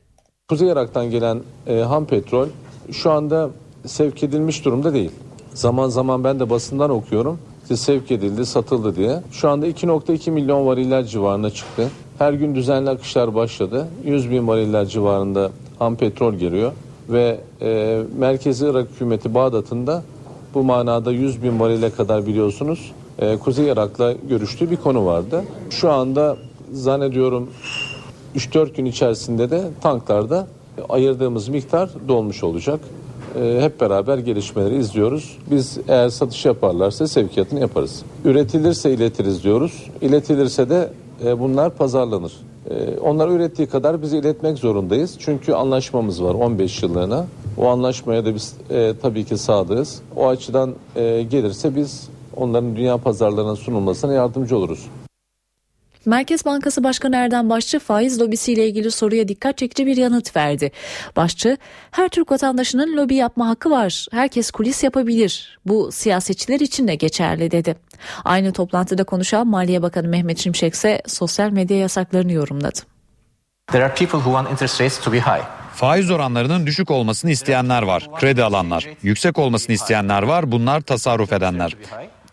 Kuzey 0.48 0.68
Irak'tan 0.68 1.10
gelen 1.10 1.42
e, 1.66 1.78
ham 1.78 2.06
petrol 2.06 2.48
şu 2.92 3.10
anda 3.10 3.50
sevk 3.86 4.22
edilmiş 4.22 4.64
durumda 4.64 4.94
değil. 4.94 5.10
Zaman 5.54 5.88
zaman 5.88 6.24
ben 6.24 6.40
de 6.40 6.50
basından 6.50 6.90
okuyorum. 6.90 7.38
Sevk 7.74 8.10
edildi, 8.10 8.46
satıldı 8.46 8.96
diye. 8.96 9.20
Şu 9.32 9.48
anda 9.48 9.68
2.2 9.68 10.30
milyon 10.30 10.66
variller 10.66 11.04
civarına 11.04 11.50
çıktı. 11.50 11.88
Her 12.18 12.32
gün 12.32 12.54
düzenli 12.54 12.90
akışlar 12.90 13.34
başladı. 13.34 13.88
100 14.04 14.30
bin 14.30 14.48
variller 14.48 14.84
civarında 14.84 15.50
ham 15.78 15.96
petrol 15.96 16.34
geliyor 16.34 16.72
ve 17.08 17.40
e, 17.60 18.02
Merkezi 18.18 18.66
Irak 18.66 18.88
hükümeti 18.90 19.34
Bağdat'ın 19.34 19.86
da 19.86 20.02
bu 20.54 20.62
manada 20.62 21.12
100 21.12 21.42
bin 21.42 21.60
varile 21.60 21.90
kadar 21.90 22.26
biliyorsunuz 22.26 22.92
e, 23.18 23.36
Kuzey 23.36 23.68
Irak'la 23.68 24.12
görüştüğü 24.28 24.70
bir 24.70 24.76
konu 24.76 25.06
vardı. 25.06 25.44
Şu 25.70 25.90
anda 25.90 26.36
zannediyorum 26.72 27.50
3-4 28.36 28.74
gün 28.74 28.84
içerisinde 28.84 29.50
de 29.50 29.62
tanklarda 29.80 30.46
ayırdığımız 30.88 31.48
miktar 31.48 31.90
dolmuş 32.08 32.44
olacak. 32.44 32.80
E, 33.40 33.58
hep 33.60 33.80
beraber 33.80 34.18
gelişmeleri 34.18 34.76
izliyoruz. 34.76 35.38
Biz 35.50 35.78
eğer 35.88 36.08
satış 36.08 36.44
yaparlarsa 36.44 37.08
sevkiyatını 37.08 37.60
yaparız. 37.60 38.02
Üretilirse 38.24 38.90
iletiriz 38.90 39.44
diyoruz. 39.44 39.90
İletilirse 40.00 40.70
de 40.70 40.90
e, 41.24 41.40
bunlar 41.40 41.70
pazarlanır. 41.70 42.32
Ee, 42.70 42.98
onlar 42.98 43.28
ürettiği 43.28 43.68
kadar 43.68 44.02
biz 44.02 44.12
iletmek 44.12 44.58
zorundayız. 44.58 45.16
Çünkü 45.18 45.52
anlaşmamız 45.52 46.22
var 46.22 46.34
15 46.34 46.82
yıllığına. 46.82 47.26
O 47.58 47.66
anlaşmaya 47.66 48.24
da 48.24 48.34
biz 48.34 48.54
e, 48.70 48.92
tabii 49.02 49.24
ki 49.24 49.38
sadığız. 49.38 50.02
O 50.16 50.28
açıdan 50.28 50.74
e, 50.96 51.22
gelirse 51.22 51.76
biz 51.76 52.08
onların 52.36 52.76
dünya 52.76 52.96
pazarlarına 52.96 53.56
sunulmasına 53.56 54.12
yardımcı 54.12 54.56
oluruz. 54.56 54.86
Merkez 56.06 56.44
Bankası 56.44 56.84
Başkanı 56.84 57.16
Erdem 57.16 57.50
Başçı 57.50 57.78
faiz 57.78 58.20
lobisiyle 58.20 58.66
ilgili 58.68 58.90
soruya 58.90 59.28
dikkat 59.28 59.58
çekici 59.58 59.86
bir 59.86 59.96
yanıt 59.96 60.36
verdi. 60.36 60.72
Başçı, 61.16 61.56
her 61.90 62.08
Türk 62.08 62.32
vatandaşının 62.32 62.96
lobi 62.96 63.14
yapma 63.14 63.48
hakkı 63.48 63.70
var. 63.70 64.06
Herkes 64.12 64.50
kulis 64.50 64.84
yapabilir. 64.84 65.58
Bu 65.66 65.92
siyasetçiler 65.92 66.60
için 66.60 66.88
de 66.88 66.94
geçerli 66.94 67.50
dedi. 67.50 67.76
Aynı 68.24 68.52
toplantıda 68.52 69.04
konuşan 69.04 69.46
Maliye 69.46 69.82
Bakanı 69.82 70.08
Mehmet 70.08 70.38
Şimşek 70.38 70.74
ise 70.74 71.02
sosyal 71.06 71.50
medya 71.50 71.76
yasaklarını 71.76 72.32
yorumladı. 72.32 72.78
There 73.72 73.84
are 73.84 73.94
people 73.94 74.18
who 74.18 74.32
want 74.32 74.50
interest 74.50 74.80
rates 74.80 75.00
to 75.00 75.12
be 75.12 75.20
high. 75.20 75.44
Faiz 75.74 76.10
oranlarının 76.10 76.66
düşük 76.66 76.90
olmasını 76.90 77.30
isteyenler 77.30 77.82
var, 77.82 78.08
kredi 78.20 78.44
alanlar. 78.44 78.88
Yüksek 79.02 79.38
olmasını 79.38 79.74
isteyenler 79.74 80.22
var, 80.22 80.52
bunlar 80.52 80.80
tasarruf 80.80 81.32
edenler. 81.32 81.76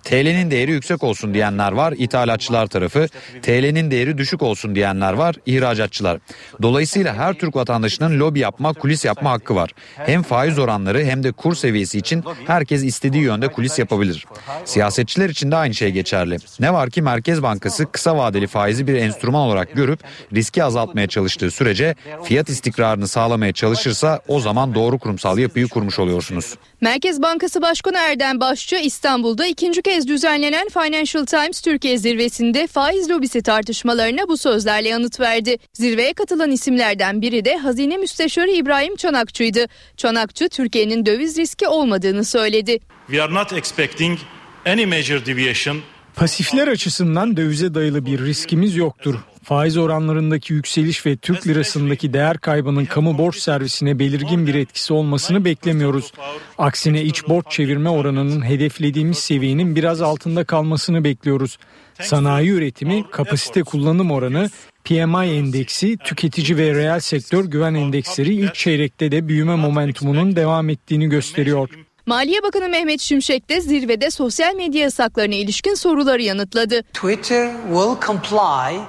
TL'nin 0.03 0.51
değeri 0.51 0.71
yüksek 0.71 1.03
olsun 1.03 1.33
diyenler 1.33 1.71
var 1.71 1.93
ithalatçılar 1.97 2.67
tarafı. 2.67 3.07
TL'nin 3.41 3.91
değeri 3.91 4.17
düşük 4.17 4.41
olsun 4.41 4.75
diyenler 4.75 5.13
var 5.13 5.35
ihracatçılar. 5.45 6.19
Dolayısıyla 6.61 7.15
her 7.15 7.33
Türk 7.33 7.55
vatandaşının 7.55 8.19
lobi 8.19 8.39
yapma, 8.39 8.73
kulis 8.73 9.05
yapma 9.05 9.31
hakkı 9.31 9.55
var. 9.55 9.71
Hem 9.95 10.23
faiz 10.23 10.59
oranları 10.59 11.03
hem 11.03 11.23
de 11.23 11.31
kur 11.31 11.55
seviyesi 11.55 11.97
için 11.97 12.23
herkes 12.47 12.83
istediği 12.83 13.23
yönde 13.23 13.47
kulis 13.47 13.79
yapabilir. 13.79 14.25
Siyasetçiler 14.65 15.29
için 15.29 15.51
de 15.51 15.55
aynı 15.55 15.73
şey 15.73 15.91
geçerli. 15.91 16.37
Ne 16.59 16.73
var 16.73 16.89
ki 16.89 17.01
Merkez 17.01 17.43
Bankası 17.43 17.91
kısa 17.91 18.17
vadeli 18.17 18.47
faizi 18.47 18.87
bir 18.87 18.95
enstrüman 18.95 19.41
olarak 19.41 19.75
görüp 19.75 19.99
riski 20.33 20.63
azaltmaya 20.63 21.07
çalıştığı 21.07 21.51
sürece 21.51 21.95
fiyat 22.23 22.49
istikrarını 22.49 23.07
sağlamaya 23.07 23.53
çalışırsa 23.53 24.19
o 24.27 24.39
zaman 24.39 24.75
doğru 24.75 24.99
kurumsal 24.99 25.37
yapıyı 25.37 25.67
kurmuş 25.67 25.99
oluyorsunuz. 25.99 26.55
Merkez 26.83 27.21
Bankası 27.21 27.61
Başkanı 27.61 27.97
Erdem 27.97 28.39
Başçı 28.39 28.75
İstanbul'da 28.75 29.45
ikinci 29.47 29.81
kez 29.81 30.07
düzenlenen 30.07 30.67
Financial 30.69 31.25
Times 31.25 31.61
Türkiye 31.61 31.97
zirvesinde 31.97 32.67
faiz 32.67 33.09
lobisi 33.09 33.43
tartışmalarına 33.43 34.27
bu 34.27 34.37
sözlerle 34.37 34.89
yanıt 34.89 35.19
verdi. 35.19 35.57
Zirveye 35.73 36.13
katılan 36.13 36.51
isimlerden 36.51 37.21
biri 37.21 37.45
de 37.45 37.57
Hazine 37.57 37.97
Müsteşarı 37.97 38.51
İbrahim 38.51 38.95
Çanakçı'ydı. 38.95 39.65
Çanakçı 39.97 40.49
Türkiye'nin 40.49 41.05
döviz 41.05 41.37
riski 41.37 41.67
olmadığını 41.67 42.25
söyledi. 42.25 42.79
We 43.07 43.23
are 43.23 43.33
not 43.33 43.53
expecting 43.53 44.19
any 44.65 44.85
major 44.85 45.25
deviation 45.25 45.81
Pasifler 46.15 46.67
açısından 46.67 47.37
dövize 47.37 47.73
dayalı 47.73 48.05
bir 48.05 48.19
riskimiz 48.19 48.75
yoktur. 48.75 49.15
Faiz 49.43 49.77
oranlarındaki 49.77 50.53
yükseliş 50.53 51.05
ve 51.05 51.17
Türk 51.17 51.47
lirasındaki 51.47 52.13
değer 52.13 52.37
kaybının 52.37 52.85
kamu 52.85 53.17
borç 53.17 53.37
servisine 53.37 53.99
belirgin 53.99 54.47
bir 54.47 54.55
etkisi 54.55 54.93
olmasını 54.93 55.45
beklemiyoruz. 55.45 56.11
Aksine 56.57 57.01
iç 57.01 57.27
borç 57.27 57.45
çevirme 57.49 57.89
oranının 57.89 58.45
hedeflediğimiz 58.45 59.17
seviyenin 59.17 59.75
biraz 59.75 60.01
altında 60.01 60.43
kalmasını 60.43 61.03
bekliyoruz. 61.03 61.57
Sanayi 62.01 62.49
üretimi, 62.49 63.03
kapasite 63.11 63.63
kullanım 63.63 64.11
oranı, 64.11 64.49
PMI 64.83 65.25
endeksi, 65.25 65.97
tüketici 65.97 66.57
ve 66.57 66.73
reel 66.73 66.99
sektör 66.99 67.45
güven 67.45 67.73
endeksleri 67.73 68.35
ilk 68.35 68.55
çeyrekte 68.55 69.11
de 69.11 69.27
büyüme 69.27 69.55
momentumunun 69.55 70.35
devam 70.35 70.69
ettiğini 70.69 71.09
gösteriyor. 71.09 71.69
Maliye 72.05 72.43
Bakanı 72.43 72.69
Mehmet 72.69 72.99
Şimşek 72.99 73.49
de 73.49 73.61
zirvede 73.61 74.11
sosyal 74.11 74.55
medya 74.55 74.81
yasaklarına 74.81 75.35
ilişkin 75.35 75.73
soruları 75.73 76.21
yanıtladı. 76.21 76.81
Twitter 76.83 77.51
will 77.67 78.07
comply 78.07 78.79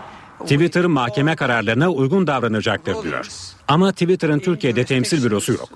Twitter 0.45 0.85
mahkeme 0.85 1.37
kararlarına 1.37 1.91
uygun 1.91 2.27
davranacaktır 2.27 3.03
diyor. 3.03 3.27
Ama 3.69 3.93
Twitter'ın 3.93 4.39
Türkiye'de 4.39 4.85
temsil 4.85 5.25
bürosu 5.25 5.53
yok. 5.53 5.69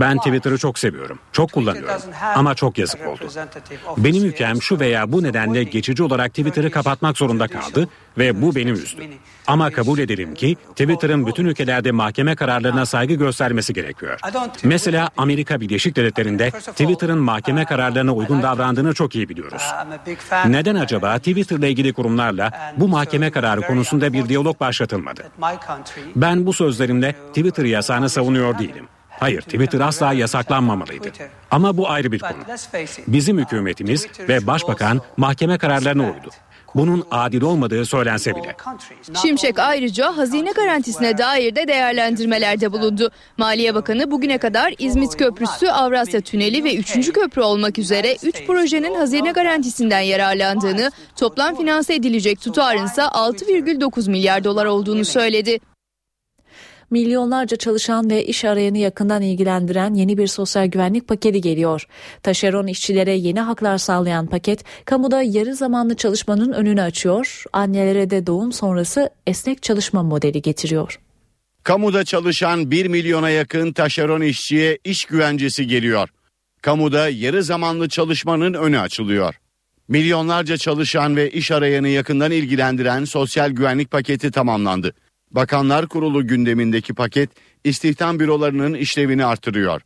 Ben 0.00 0.18
Twitter'ı 0.18 0.58
çok 0.58 0.78
seviyorum, 0.78 1.18
çok 1.32 1.52
kullanıyorum. 1.52 2.00
ama 2.34 2.54
çok 2.54 2.78
yazık 2.78 3.06
oldu. 3.06 3.20
Benim 3.96 4.24
ülkem 4.24 4.62
şu 4.62 4.80
veya 4.80 5.12
bu 5.12 5.22
nedenle 5.22 5.64
geçici 5.64 6.02
olarak 6.02 6.30
Twitter'ı 6.34 6.70
kapatmak 6.70 7.18
zorunda 7.18 7.48
kaldı 7.48 7.88
ve 8.18 8.42
bu 8.42 8.54
beni 8.54 8.70
üzdü. 8.70 9.02
Ama 9.46 9.70
kabul 9.70 9.98
edelim 9.98 10.34
ki 10.34 10.56
Twitter'ın 10.70 11.26
bütün 11.26 11.44
ülkelerde 11.44 11.92
mahkeme 11.92 12.36
kararlarına 12.36 12.86
saygı 12.86 13.14
göstermesi 13.14 13.72
gerekiyor. 13.72 14.20
Mesela 14.64 15.10
Amerika 15.16 15.60
Birleşik 15.60 15.96
Devletleri'nde 15.96 16.50
Twitter'ın 16.50 17.18
mahkeme 17.18 17.64
kararlarına 17.64 18.12
uygun 18.12 18.42
davrandığını 18.42 18.94
çok 18.94 19.14
iyi 19.14 19.28
biliyoruz. 19.28 19.62
Neden 20.46 20.74
acaba 20.74 21.18
Twitter'la 21.18 21.66
ilgili 21.66 21.92
kurumlarla 21.92 22.72
bu 22.76 22.88
mahkeme 22.88 23.30
kararı 23.30 23.60
konusunda 23.60 24.12
bir 24.12 24.28
diyalog 24.28 24.60
başlatılmadı? 24.60 25.22
Ben 26.16 26.46
bu 26.46 26.52
sözlerimle 26.52 27.12
Twitter 27.12 27.64
yasağını 27.64 28.08
savunuyor 28.08 28.58
değilim. 28.58 28.88
Hayır, 29.20 29.40
Twitter 29.42 29.80
asla 29.80 30.12
yasaklanmamalıydı. 30.12 31.08
Ama 31.50 31.76
bu 31.76 31.90
ayrı 31.90 32.12
bir 32.12 32.18
konu. 32.18 32.32
Bizim 33.06 33.38
hükümetimiz 33.38 34.06
ve 34.28 34.46
başbakan 34.46 35.00
mahkeme 35.16 35.58
kararlarına 35.58 36.02
uydu 36.02 36.30
bunun 36.74 37.04
adil 37.10 37.42
olmadığı 37.42 37.84
söylense 37.84 38.36
bile. 38.36 38.56
Şimşek 39.22 39.58
ayrıca 39.58 40.16
hazine 40.16 40.50
garantisine 40.50 41.18
dair 41.18 41.56
de 41.56 41.68
değerlendirmelerde 41.68 42.72
bulundu. 42.72 43.10
Maliye 43.36 43.74
Bakanı 43.74 44.10
bugüne 44.10 44.38
kadar 44.38 44.74
İzmit 44.78 45.16
Köprüsü, 45.16 45.68
Avrasya 45.68 46.20
Tüneli 46.20 46.64
ve 46.64 46.76
3. 46.76 47.12
Köprü 47.12 47.42
olmak 47.42 47.78
üzere 47.78 48.16
3 48.22 48.46
projenin 48.46 48.94
hazine 48.94 49.30
garantisinden 49.32 50.00
yararlandığını, 50.00 50.90
toplam 51.16 51.56
finanse 51.56 51.94
edilecek 51.94 52.40
tutarın 52.40 52.84
ise 52.84 53.02
6,9 53.02 54.10
milyar 54.10 54.44
dolar 54.44 54.66
olduğunu 54.66 55.04
söyledi. 55.04 55.60
Milyonlarca 56.90 57.56
çalışan 57.56 58.10
ve 58.10 58.24
iş 58.24 58.44
arayanı 58.44 58.78
yakından 58.78 59.22
ilgilendiren 59.22 59.94
yeni 59.94 60.18
bir 60.18 60.26
sosyal 60.26 60.66
güvenlik 60.66 61.08
paketi 61.08 61.40
geliyor. 61.40 61.86
Taşeron 62.22 62.66
işçilere 62.66 63.12
yeni 63.12 63.40
haklar 63.40 63.78
sağlayan 63.78 64.26
paket 64.26 64.64
kamuda 64.84 65.22
yarı 65.22 65.54
zamanlı 65.54 65.96
çalışmanın 65.96 66.52
önünü 66.52 66.82
açıyor. 66.82 67.44
Annelere 67.52 68.10
de 68.10 68.26
doğum 68.26 68.52
sonrası 68.52 69.10
esnek 69.26 69.62
çalışma 69.62 70.02
modeli 70.02 70.42
getiriyor. 70.42 71.00
Kamuda 71.62 72.04
çalışan 72.04 72.70
1 72.70 72.86
milyona 72.86 73.30
yakın 73.30 73.72
taşeron 73.72 74.20
işçiye 74.20 74.78
iş 74.84 75.04
güvencesi 75.04 75.66
geliyor. 75.66 76.08
Kamuda 76.62 77.08
yarı 77.08 77.42
zamanlı 77.42 77.88
çalışmanın 77.88 78.54
önü 78.54 78.78
açılıyor. 78.78 79.34
Milyonlarca 79.88 80.56
çalışan 80.56 81.16
ve 81.16 81.30
iş 81.30 81.50
arayanı 81.50 81.88
yakından 81.88 82.30
ilgilendiren 82.30 83.04
sosyal 83.04 83.50
güvenlik 83.50 83.90
paketi 83.90 84.30
tamamlandı. 84.30 84.94
Bakanlar 85.30 85.88
Kurulu 85.88 86.26
gündemindeki 86.26 86.94
paket 86.94 87.30
istihdam 87.64 88.20
bürolarının 88.20 88.74
işlevini 88.74 89.24
artırıyor. 89.24 89.82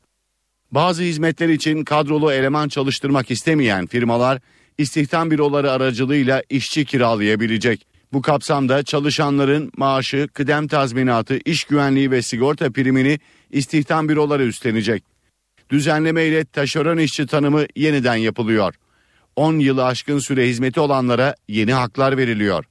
Bazı 0.70 1.02
hizmetler 1.02 1.48
için 1.48 1.84
kadrolu 1.84 2.32
eleman 2.32 2.68
çalıştırmak 2.68 3.30
istemeyen 3.30 3.86
firmalar 3.86 4.40
istihdam 4.78 5.30
büroları 5.30 5.70
aracılığıyla 5.70 6.42
işçi 6.50 6.84
kiralayabilecek. 6.84 7.86
Bu 8.12 8.22
kapsamda 8.22 8.82
çalışanların 8.82 9.72
maaşı, 9.76 10.28
kıdem 10.34 10.68
tazminatı, 10.68 11.38
iş 11.44 11.64
güvenliği 11.64 12.10
ve 12.10 12.22
sigorta 12.22 12.72
primini 12.72 13.18
istihdam 13.50 14.08
büroları 14.08 14.44
üstlenecek. 14.44 15.04
Düzenleme 15.70 16.24
ile 16.24 16.44
taşeron 16.44 16.98
işçi 16.98 17.26
tanımı 17.26 17.64
yeniden 17.76 18.16
yapılıyor. 18.16 18.74
10 19.36 19.58
yılı 19.58 19.84
aşkın 19.84 20.18
süre 20.18 20.48
hizmeti 20.48 20.80
olanlara 20.80 21.34
yeni 21.48 21.72
haklar 21.72 22.16
veriliyor. 22.16 22.64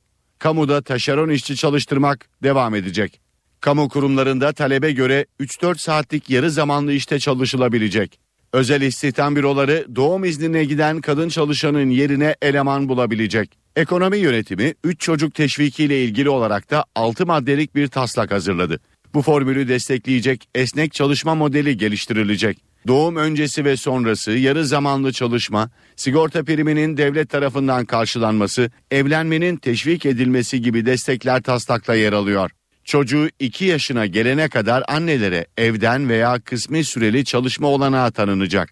Kamuda 0.44 0.82
taşeron 0.82 1.30
işçi 1.30 1.56
çalıştırmak 1.56 2.30
devam 2.44 2.76
edecek. 2.76 3.22
Kamu 3.62 3.90
kurumlarında 3.90 4.54
talebe 4.54 4.92
göre 4.92 5.26
3-4 5.40 5.78
saatlik 5.78 6.30
yarı 6.30 6.52
zamanlı 6.52 6.94
işte 6.94 7.20
çalışılabilecek. 7.20 8.20
Özel 8.54 8.82
istihdam 8.82 9.36
büroları 9.36 9.86
doğum 9.96 10.26
iznine 10.26 10.66
giden 10.66 11.02
kadın 11.02 11.30
çalışanın 11.30 11.90
yerine 11.90 12.36
eleman 12.42 12.90
bulabilecek. 12.90 13.58
Ekonomi 13.76 14.18
yönetimi 14.18 14.74
3 14.84 15.00
çocuk 15.00 15.36
teşviki 15.36 15.84
ile 15.84 16.04
ilgili 16.04 16.30
olarak 16.30 16.72
da 16.72 16.86
6 16.96 17.26
maddelik 17.26 17.76
bir 17.76 17.88
taslak 17.88 18.32
hazırladı. 18.32 18.80
Bu 19.14 19.22
formülü 19.22 19.68
destekleyecek 19.68 20.50
esnek 20.56 20.94
çalışma 20.94 21.36
modeli 21.36 21.78
geliştirilecek. 21.78 22.58
Doğum 22.88 23.16
öncesi 23.16 23.66
ve 23.66 23.78
sonrası 23.78 24.32
yarı 24.32 24.66
zamanlı 24.66 25.12
çalışma, 25.12 25.70
sigorta 25.96 26.44
priminin 26.44 26.98
devlet 26.98 27.30
tarafından 27.30 27.86
karşılanması, 27.86 28.72
evlenmenin 28.92 29.56
teşvik 29.56 30.06
edilmesi 30.06 30.62
gibi 30.62 30.86
destekler 30.86 31.42
taslakta 31.42 31.96
yer 31.96 32.14
alıyor. 32.14 32.52
Çocuğu 32.84 33.30
2 33.40 33.66
yaşına 33.66 34.06
gelene 34.06 34.50
kadar 34.50 34.84
annelere 34.88 35.46
evden 35.58 36.10
veya 36.10 36.40
kısmi 36.40 36.84
süreli 36.84 37.26
çalışma 37.26 37.68
olanağı 37.68 38.12
tanınacak. 38.12 38.70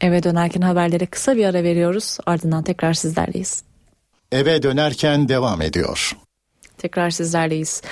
Eve 0.00 0.22
dönerken 0.22 0.60
haberlere 0.60 1.06
kısa 1.06 1.36
bir 1.36 1.44
ara 1.44 1.62
veriyoruz. 1.62 2.18
Ardından 2.26 2.64
tekrar 2.64 2.94
sizlerleyiz. 2.94 3.62
Eve 4.32 4.62
dönerken 4.62 5.28
devam 5.28 5.62
ediyor. 5.62 6.12
Tekrar 6.82 7.10
sizlerleyiz. 7.10 7.82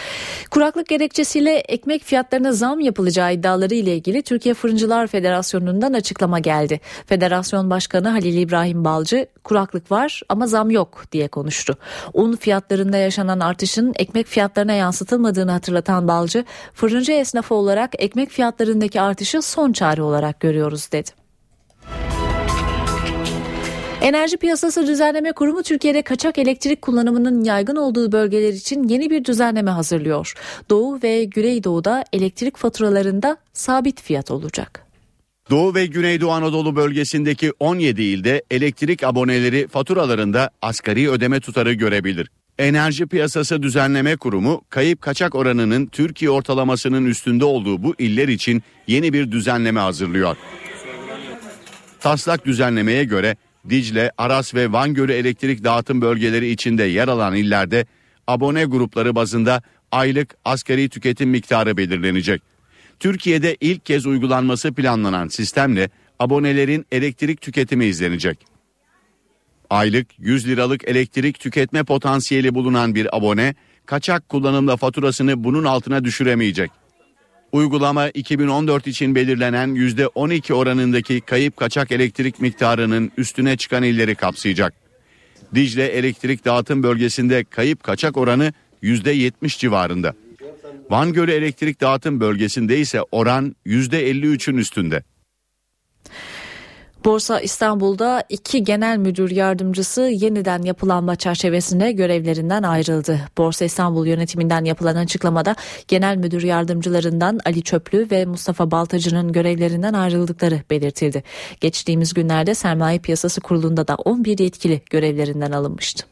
Kuraklık 0.50 0.88
gerekçesiyle 0.88 1.56
ekmek 1.56 2.04
fiyatlarına 2.04 2.52
zam 2.52 2.80
yapılacağı 2.80 3.34
iddiaları 3.34 3.74
ile 3.74 3.94
ilgili 3.94 4.22
Türkiye 4.22 4.54
Fırıncılar 4.54 5.06
Federasyonu'ndan 5.06 5.92
açıklama 5.92 6.38
geldi. 6.38 6.80
Federasyon 7.06 7.70
Başkanı 7.70 8.08
Halil 8.08 8.36
İbrahim 8.36 8.84
Balcı 8.84 9.26
kuraklık 9.44 9.90
var 9.90 10.22
ama 10.28 10.46
zam 10.46 10.70
yok 10.70 11.02
diye 11.12 11.28
konuştu. 11.28 11.76
Un 12.14 12.36
fiyatlarında 12.36 12.96
yaşanan 12.96 13.40
artışın 13.40 13.92
ekmek 13.96 14.26
fiyatlarına 14.26 14.72
yansıtılmadığını 14.72 15.50
hatırlatan 15.50 16.08
Balcı, 16.08 16.44
fırıncı 16.74 17.12
esnafı 17.12 17.54
olarak 17.54 17.90
ekmek 17.98 18.30
fiyatlarındaki 18.30 19.00
artışı 19.00 19.42
son 19.42 19.72
çare 19.72 20.02
olarak 20.02 20.40
görüyoruz 20.40 20.92
dedi. 20.92 21.19
Enerji 24.00 24.36
Piyasası 24.36 24.86
Düzenleme 24.86 25.32
Kurumu 25.32 25.62
Türkiye'de 25.62 26.02
kaçak 26.02 26.38
elektrik 26.38 26.82
kullanımının 26.82 27.44
yaygın 27.44 27.76
olduğu 27.76 28.12
bölgeler 28.12 28.52
için 28.52 28.88
yeni 28.88 29.10
bir 29.10 29.24
düzenleme 29.24 29.70
hazırlıyor. 29.70 30.34
Doğu 30.70 31.02
ve 31.02 31.24
Güneydoğu'da 31.24 32.04
elektrik 32.12 32.56
faturalarında 32.56 33.36
sabit 33.52 34.02
fiyat 34.02 34.30
olacak. 34.30 34.86
Doğu 35.50 35.74
ve 35.74 35.86
Güneydoğu 35.86 36.30
Anadolu 36.30 36.76
bölgesindeki 36.76 37.52
17 37.60 38.02
ilde 38.02 38.42
elektrik 38.50 39.04
aboneleri 39.04 39.68
faturalarında 39.68 40.50
asgari 40.62 41.10
ödeme 41.10 41.40
tutarı 41.40 41.72
görebilir. 41.72 42.30
Enerji 42.58 43.06
Piyasası 43.06 43.62
Düzenleme 43.62 44.16
Kurumu 44.16 44.62
kayıp 44.68 45.00
kaçak 45.00 45.34
oranının 45.34 45.86
Türkiye 45.86 46.30
ortalamasının 46.30 47.06
üstünde 47.06 47.44
olduğu 47.44 47.82
bu 47.82 47.94
iller 47.98 48.28
için 48.28 48.62
yeni 48.86 49.12
bir 49.12 49.32
düzenleme 49.32 49.80
hazırlıyor. 49.80 50.36
Taslak 52.00 52.46
düzenlemeye 52.46 53.04
göre 53.04 53.36
Dicle, 53.68 54.12
Aras 54.18 54.54
ve 54.54 54.72
Van 54.72 54.94
Gölü 54.94 55.12
elektrik 55.12 55.64
dağıtım 55.64 56.00
bölgeleri 56.00 56.50
içinde 56.50 56.84
yer 56.84 57.08
alan 57.08 57.34
illerde 57.34 57.86
abone 58.26 58.64
grupları 58.64 59.14
bazında 59.14 59.62
aylık 59.92 60.36
asgari 60.44 60.88
tüketim 60.88 61.30
miktarı 61.30 61.76
belirlenecek. 61.76 62.42
Türkiye'de 63.00 63.56
ilk 63.60 63.86
kez 63.86 64.06
uygulanması 64.06 64.72
planlanan 64.72 65.28
sistemle 65.28 65.90
abonelerin 66.18 66.86
elektrik 66.92 67.40
tüketimi 67.40 67.84
izlenecek. 67.86 68.38
Aylık 69.70 70.06
100 70.18 70.48
liralık 70.48 70.88
elektrik 70.88 71.40
tüketme 71.40 71.84
potansiyeli 71.84 72.54
bulunan 72.54 72.94
bir 72.94 73.16
abone 73.16 73.54
kaçak 73.86 74.28
kullanımla 74.28 74.76
faturasını 74.76 75.44
bunun 75.44 75.64
altına 75.64 76.04
düşüremeyecek. 76.04 76.79
Uygulama 77.52 78.08
2014 78.08 78.86
için 78.86 79.14
belirlenen 79.14 79.68
%12 79.68 80.52
oranındaki 80.52 81.20
kayıp 81.20 81.56
kaçak 81.56 81.92
elektrik 81.92 82.40
miktarının 82.40 83.12
üstüne 83.16 83.56
çıkan 83.56 83.82
illeri 83.82 84.14
kapsayacak. 84.14 84.74
Dicle 85.54 85.86
elektrik 85.86 86.44
dağıtım 86.44 86.82
bölgesinde 86.82 87.44
kayıp 87.44 87.82
kaçak 87.82 88.16
oranı 88.16 88.52
%70 88.82 89.58
civarında. 89.58 90.14
Van 90.90 91.12
Gölü 91.12 91.32
elektrik 91.32 91.80
dağıtım 91.80 92.20
bölgesinde 92.20 92.78
ise 92.78 93.00
oran 93.12 93.56
%53'ün 93.66 94.56
üstünde. 94.56 95.02
Borsa 97.04 97.40
İstanbul'da 97.40 98.24
iki 98.28 98.64
genel 98.64 98.98
müdür 98.98 99.30
yardımcısı 99.30 100.00
yeniden 100.00 100.62
yapılanma 100.62 101.16
çerçevesinde 101.16 101.92
görevlerinden 101.92 102.62
ayrıldı. 102.62 103.20
Borsa 103.38 103.64
İstanbul 103.64 104.06
yönetiminden 104.06 104.64
yapılan 104.64 104.96
açıklamada 104.96 105.56
genel 105.88 106.16
müdür 106.16 106.42
yardımcılarından 106.42 107.40
Ali 107.44 107.62
Çöplü 107.62 108.10
ve 108.10 108.26
Mustafa 108.26 108.70
Baltacı'nın 108.70 109.32
görevlerinden 109.32 109.92
ayrıldıkları 109.92 110.62
belirtildi. 110.70 111.22
Geçtiğimiz 111.60 112.14
günlerde 112.14 112.54
Sermaye 112.54 112.98
Piyasası 112.98 113.40
Kurulu'nda 113.40 113.88
da 113.88 113.94
11 113.94 114.38
yetkili 114.38 114.82
görevlerinden 114.90 115.52
alınmıştı. 115.52 116.06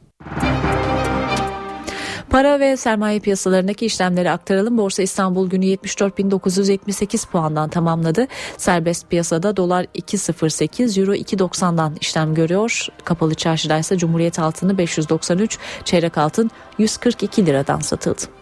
Para 2.30 2.60
ve 2.60 2.76
sermaye 2.76 3.20
piyasalarındaki 3.20 3.86
işlemleri 3.86 4.30
aktaralım. 4.30 4.78
Borsa 4.78 5.02
İstanbul 5.02 5.50
günü 5.50 5.64
74.978 5.64 7.28
puandan 7.30 7.68
tamamladı. 7.68 8.26
Serbest 8.56 9.10
piyasada 9.10 9.56
dolar 9.56 9.84
2.08, 9.84 11.00
euro 11.00 11.14
2.90'dan 11.14 11.96
işlem 12.00 12.34
görüyor. 12.34 12.86
Kapalı 13.04 13.34
çarşıda 13.34 13.78
ise 13.78 13.98
Cumhuriyet 13.98 14.38
altını 14.38 14.78
593, 14.78 15.58
çeyrek 15.84 16.18
altın 16.18 16.50
142 16.78 17.46
liradan 17.46 17.80
satıldı. 17.80 18.37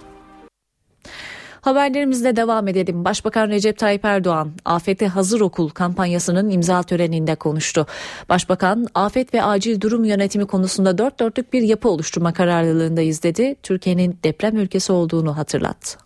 Haberlerimizle 1.66 2.36
devam 2.36 2.68
edelim. 2.68 3.04
Başbakan 3.04 3.48
Recep 3.48 3.78
Tayyip 3.78 4.04
Erdoğan, 4.04 4.52
Afete 4.64 5.08
Hazır 5.08 5.40
Okul 5.40 5.68
kampanyasının 5.68 6.50
imza 6.50 6.82
töreninde 6.82 7.34
konuştu. 7.34 7.86
Başbakan, 8.28 8.86
afet 8.94 9.34
ve 9.34 9.42
acil 9.42 9.80
durum 9.80 10.04
yönetimi 10.04 10.46
konusunda 10.46 10.98
dört 10.98 11.20
dörtlük 11.20 11.52
bir 11.52 11.62
yapı 11.62 11.88
oluşturma 11.88 12.32
kararlılığındayız 12.32 13.22
dedi. 13.22 13.56
Türkiye'nin 13.62 14.18
deprem 14.24 14.56
ülkesi 14.56 14.92
olduğunu 14.92 15.36
hatırlattı. 15.36 15.98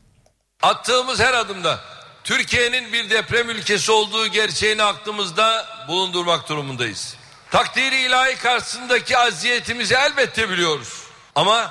Attığımız 0.62 1.20
her 1.20 1.34
adımda 1.34 1.80
Türkiye'nin 2.24 2.92
bir 2.92 3.10
deprem 3.10 3.50
ülkesi 3.50 3.92
olduğu 3.92 4.26
gerçeğini 4.26 4.82
aklımızda 4.82 5.66
bulundurmak 5.88 6.48
durumundayız. 6.48 7.16
Takdiri 7.50 8.02
ilahi 8.02 8.36
karşısındaki 8.36 9.18
aziyetimizi 9.18 9.94
elbette 9.94 10.50
biliyoruz. 10.50 11.02
Ama 11.34 11.70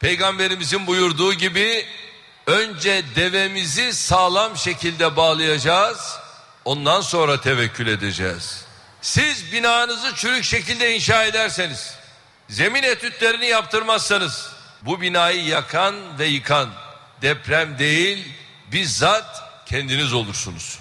peygamberimizin 0.00 0.86
buyurduğu 0.86 1.34
gibi 1.34 1.84
önce 2.46 3.04
devemizi 3.16 3.92
sağlam 3.92 4.56
şekilde 4.56 5.16
bağlayacağız. 5.16 6.18
Ondan 6.64 7.00
sonra 7.00 7.40
tevekkül 7.40 7.86
edeceğiz. 7.86 8.64
Siz 9.00 9.52
binanızı 9.52 10.14
çürük 10.14 10.44
şekilde 10.44 10.94
inşa 10.94 11.24
ederseniz, 11.24 11.94
zemin 12.48 12.82
etütlerini 12.82 13.46
yaptırmazsanız, 13.46 14.50
bu 14.82 15.00
binayı 15.00 15.44
yakan 15.44 16.18
ve 16.18 16.26
yıkan 16.26 16.68
deprem 17.22 17.78
değil, 17.78 18.28
bizzat 18.72 19.42
kendiniz 19.66 20.12
olursunuz. 20.12 20.78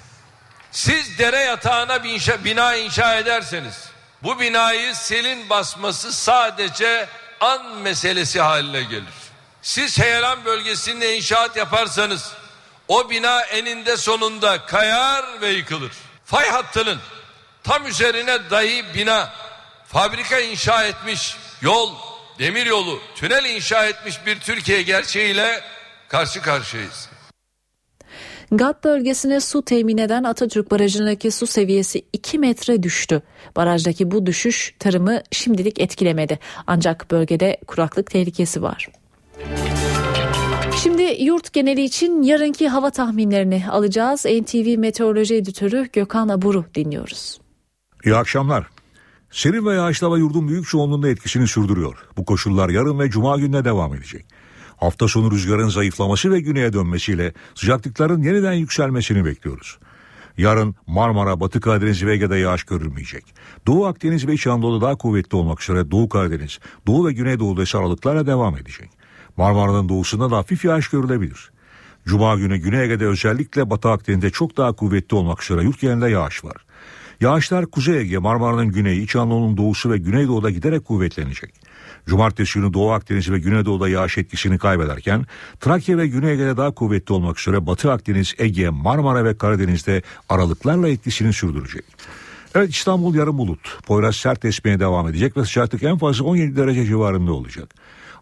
Siz 0.72 1.18
dere 1.18 1.40
yatağına 1.40 2.04
bir 2.04 2.10
inşa, 2.10 2.44
bina 2.44 2.76
inşa 2.76 3.16
ederseniz, 3.16 3.90
bu 4.24 4.40
binayı 4.40 4.96
selin 4.96 5.50
basması 5.50 6.14
sadece 6.14 7.10
an 7.42 7.76
meselesi 7.76 8.42
haline 8.42 8.84
gelir. 8.84 9.25
Siz 9.66 10.00
heyelan 10.00 10.46
bölgesinde 10.46 11.18
inşaat 11.18 11.58
yaparsanız 11.58 12.34
o 12.88 13.10
bina 13.10 13.42
eninde 13.42 13.98
sonunda 13.98 14.66
kayar 14.66 15.42
ve 15.42 15.50
yıkılır. 15.50 15.92
Fay 16.26 16.50
hattının 16.50 16.98
tam 17.64 17.88
üzerine 17.88 18.50
dahi 18.50 18.86
bina, 18.96 19.30
fabrika 19.88 20.40
inşa 20.40 20.86
etmiş, 20.86 21.38
yol, 21.62 21.90
demir 22.40 22.66
yolu, 22.66 23.00
tünel 23.16 23.46
inşa 23.46 23.86
etmiş 23.86 24.26
bir 24.26 24.40
Türkiye 24.40 24.82
gerçeğiyle 24.82 25.62
karşı 26.08 26.42
karşıyayız. 26.42 27.10
GAP 28.52 28.84
bölgesine 28.84 29.40
su 29.40 29.66
temin 29.66 29.98
eden 29.98 30.24
Atatürk 30.24 30.72
Barajı'ndaki 30.72 31.32
su 31.32 31.48
seviyesi 31.48 32.06
2 32.14 32.40
metre 32.40 32.84
düştü. 32.84 33.22
Barajdaki 33.56 34.12
bu 34.12 34.26
düşüş 34.26 34.76
tarımı 34.80 35.22
şimdilik 35.32 35.80
etkilemedi. 35.80 36.40
Ancak 36.68 37.12
bölgede 37.12 37.58
kuraklık 37.68 38.12
tehlikesi 38.12 38.62
var. 38.62 38.88
Şimdi 40.84 41.18
yurt 41.24 41.54
geneli 41.54 41.84
için 41.84 42.22
yarınki 42.22 42.70
hava 42.70 42.90
tahminlerini 42.90 43.64
alacağız. 43.72 44.26
NTV 44.26 44.78
Meteoroloji 44.78 45.36
Editörü 45.36 45.90
Gökhan 45.94 46.30
Aburu 46.30 46.66
dinliyoruz. 46.76 47.40
İyi 48.06 48.16
akşamlar. 48.16 48.68
Serin 49.32 49.66
ve 49.66 49.74
yağışlı 49.74 50.08
hava 50.08 50.18
yurdun 50.18 50.48
büyük 50.48 50.68
çoğunluğunda 50.68 51.10
etkisini 51.10 51.48
sürdürüyor. 51.48 51.98
Bu 52.18 52.26
koşullar 52.26 52.70
yarın 52.70 53.00
ve 53.00 53.10
cuma 53.10 53.38
gününe 53.38 53.66
devam 53.66 53.94
edecek. 53.94 54.26
Hafta 54.78 55.08
sonu 55.08 55.32
rüzgarın 55.32 55.70
zayıflaması 55.70 56.32
ve 56.32 56.40
güneye 56.40 56.74
dönmesiyle 56.74 57.34
sıcaklıkların 57.56 58.22
yeniden 58.22 58.54
yükselmesini 58.54 59.26
bekliyoruz. 59.26 59.78
Yarın 60.38 60.76
Marmara, 60.88 61.40
Batı 61.40 61.62
Karadeniz 61.62 62.06
ve 62.06 62.14
Ege'de 62.14 62.38
yağış 62.38 62.64
görülmeyecek. 62.64 63.24
Doğu 63.68 63.86
Akdeniz 63.86 64.28
ve 64.28 64.34
İç 64.34 64.48
Anadolu'da 64.48 64.86
daha 64.86 64.96
kuvvetli 64.96 65.36
olmak 65.38 65.62
üzere 65.62 65.92
Doğu 65.92 66.10
Karadeniz, 66.10 66.60
Doğu 66.88 67.08
ve 67.08 67.14
Güneydoğu'da 67.14 67.64
ise 67.64 67.78
aralıklarla 67.78 68.28
devam 68.28 68.58
edecek. 68.58 68.90
Marmara'nın 69.38 69.90
doğusunda 69.90 70.32
da 70.32 70.38
hafif 70.38 70.66
yağış 70.66 70.88
görülebilir. 70.90 71.52
Cuma 72.06 72.36
günü 72.36 72.58
Güney 72.58 72.84
Ege'de 72.84 73.06
özellikle 73.06 73.70
Batı 73.70 73.90
Akdeniz'de 73.90 74.30
çok 74.30 74.58
daha 74.58 74.74
kuvvetli 74.74 75.16
olmak 75.16 75.44
üzere 75.44 75.64
yurt 75.64 75.82
genelinde 75.82 76.10
yağış 76.10 76.44
var. 76.44 76.56
Yağışlar 77.22 77.66
Kuzey 77.66 77.98
Ege, 77.98 78.18
Marmara'nın 78.18 78.72
güneyi, 78.72 79.02
İç 79.02 79.16
Anadolu'nun 79.16 79.58
doğusu 79.58 79.92
ve 79.92 79.98
Güneydoğu'da 79.98 80.50
giderek 80.50 80.86
kuvvetlenecek. 80.86 81.54
Cumartesi 82.06 82.60
günü 82.60 82.74
Doğu 82.74 82.92
Akdeniz 82.92 83.32
ve 83.32 83.40
Güneydoğu'da 83.40 83.90
yağış 83.90 84.18
etkisini 84.18 84.58
kaybederken 84.58 85.26
Trakya 85.60 85.98
ve 85.98 86.08
Güney 86.08 86.34
Ege'de 86.34 86.58
daha 86.58 86.72
kuvvetli 86.72 87.14
olmak 87.14 87.40
üzere 87.40 87.68
Batı 87.68 87.92
Akdeniz, 87.92 88.34
Ege, 88.38 88.70
Marmara 88.70 89.26
ve 89.26 89.38
Karadeniz'de 89.38 90.02
aralıklarla 90.30 90.90
etkisini 90.90 91.34
sürdürecek. 91.34 91.86
Evet 92.56 92.70
İstanbul 92.70 93.16
yarım 93.16 93.38
bulut. 93.38 93.84
Poyraz 93.86 94.16
sert 94.16 94.46
esmeye 94.46 94.80
devam 94.80 95.08
edecek 95.08 95.38
ve 95.38 95.46
sıcaklık 95.46 95.84
en 95.84 95.98
fazla 95.98 96.26
17 96.26 96.56
derece 96.56 96.86
civarında 96.86 97.34
olacak. 97.34 97.70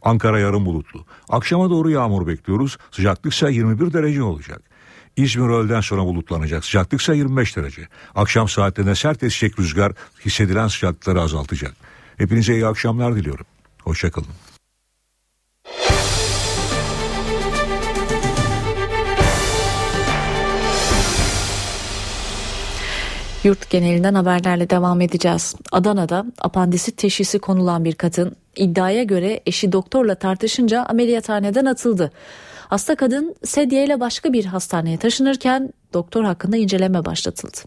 Ankara 0.03 0.39
yarım 0.39 0.65
bulutlu. 0.65 1.05
Akşama 1.29 1.69
doğru 1.69 1.89
yağmur 1.89 2.27
bekliyoruz. 2.27 2.77
Sıcaklık 2.91 3.33
ise 3.33 3.51
21 3.51 3.93
derece 3.93 4.23
olacak. 4.23 4.61
İzmir 5.17 5.49
öğleden 5.49 5.81
sonra 5.81 6.05
bulutlanacak. 6.05 6.65
Sıcaklık 6.65 7.01
ise 7.01 7.15
25 7.15 7.57
derece. 7.57 7.87
Akşam 8.15 8.49
saatlerinde 8.49 8.95
sert 8.95 9.23
esecek 9.23 9.59
rüzgar 9.59 9.91
hissedilen 10.25 10.67
sıcaklıkları 10.67 11.21
azaltacak. 11.21 11.75
Hepinize 12.17 12.53
iyi 12.53 12.67
akşamlar 12.67 13.15
diliyorum. 13.15 13.45
Hoşçakalın. 13.83 14.27
Yurt 23.43 23.69
genelinden 23.69 24.13
haberlerle 24.13 24.69
devam 24.69 25.01
edeceğiz. 25.01 25.55
Adana'da 25.71 26.25
apandisit 26.41 26.97
teşhisi 26.97 27.39
konulan 27.39 27.85
bir 27.85 27.95
kadın 27.95 28.35
iddiaya 28.55 29.03
göre 29.03 29.41
eşi 29.45 29.71
doktorla 29.71 30.15
tartışınca 30.15 30.83
ameliyathaneden 30.83 31.65
atıldı. 31.65 32.11
Hasta 32.67 32.95
kadın 32.95 33.35
sedyeyle 33.43 33.99
başka 33.99 34.33
bir 34.33 34.45
hastaneye 34.45 34.97
taşınırken 34.97 35.73
doktor 35.93 36.23
hakkında 36.23 36.57
inceleme 36.57 37.05
başlatıldı. 37.05 37.57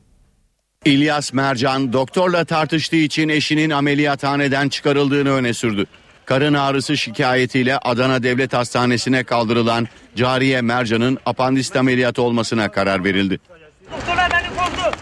İlyas 0.84 1.32
Mercan 1.32 1.92
doktorla 1.92 2.44
tartıştığı 2.44 2.96
için 2.96 3.28
eşinin 3.28 3.70
ameliyathaneden 3.70 4.68
çıkarıldığını 4.68 5.30
öne 5.30 5.54
sürdü. 5.54 5.86
Karın 6.24 6.54
ağrısı 6.54 6.96
şikayetiyle 6.96 7.78
Adana 7.78 8.22
Devlet 8.22 8.52
Hastanesi'ne 8.52 9.24
kaldırılan 9.24 9.88
Cariye 10.16 10.60
Mercan'ın 10.60 11.18
apandisit 11.26 11.76
ameliyatı 11.76 12.22
olmasına 12.22 12.70
karar 12.70 13.04
verildi. 13.04 13.38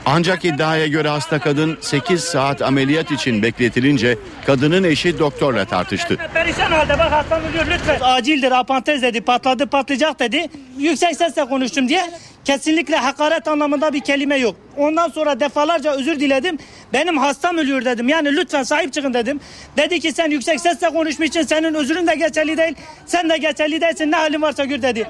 Ancak 0.07 0.45
iddiaya 0.45 0.87
göre 0.87 1.09
hasta 1.09 1.39
kadın 1.39 1.78
8 1.80 2.24
saat 2.24 2.62
ameliyat 2.62 3.11
için 3.11 3.43
bekletilince 3.43 4.18
kadının 4.47 4.85
eşi 4.85 5.18
doktorla 5.18 5.64
tartıştı. 5.64 6.16
Perişan 6.35 6.72
halde 6.72 6.99
bak 6.99 7.12
hastam 7.12 7.43
ölüyor 7.45 7.66
lütfen. 7.66 7.99
Acildir 8.01 8.53
apantez 8.53 9.03
dedi 9.03 9.20
patladı 9.20 9.66
patlayacak 9.66 10.20
dedi. 10.20 10.47
Yüksek 10.78 11.16
sesle 11.16 11.45
konuştum 11.45 11.89
diye 11.89 12.11
kesinlikle 12.45 12.97
hakaret 12.97 13.49
anlamında 13.49 13.92
bir 13.92 14.01
kelime 14.01 14.36
yok. 14.36 14.57
Ondan 14.76 15.09
sonra 15.09 15.40
defalarca 15.40 15.92
özür 15.92 16.20
diledim. 16.20 16.59
Benim 16.92 17.18
hastam 17.18 17.59
ölüyor 17.59 17.84
dedim. 17.84 18.09
Yani 18.09 18.36
lütfen 18.36 18.62
sahip 18.62 18.92
çıkın 18.92 19.14
dedim. 19.14 19.40
Dedi 19.76 20.01
ki 20.01 20.12
sen 20.12 20.30
yüksek 20.30 20.61
sesle 20.61 20.90
konuşmuşsun. 20.90 21.42
Senin 21.42 21.74
özrün 21.74 22.07
de 22.07 22.14
geçerli 22.14 22.57
değil. 22.57 22.74
Sen 23.07 23.30
de 23.30 23.36
geçerli 23.36 23.80
değilsin. 23.80 24.11
Ne 24.11 24.16
halin 24.16 24.42
varsa 24.42 24.64
gör 24.64 24.82
dedi. 24.82 25.09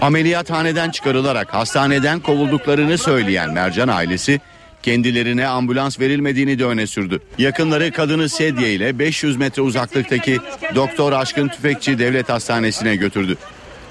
Ameliyathaneden 0.00 0.90
çıkarılarak 0.90 1.54
hastaneden 1.54 2.20
kovulduklarını 2.20 2.98
söyleyen 2.98 3.52
Mercan 3.52 3.88
ailesi 3.88 4.40
kendilerine 4.82 5.46
ambulans 5.46 6.00
verilmediğini 6.00 6.58
de 6.58 6.64
öne 6.64 6.86
sürdü. 6.86 7.20
Yakınları 7.38 7.92
kadını 7.92 8.28
sedye 8.28 8.74
ile 8.74 8.98
500 8.98 9.36
metre 9.36 9.62
uzaklıktaki 9.62 10.38
Doktor 10.74 11.12
Aşkın 11.12 11.48
Tüfekçi 11.48 11.98
Devlet 11.98 12.28
Hastanesi'ne 12.28 12.96
götürdü. 12.96 13.36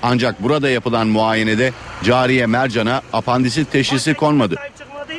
Ancak 0.02 0.44
burada 0.44 0.70
yapılan 0.70 1.08
muayenede 1.08 1.72
Cariye 2.04 2.46
Mercan'a 2.46 3.02
apandisit 3.14 3.72
teşhisi 3.72 4.14
konmadı. 4.14 4.56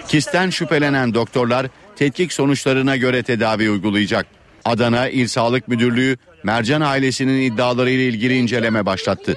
Kisten 0.08 0.50
şüphelenen 0.50 1.14
doktorlar 1.14 1.66
tetkik 1.96 2.32
sonuçlarına 2.32 2.96
göre 2.96 3.22
tedavi 3.22 3.70
uygulayacak. 3.70 4.26
Adana 4.64 5.08
İl 5.08 5.28
Sağlık 5.28 5.68
Müdürlüğü 5.68 6.16
Mercan 6.42 6.80
ailesinin 6.80 7.42
iddialarıyla 7.42 8.04
ilgili 8.04 8.36
inceleme 8.36 8.86
başlattı. 8.86 9.34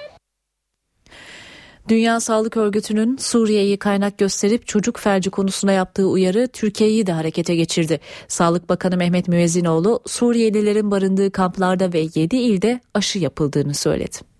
Dünya 1.89 2.19
Sağlık 2.19 2.57
Örgütü'nün 2.57 3.17
Suriye'yi 3.17 3.77
kaynak 3.77 4.17
gösterip 4.17 4.67
çocuk 4.67 4.99
felci 4.99 5.29
konusuna 5.29 5.71
yaptığı 5.71 6.05
uyarı 6.05 6.47
Türkiye'yi 6.47 7.07
de 7.07 7.11
harekete 7.11 7.55
geçirdi. 7.55 7.99
Sağlık 8.27 8.69
Bakanı 8.69 8.97
Mehmet 8.97 9.27
Müezzinoğlu 9.27 9.99
Suriyelilerin 10.05 10.91
barındığı 10.91 11.31
kamplarda 11.31 11.93
ve 11.93 12.07
7 12.15 12.35
ilde 12.35 12.79
aşı 12.93 13.19
yapıldığını 13.19 13.73
söyledi. 13.73 14.30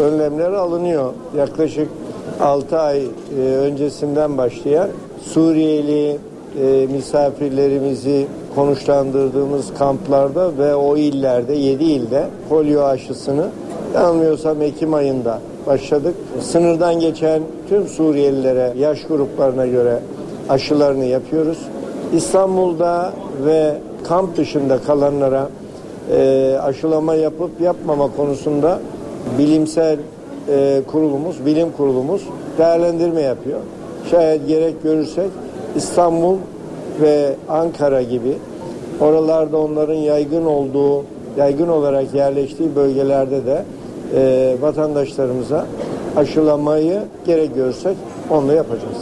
Önlemler 0.00 0.52
alınıyor. 0.52 1.12
Yaklaşık 1.36 1.88
6 2.40 2.78
ay 2.78 3.02
e, 3.02 3.42
öncesinden 3.42 4.38
başlayan 4.38 4.88
Suriyeli 5.22 6.18
e, 6.62 6.86
misafirlerimizi 6.86 8.26
konuşlandırdığımız 8.54 9.74
kamplarda 9.78 10.58
ve 10.58 10.74
o 10.74 10.96
illerde 10.96 11.54
7 11.54 11.84
ilde 11.84 12.26
polio 12.48 12.82
aşısını 12.82 13.46
yanılmıyorsam 13.94 14.62
Ekim 14.62 14.94
ayında 14.94 15.38
başladık. 15.66 16.14
Sınırdan 16.40 17.00
geçen 17.00 17.42
tüm 17.68 17.86
Suriyelilere 17.86 18.72
yaş 18.78 19.06
gruplarına 19.06 19.66
göre 19.66 19.98
aşılarını 20.48 21.04
yapıyoruz. 21.04 21.58
İstanbul'da 22.16 23.12
ve 23.44 23.74
kamp 24.04 24.36
dışında 24.36 24.78
kalanlara 24.78 25.48
e, 26.10 26.56
aşılama 26.62 27.14
yapıp 27.14 27.60
yapmama 27.60 28.16
konusunda 28.16 28.78
bilimsel 29.38 29.98
e, 30.48 30.82
kurulumuz, 30.86 31.46
bilim 31.46 31.72
kurulumuz 31.76 32.22
değerlendirme 32.58 33.20
yapıyor. 33.20 33.60
Şayet 34.10 34.48
gerek 34.48 34.82
görürsek 34.82 35.30
İstanbul 35.76 36.36
ve 37.00 37.34
Ankara 37.48 38.02
gibi 38.02 38.34
oralarda 39.00 39.58
onların 39.58 39.94
yaygın 39.94 40.44
olduğu, 40.44 41.04
yaygın 41.36 41.68
olarak 41.68 42.14
yerleştiği 42.14 42.76
bölgelerde 42.76 43.46
de 43.46 43.64
e, 44.16 44.56
vatandaşlarımıza 44.60 45.66
aşılamayı 46.16 47.02
gerek 47.26 47.54
görsek 47.54 47.96
onu 48.30 48.52
yapacağız. 48.52 48.96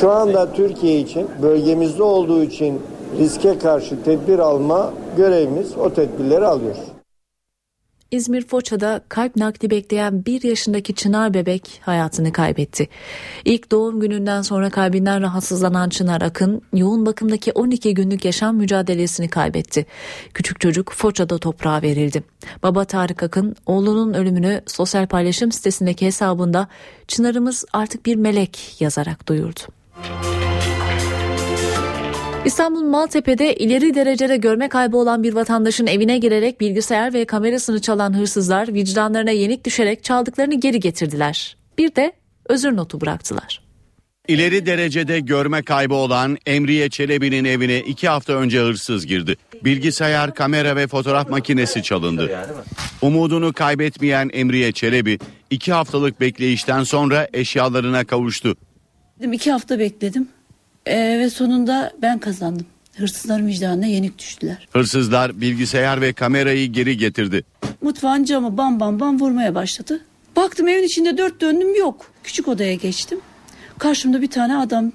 Şu 0.00 0.10
anda 0.10 0.52
Türkiye 0.52 1.00
için 1.00 1.26
bölgemizde 1.42 2.02
olduğu 2.02 2.42
için 2.42 2.80
riske 3.18 3.58
karşı 3.58 4.02
tedbir 4.02 4.38
alma 4.38 4.90
görevimiz 5.16 5.78
o 5.84 5.90
tedbirleri 5.90 6.46
alıyoruz. 6.46 6.97
İzmir 8.10 8.46
Foça'da 8.46 9.00
kalp 9.08 9.36
nakli 9.36 9.70
bekleyen 9.70 10.24
bir 10.24 10.42
yaşındaki 10.42 10.94
Çınar 10.94 11.34
bebek 11.34 11.80
hayatını 11.84 12.32
kaybetti. 12.32 12.88
İlk 13.44 13.70
doğum 13.70 14.00
gününden 14.00 14.42
sonra 14.42 14.70
kalbinden 14.70 15.22
rahatsızlanan 15.22 15.88
Çınar 15.88 16.22
Akın 16.22 16.62
yoğun 16.72 17.06
bakımdaki 17.06 17.52
12 17.52 17.94
günlük 17.94 18.24
yaşam 18.24 18.56
mücadelesini 18.56 19.28
kaybetti. 19.28 19.86
Küçük 20.34 20.60
çocuk 20.60 20.92
Foça'da 20.92 21.38
toprağa 21.38 21.82
verildi. 21.82 22.22
Baba 22.62 22.84
Tarık 22.84 23.22
Akın 23.22 23.56
oğlunun 23.66 24.14
ölümünü 24.14 24.62
sosyal 24.66 25.06
paylaşım 25.06 25.52
sitesindeki 25.52 26.06
hesabında 26.06 26.68
Çınar'ımız 27.08 27.64
artık 27.72 28.06
bir 28.06 28.16
melek 28.16 28.80
yazarak 28.80 29.28
duyurdu. 29.28 29.60
İstanbul 32.44 32.82
Maltepe'de 32.82 33.54
ileri 33.54 33.94
derecede 33.94 34.36
görme 34.36 34.68
kaybı 34.68 34.96
olan 34.96 35.22
bir 35.22 35.32
vatandaşın 35.32 35.86
evine 35.86 36.18
girerek 36.18 36.60
bilgisayar 36.60 37.12
ve 37.12 37.24
kamerasını 37.24 37.80
çalan 37.80 38.18
hırsızlar 38.18 38.74
vicdanlarına 38.74 39.30
yenik 39.30 39.64
düşerek 39.64 40.04
çaldıklarını 40.04 40.60
geri 40.60 40.80
getirdiler. 40.80 41.56
Bir 41.78 41.94
de 41.94 42.12
özür 42.48 42.76
notu 42.76 43.00
bıraktılar. 43.00 43.62
İleri 44.28 44.66
derecede 44.66 45.20
görme 45.20 45.62
kaybı 45.62 45.94
olan 45.94 46.38
Emriye 46.46 46.90
Çelebi'nin 46.90 47.44
evine 47.44 47.80
iki 47.80 48.08
hafta 48.08 48.32
önce 48.32 48.60
hırsız 48.60 49.06
girdi. 49.06 49.36
Bilgisayar, 49.64 50.34
kamera 50.34 50.76
ve 50.76 50.86
fotoğraf 50.86 51.30
makinesi 51.30 51.82
çalındı. 51.82 52.30
Umudunu 53.02 53.52
kaybetmeyen 53.52 54.30
Emriye 54.32 54.72
Çelebi 54.72 55.18
iki 55.50 55.72
haftalık 55.72 56.20
bekleyişten 56.20 56.82
sonra 56.82 57.28
eşyalarına 57.32 58.04
kavuştu. 58.04 58.56
İki 59.32 59.52
hafta 59.52 59.78
bekledim 59.78 60.28
ee, 60.88 61.18
ve 61.18 61.30
sonunda 61.30 61.92
ben 62.02 62.18
kazandım. 62.18 62.66
Hırsızların 62.96 63.46
vicdanına 63.46 63.86
yenik 63.86 64.18
düştüler. 64.18 64.68
Hırsızlar 64.72 65.40
bilgisayar 65.40 66.00
ve 66.00 66.12
kamerayı 66.12 66.72
geri 66.72 66.96
getirdi. 66.96 67.44
Mutfağın 67.82 68.24
camı 68.24 68.56
bam 68.56 68.80
bam 68.80 69.00
bam 69.00 69.20
vurmaya 69.20 69.54
başladı. 69.54 70.00
Baktım 70.36 70.68
evin 70.68 70.82
içinde 70.82 71.18
dört 71.18 71.40
döndüm 71.40 71.74
yok. 71.74 72.12
Küçük 72.24 72.48
odaya 72.48 72.74
geçtim. 72.74 73.20
Karşımda 73.78 74.22
bir 74.22 74.30
tane 74.30 74.56
adam 74.56 74.92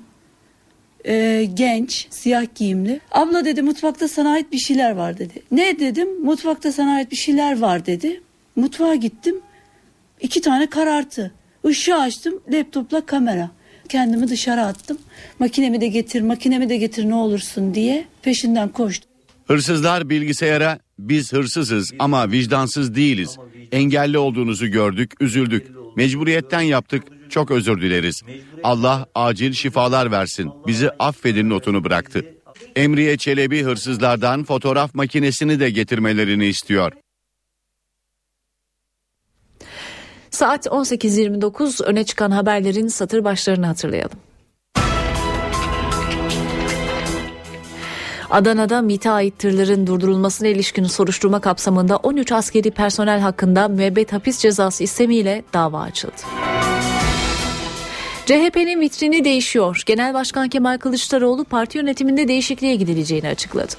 e, 1.06 1.48
genç 1.54 2.08
siyah 2.10 2.46
giyimli. 2.56 3.00
Abla 3.12 3.46
dedi 3.46 3.62
mutfakta 3.62 4.08
sana 4.08 4.32
ait 4.32 4.52
bir 4.52 4.58
şeyler 4.58 4.91
var 4.91 5.18
dedi. 5.18 5.44
Ne 5.52 5.80
dedim 5.80 6.24
mutfakta 6.24 6.72
sana 6.72 6.96
ait 6.96 7.12
bir 7.12 7.16
şeyler 7.16 7.60
var 7.60 7.86
dedi. 7.86 8.22
Mutfağa 8.56 8.96
gittim. 8.96 9.36
İki 10.22 10.41
tane 10.41 10.70
karartı. 10.70 11.32
Işığı 11.70 11.96
açtım 11.96 12.41
laptopla 12.52 13.06
kamera. 13.06 13.50
Kendimi 13.94 14.30
dışarı 14.30 14.62
attım. 14.62 14.98
Makinemi 15.39 15.82
de 15.82 15.88
getir 15.88 16.22
makinemi 16.22 16.70
de 16.70 16.78
getir 16.78 17.10
ne 17.10 17.16
olursun 17.16 17.74
diye 17.74 18.06
peşinden 18.22 18.70
koştum. 18.70 19.12
Hırsızlar 19.48 20.10
bilgisayara 20.10 20.80
biz 21.00 21.34
hırsızız 21.34 21.91
ama 22.00 22.32
vicdansız 22.32 22.96
değiliz. 22.96 23.38
Engelli 23.72 24.18
olduğunuzu 24.18 24.68
gördük, 24.68 25.22
üzüldük. 25.22 25.68
Mecburiyetten 25.96 26.62
yaptık. 26.62 27.04
Çok 27.30 27.52
özür 27.52 27.82
dileriz. 27.82 28.22
Allah 28.64 29.06
acil 29.16 29.54
şifalar 29.54 30.12
versin. 30.12 30.52
Bizi 30.68 30.89
affedin 30.89 31.50
notunu 31.50 31.84
bıraktı. 31.84 32.26
Emriye 32.76 33.18
Çelebi 33.18 33.64
hırsızlardan 33.64 34.44
fotoğraf 34.44 34.96
makinesini 34.96 35.60
de 35.60 35.70
getirmelerini 35.70 36.46
istiyor. 36.46 36.91
Saat 40.34 40.65
18.29 40.65 41.84
öne 41.84 42.03
çıkan 42.03 42.31
haberlerin 42.31 42.88
satır 42.88 43.23
başlarını 43.23 43.65
hatırlayalım. 43.65 44.17
Adana'da 48.29 48.81
MİT'e 48.81 49.09
ait 49.09 49.39
tırların 49.39 49.88
durdurulmasına 49.88 50.47
ilişkin 50.47 50.84
soruşturma 50.84 51.39
kapsamında 51.39 51.97
13 51.97 52.31
askeri 52.31 52.71
personel 52.71 53.19
hakkında 53.19 53.67
müebbet 53.67 54.13
hapis 54.13 54.39
cezası 54.39 54.84
istemiyle 54.84 55.43
dava 55.53 55.81
açıldı. 55.81 56.21
CHP'nin 58.25 58.79
vitrini 58.79 59.25
değişiyor. 59.25 59.84
Genel 59.86 60.13
Başkan 60.13 60.49
Kemal 60.49 60.77
Kılıçdaroğlu 60.77 61.43
parti 61.43 61.77
yönetiminde 61.77 62.27
değişikliğe 62.27 62.75
gidileceğini 62.75 63.27
açıkladı. 63.27 63.73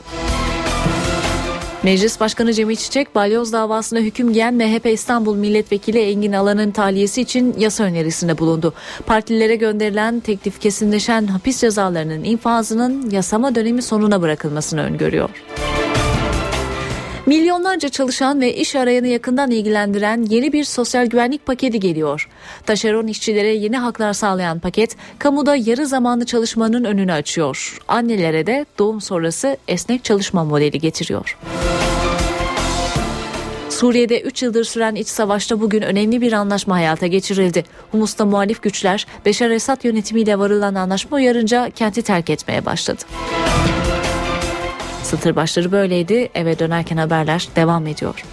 Meclis 1.85 2.21
Başkanı 2.21 2.53
Cemil 2.53 2.77
Çiçek, 2.77 3.15
balyoz 3.15 3.53
davasına 3.53 3.99
hüküm 3.99 4.33
giyen 4.33 4.55
MHP 4.55 4.87
İstanbul 4.87 5.37
Milletvekili 5.37 5.99
Engin 5.99 6.33
Alan'ın 6.33 6.71
tahliyesi 6.71 7.21
için 7.21 7.55
yasa 7.59 7.85
önerisinde 7.85 8.39
bulundu. 8.39 8.75
Partililere 9.07 9.57
gönderilen 9.57 10.21
teklif 10.21 10.61
kesinleşen 10.61 11.27
hapis 11.27 11.61
cezalarının 11.61 12.25
infazının 12.25 13.11
yasama 13.11 13.55
dönemi 13.55 13.83
sonuna 13.83 14.23
bırakılmasını 14.23 14.83
öngörüyor. 14.83 15.31
Milyonlarca 17.27 17.89
çalışan 17.89 18.41
ve 18.41 18.55
iş 18.55 18.77
arayanı 18.77 19.09
yakından 19.09 19.51
ilgilendiren 19.51 20.27
yeni 20.31 20.53
bir 20.53 20.65
sosyal 20.65 21.07
güvenlik 21.07 21.47
paketi 21.47 21.81
geliyor. 21.81 22.29
Taşeron 22.67 23.07
işçilere 23.07 23.55
yeni 23.55 23.79
haklar 23.79 24.13
sağlayan 24.13 24.59
paket, 24.59 24.97
kamuda 25.19 25.57
yarı 25.57 25.87
zamanlı 25.87 26.27
çalışmanın 26.27 26.85
önünü 26.85 27.13
açıyor. 27.13 27.79
Annelere 27.89 28.47
de 28.47 28.67
doğum 28.79 29.01
sonrası 29.01 29.57
esnek 29.69 30.05
çalışma 30.05 30.45
modeli 30.45 30.79
getiriyor. 30.79 31.39
Suriye'de 33.71 34.21
3 34.21 34.43
yıldır 34.43 34.65
süren 34.65 34.95
iç 34.95 35.09
savaşta 35.09 35.61
bugün 35.61 35.83
önemli 35.83 36.21
bir 36.21 36.33
anlaşma 36.33 36.75
hayata 36.75 37.07
geçirildi. 37.07 37.65
Humus'ta 37.93 38.25
muhalif 38.25 38.63
güçler 38.63 39.07
Beşar 39.25 39.51
Esad 39.51 39.85
yönetimiyle 39.85 40.39
varılan 40.39 40.75
anlaşma 40.75 41.17
uyarınca 41.17 41.71
kenti 41.71 42.03
terk 42.03 42.31
etmeye 42.31 42.67
başladı. 42.67 43.03
Satır 43.05 43.94
başları 45.37 45.73
böyleydi. 45.73 46.29
Eve 46.35 46.59
dönerken 46.59 46.97
haberler 46.97 47.49
devam 47.57 47.87
ediyor. 47.87 48.25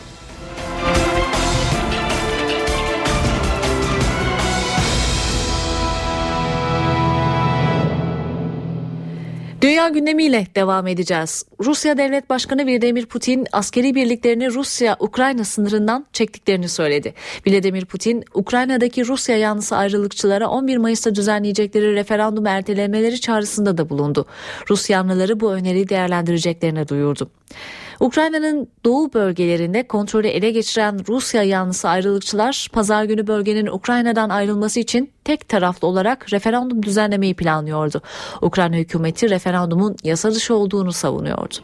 Dünya 9.61 9.89
gündemiyle 9.89 10.47
devam 10.55 10.87
edeceğiz. 10.87 11.45
Rusya 11.59 11.97
Devlet 11.97 12.29
Başkanı 12.29 12.65
Vladimir 12.65 13.05
Putin 13.05 13.47
askeri 13.51 13.95
birliklerini 13.95 14.53
Rusya-Ukrayna 14.53 15.43
sınırından 15.43 16.05
çektiklerini 16.13 16.69
söyledi. 16.69 17.13
Vladimir 17.47 17.85
Putin, 17.85 18.23
Ukrayna'daki 18.33 19.07
Rusya 19.07 19.37
yanlısı 19.37 19.75
ayrılıkçılara 19.75 20.47
11 20.47 20.77
Mayıs'ta 20.77 21.15
düzenleyecekleri 21.15 21.95
referandum 21.95 22.45
ertelemeleri 22.45 23.21
çağrısında 23.21 23.77
da 23.77 23.89
bulundu. 23.89 24.25
Rus 24.69 24.89
yanlıları 24.89 25.39
bu 25.39 25.53
öneriyi 25.53 25.89
değerlendireceklerini 25.89 26.87
duyurdu. 26.87 27.29
Ukrayna'nın 28.01 28.67
doğu 28.85 29.13
bölgelerinde 29.13 29.87
kontrolü 29.87 30.27
ele 30.27 30.51
geçiren 30.51 31.07
Rusya 31.07 31.43
yanlısı 31.43 31.89
ayrılıkçılar 31.89 32.67
pazar 32.73 33.03
günü 33.03 33.27
bölgenin 33.27 33.67
Ukrayna'dan 33.67 34.29
ayrılması 34.29 34.79
için 34.79 35.11
tek 35.23 35.49
taraflı 35.49 35.87
olarak 35.87 36.33
referandum 36.33 36.83
düzenlemeyi 36.83 37.33
planlıyordu. 37.35 38.01
Ukrayna 38.41 38.75
hükümeti 38.75 39.29
referandumun 39.29 39.95
yasa 40.03 40.31
dışı 40.31 40.55
olduğunu 40.55 40.91
savunuyordu. 40.91 41.55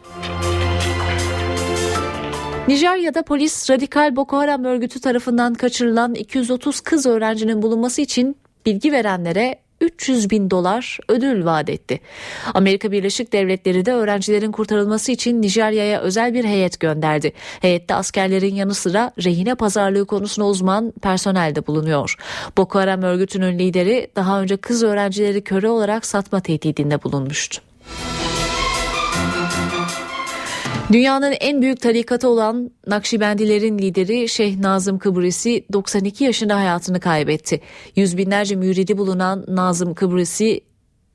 Nijerya'da 2.68 3.22
polis 3.22 3.70
radikal 3.70 4.16
Boko 4.16 4.36
Haram 4.36 4.64
örgütü 4.64 5.00
tarafından 5.00 5.54
kaçırılan 5.54 6.14
230 6.14 6.80
kız 6.80 7.06
öğrencinin 7.06 7.62
bulunması 7.62 8.02
için 8.02 8.36
bilgi 8.66 8.92
verenlere 8.92 9.58
300 9.80 10.30
bin 10.30 10.50
dolar 10.50 10.98
ödül 11.08 11.44
vaat 11.44 11.70
etti. 11.70 12.00
Amerika 12.54 12.92
Birleşik 12.92 13.32
Devletleri 13.32 13.86
de 13.86 13.92
öğrencilerin 13.92 14.52
kurtarılması 14.52 15.12
için 15.12 15.42
Nijerya'ya 15.42 16.00
özel 16.00 16.34
bir 16.34 16.44
heyet 16.44 16.80
gönderdi. 16.80 17.32
Heyette 17.60 17.94
askerlerin 17.94 18.54
yanı 18.54 18.74
sıra 18.74 19.12
rehine 19.24 19.54
pazarlığı 19.54 20.06
konusunda 20.06 20.48
uzman 20.48 20.92
personel 21.02 21.54
de 21.54 21.66
bulunuyor. 21.66 22.14
Boko 22.56 22.78
Haram 22.78 23.02
örgütünün 23.02 23.58
lideri 23.58 24.10
daha 24.16 24.40
önce 24.40 24.56
kız 24.56 24.82
öğrencileri 24.82 25.44
köre 25.44 25.68
olarak 25.68 26.06
satma 26.06 26.40
tehdidinde 26.40 27.02
bulunmuştu. 27.02 27.62
Dünyanın 30.92 31.34
en 31.40 31.62
büyük 31.62 31.80
tarikatı 31.80 32.28
olan 32.28 32.70
Nakşibendilerin 32.86 33.78
lideri 33.78 34.28
Şeyh 34.28 34.58
Nazım 34.58 34.98
Kıbrısi 34.98 35.64
92 35.72 36.24
yaşında 36.24 36.56
hayatını 36.56 37.00
kaybetti. 37.00 37.60
Yüz 37.96 38.18
binlerce 38.18 38.56
müridi 38.56 38.98
bulunan 38.98 39.44
Nazım 39.48 39.94
Kıbrısi 39.94 40.60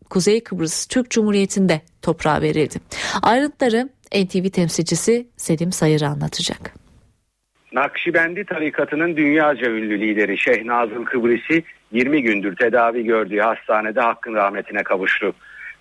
Kuzey 0.09 0.43
Kıbrıs 0.43 0.88
Türk 0.88 1.09
Cumhuriyeti'nde 1.09 1.82
toprağa 2.01 2.41
verildi. 2.41 2.76
Ayrıntıları 3.24 3.89
NTV 4.24 4.49
temsilcisi 4.49 5.28
Selim 5.38 5.71
Sayır 5.71 6.01
anlatacak. 6.01 6.74
Nakşibendi 7.71 8.45
tarikatının 8.45 9.17
dünyaca 9.17 9.71
ünlü 9.71 9.99
lideri 9.99 10.38
Şeyh 10.38 10.65
Nazım 10.65 11.05
Kıbrısi 11.05 11.63
20 11.91 12.24
gündür 12.24 12.55
tedavi 12.55 13.03
gördüğü 13.03 13.39
hastanede 13.39 14.01
hakkın 14.01 14.34
rahmetine 14.34 14.84
kavuştu. 14.84 15.34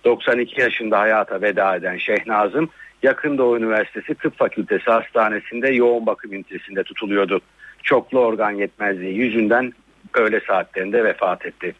92 0.05 0.61
yaşında 0.61 0.99
hayata 0.99 1.41
veda 1.41 1.75
eden 1.75 1.97
Şeyh 1.97 2.27
Nazım 2.27 2.69
Yakın 3.03 3.37
Doğu 3.37 3.57
Üniversitesi 3.57 4.15
Tıp 4.15 4.37
Fakültesi 4.37 4.85
Hastanesi'nde 4.85 5.69
yoğun 5.69 6.05
bakım 6.05 6.33
ünitesinde 6.33 6.83
tutuluyordu. 6.83 7.41
Çoklu 7.83 8.19
organ 8.19 8.51
yetmezliği 8.51 9.17
yüzünden 9.17 9.73
öğle 10.13 10.39
saatlerinde 10.39 11.03
vefat 11.03 11.45
etti. 11.45 11.75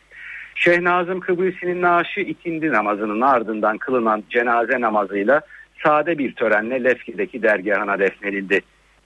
Şeyh 0.56 0.82
Nazım 0.82 1.20
Kıbrıs'ın 1.20 1.82
naaşı 1.82 2.20
ikindi 2.20 2.72
namazının 2.72 3.22
ardından 3.22 3.78
kılınan 3.78 4.24
cenaze 4.30 4.82
namazıyla 4.82 5.42
sade 5.84 6.18
bir 6.18 6.34
törenle 6.36 6.84
Lefki'deki 6.84 7.42
dergahına 7.44 8.00
defnedildi. 8.00 8.62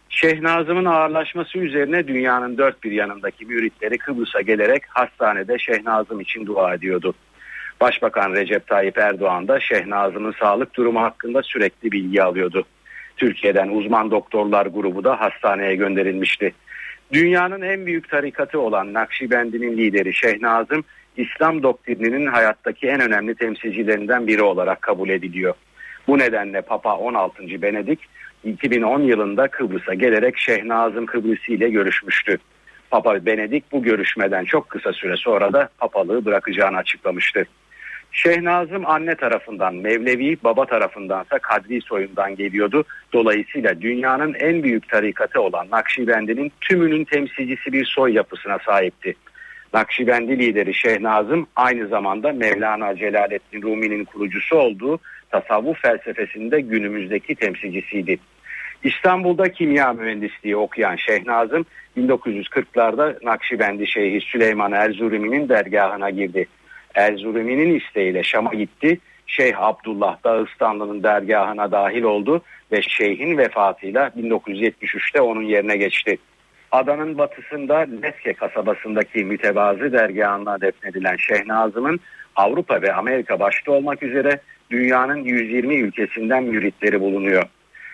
Şeyh 0.10 0.42
Nazım'ın 0.42 0.86
ağırlaşması 0.86 1.60
üzerine 1.60 2.08
dünyanın 2.08 2.58
dört 2.58 2.84
bir 2.84 2.92
yanındaki 2.92 3.46
müritleri 3.46 3.98
Kıbrıs'a 3.98 4.42
gelerek 4.42 4.84
hastanede 4.90 5.60
Şeyh 5.60 5.84
Nazım 5.84 6.22
için 6.22 6.46
dua 6.46 6.74
ediyordu. 6.74 7.14
Başbakan 7.82 8.34
Recep 8.34 8.68
Tayyip 8.68 8.98
Erdoğan 8.98 9.48
da 9.48 9.60
Şehnaz'ın 9.60 10.34
sağlık 10.40 10.76
durumu 10.76 11.02
hakkında 11.02 11.44
sürekli 11.44 11.92
bilgi 11.92 12.24
alıyordu. 12.24 12.66
Türkiye'den 13.18 13.68
uzman 13.68 14.12
doktorlar 14.12 14.66
grubu 14.66 15.04
da 15.04 15.22
hastaneye 15.22 15.76
gönderilmişti. 15.76 16.54
Dünyanın 17.14 17.62
en 17.62 17.86
büyük 17.86 18.10
tarikatı 18.10 18.60
olan 18.60 18.94
Nakşibendi'nin 18.94 19.78
lideri 19.78 20.14
Şehnazım, 20.14 20.84
İslam 21.18 21.64
doktrininin 21.64 22.28
hayattaki 22.28 22.88
en 22.88 23.02
önemli 23.02 23.36
temsilcilerinden 23.36 24.28
biri 24.28 24.42
olarak 24.42 24.82
kabul 24.82 25.10
ediliyor. 25.10 25.54
Bu 26.08 26.18
nedenle 26.18 26.62
Papa 26.62 26.96
16. 26.96 27.62
Benedik 27.62 28.00
2010 28.44 29.02
yılında 29.02 29.48
Kıbrıs'a 29.48 29.94
gelerek 29.94 30.38
Şehnazım 30.38 31.06
Kıbrıs 31.06 31.50
ile 31.50 31.70
görüşmüştü. 31.70 32.38
Papa 32.92 33.26
Benedik 33.26 33.72
bu 33.72 33.84
görüşmeden 33.84 34.46
çok 34.46 34.70
kısa 34.70 34.94
süre 34.94 35.18
sonra 35.18 35.54
da 35.54 35.70
papalığı 35.78 36.26
bırakacağını 36.26 36.78
açıklamıştı. 36.78 37.46
Şehnazım 38.12 38.86
anne 38.86 39.16
tarafından 39.16 39.76
Mevlevi, 39.76 40.38
baba 40.44 40.66
tarafındansa 40.66 41.40
Kadri 41.40 41.82
soyundan 41.82 42.36
geliyordu. 42.36 42.84
Dolayısıyla 43.14 43.82
dünyanın 43.82 44.34
en 44.34 44.64
büyük 44.64 44.90
tarikatı 44.90 45.42
olan 45.42 45.68
Nakşibendi'nin 45.72 46.52
tümünün 46.62 47.04
temsilcisi 47.04 47.74
bir 47.74 47.86
soy 47.86 48.14
yapısına 48.14 48.58
sahipti. 48.66 49.16
Nakşibendi 49.74 50.40
lideri 50.40 50.74
Şehnazım 50.74 51.48
aynı 51.56 51.88
zamanda 51.88 52.32
Mevlana 52.32 52.96
Celaleddin 52.96 53.62
Rumi'nin 53.62 54.06
kurucusu 54.06 54.56
olduğu 54.56 55.00
tasavvuf 55.30 55.82
felsefesinde 55.82 56.62
günümüzdeki 56.62 57.36
temsilcisiydi. 57.36 58.18
İstanbul'da 58.84 59.52
kimya 59.52 59.94
mühendisliği 59.94 60.56
okuyan 60.56 60.96
Şehnazım 60.96 61.66
1940'larda 61.98 63.26
Nakşibendi 63.26 63.88
Şeyhi 63.88 64.22
Süleyman 64.22 64.72
Erzurumi'nin 64.72 65.50
dergahına 65.50 66.10
girdi. 66.10 66.48
Erzurumi'nin 66.98 67.80
isteğiyle 67.80 68.24
Şam'a 68.24 68.54
gitti. 68.54 69.00
Şeyh 69.28 69.62
Abdullah 69.62 70.24
Dağıstanlı'nın 70.24 71.04
dergahına 71.04 71.72
dahil 71.72 72.04
oldu 72.04 72.42
ve 72.72 72.82
şeyhin 72.82 73.38
vefatıyla 73.38 74.08
1973'te 74.08 75.22
onun 75.22 75.42
yerine 75.42 75.78
geçti. 75.78 76.18
Adanın 76.72 77.18
batısında 77.18 77.78
Leske 78.04 78.34
kasabasındaki 78.34 79.26
mütevazı 79.26 79.92
dergahına 79.92 80.62
defnedilen 80.62 81.16
Şehnazım'ın 81.16 82.00
Avrupa 82.36 82.82
ve 82.82 82.94
Amerika 82.94 83.40
başta 83.40 83.72
olmak 83.72 84.04
üzere 84.04 84.40
dünyanın 84.72 85.18
120 85.18 85.76
ülkesinden 85.76 86.44
müritleri 86.44 87.02
bulunuyor. 87.02 87.44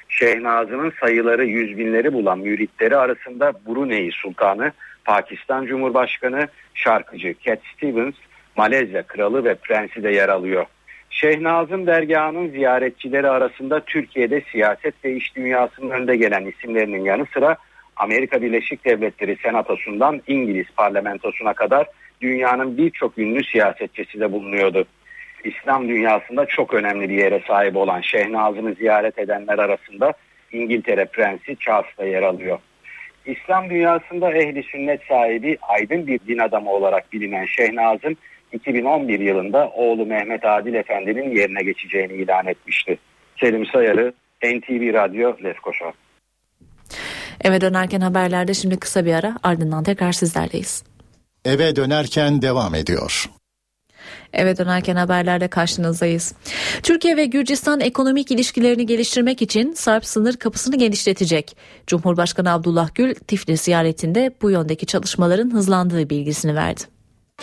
Şehnazım'ın 0.10 0.94
sayıları 1.00 1.46
yüz 1.46 1.78
binleri 1.78 2.14
bulan 2.14 2.40
müritleri 2.40 2.98
arasında 2.98 3.54
Brunei 3.68 4.12
Sultanı, 4.12 4.72
Pakistan 5.06 5.66
Cumhurbaşkanı, 5.66 6.48
şarkıcı 6.74 7.36
Cat 7.44 7.60
Stevens, 7.76 8.14
Malezya 8.58 9.04
Kralı 9.04 9.44
ve 9.44 9.56
Prensi 9.56 10.04
de 10.04 10.10
yer 10.10 10.30
alıyor. 10.30 10.66
Şehnazım 11.10 11.88
dergahının 11.88 12.50
ziyaretçileri 12.50 13.30
arasında 13.30 13.80
Türkiye'de 13.80 14.42
siyaset 14.52 15.06
ve 15.06 15.16
iş 15.16 15.36
dünyasının 15.36 15.90
önde 15.90 16.16
gelen 16.16 16.46
isimlerinin 16.46 17.06
yanı 17.06 17.26
sıra 17.34 17.58
Amerika 17.96 18.42
Birleşik 18.42 18.86
Devletleri 18.86 19.38
Senatosu'ndan 19.44 20.22
İngiliz 20.28 20.68
parlamentosuna 20.78 21.54
kadar 21.54 21.88
dünyanın 22.22 22.78
birçok 22.78 23.18
ünlü 23.18 23.44
siyasetçisi 23.44 24.20
de 24.20 24.32
bulunuyordu. 24.32 24.86
İslam 25.44 25.90
dünyasında 25.90 26.46
çok 26.46 26.74
önemli 26.74 27.10
bir 27.10 27.18
yere 27.18 27.42
sahip 27.48 27.76
olan 27.76 28.02
Şehnazım'ı 28.02 28.74
ziyaret 28.74 29.20
edenler 29.20 29.60
arasında 29.60 30.14
İngiltere 30.52 31.06
Prensi 31.06 31.58
Charles 31.60 31.98
da 31.98 32.06
yer 32.06 32.24
alıyor. 32.24 32.60
İslam 33.26 33.70
dünyasında 33.70 34.34
ehli 34.34 34.64
sünnet 34.64 35.02
sahibi 35.10 35.58
aydın 35.62 36.08
bir 36.08 36.20
din 36.28 36.38
adamı 36.38 36.72
olarak 36.72 37.14
bilinen 37.14 37.46
Şehnazım 37.46 38.16
2011 38.54 39.20
yılında 39.20 39.70
oğlu 39.70 40.06
Mehmet 40.06 40.46
Adil 40.46 40.74
Efendi'nin 40.74 41.36
yerine 41.36 41.64
geçeceğini 41.64 42.14
ilan 42.14 42.48
etmişti. 42.48 42.98
Selim 43.40 43.66
Sayarı, 43.66 44.14
NTV 44.44 44.94
Radyo, 44.94 45.36
Lefkoşa. 45.44 45.94
Eve 47.44 47.62
dönerken 47.62 48.02
haberlerde 48.02 48.54
şimdi 48.54 48.78
kısa 48.78 49.06
bir 49.06 49.14
ara 49.14 49.38
ardından 49.44 49.84
tekrar 49.84 50.12
sizlerleyiz. 50.12 50.84
Eve 51.46 51.76
dönerken 51.76 52.42
devam 52.42 52.76
ediyor. 52.76 53.26
Eve 54.34 54.58
dönerken 54.58 54.96
haberlerde 54.96 55.48
karşınızdayız. 55.48 56.36
Türkiye 56.84 57.18
ve 57.18 57.26
Gürcistan 57.26 57.80
ekonomik 57.80 58.32
ilişkilerini 58.32 58.86
geliştirmek 58.86 59.42
için 59.42 59.74
Sarp 59.74 60.06
sınır 60.06 60.38
kapısını 60.38 60.78
genişletecek. 60.78 61.58
Cumhurbaşkanı 61.88 62.54
Abdullah 62.54 62.90
Gül 62.96 63.14
Tiflis 63.14 63.62
ziyaretinde 63.62 64.32
bu 64.42 64.52
yöndeki 64.52 64.86
çalışmaların 64.86 65.54
hızlandığı 65.54 66.10
bilgisini 66.10 66.56
verdi. 66.56 66.93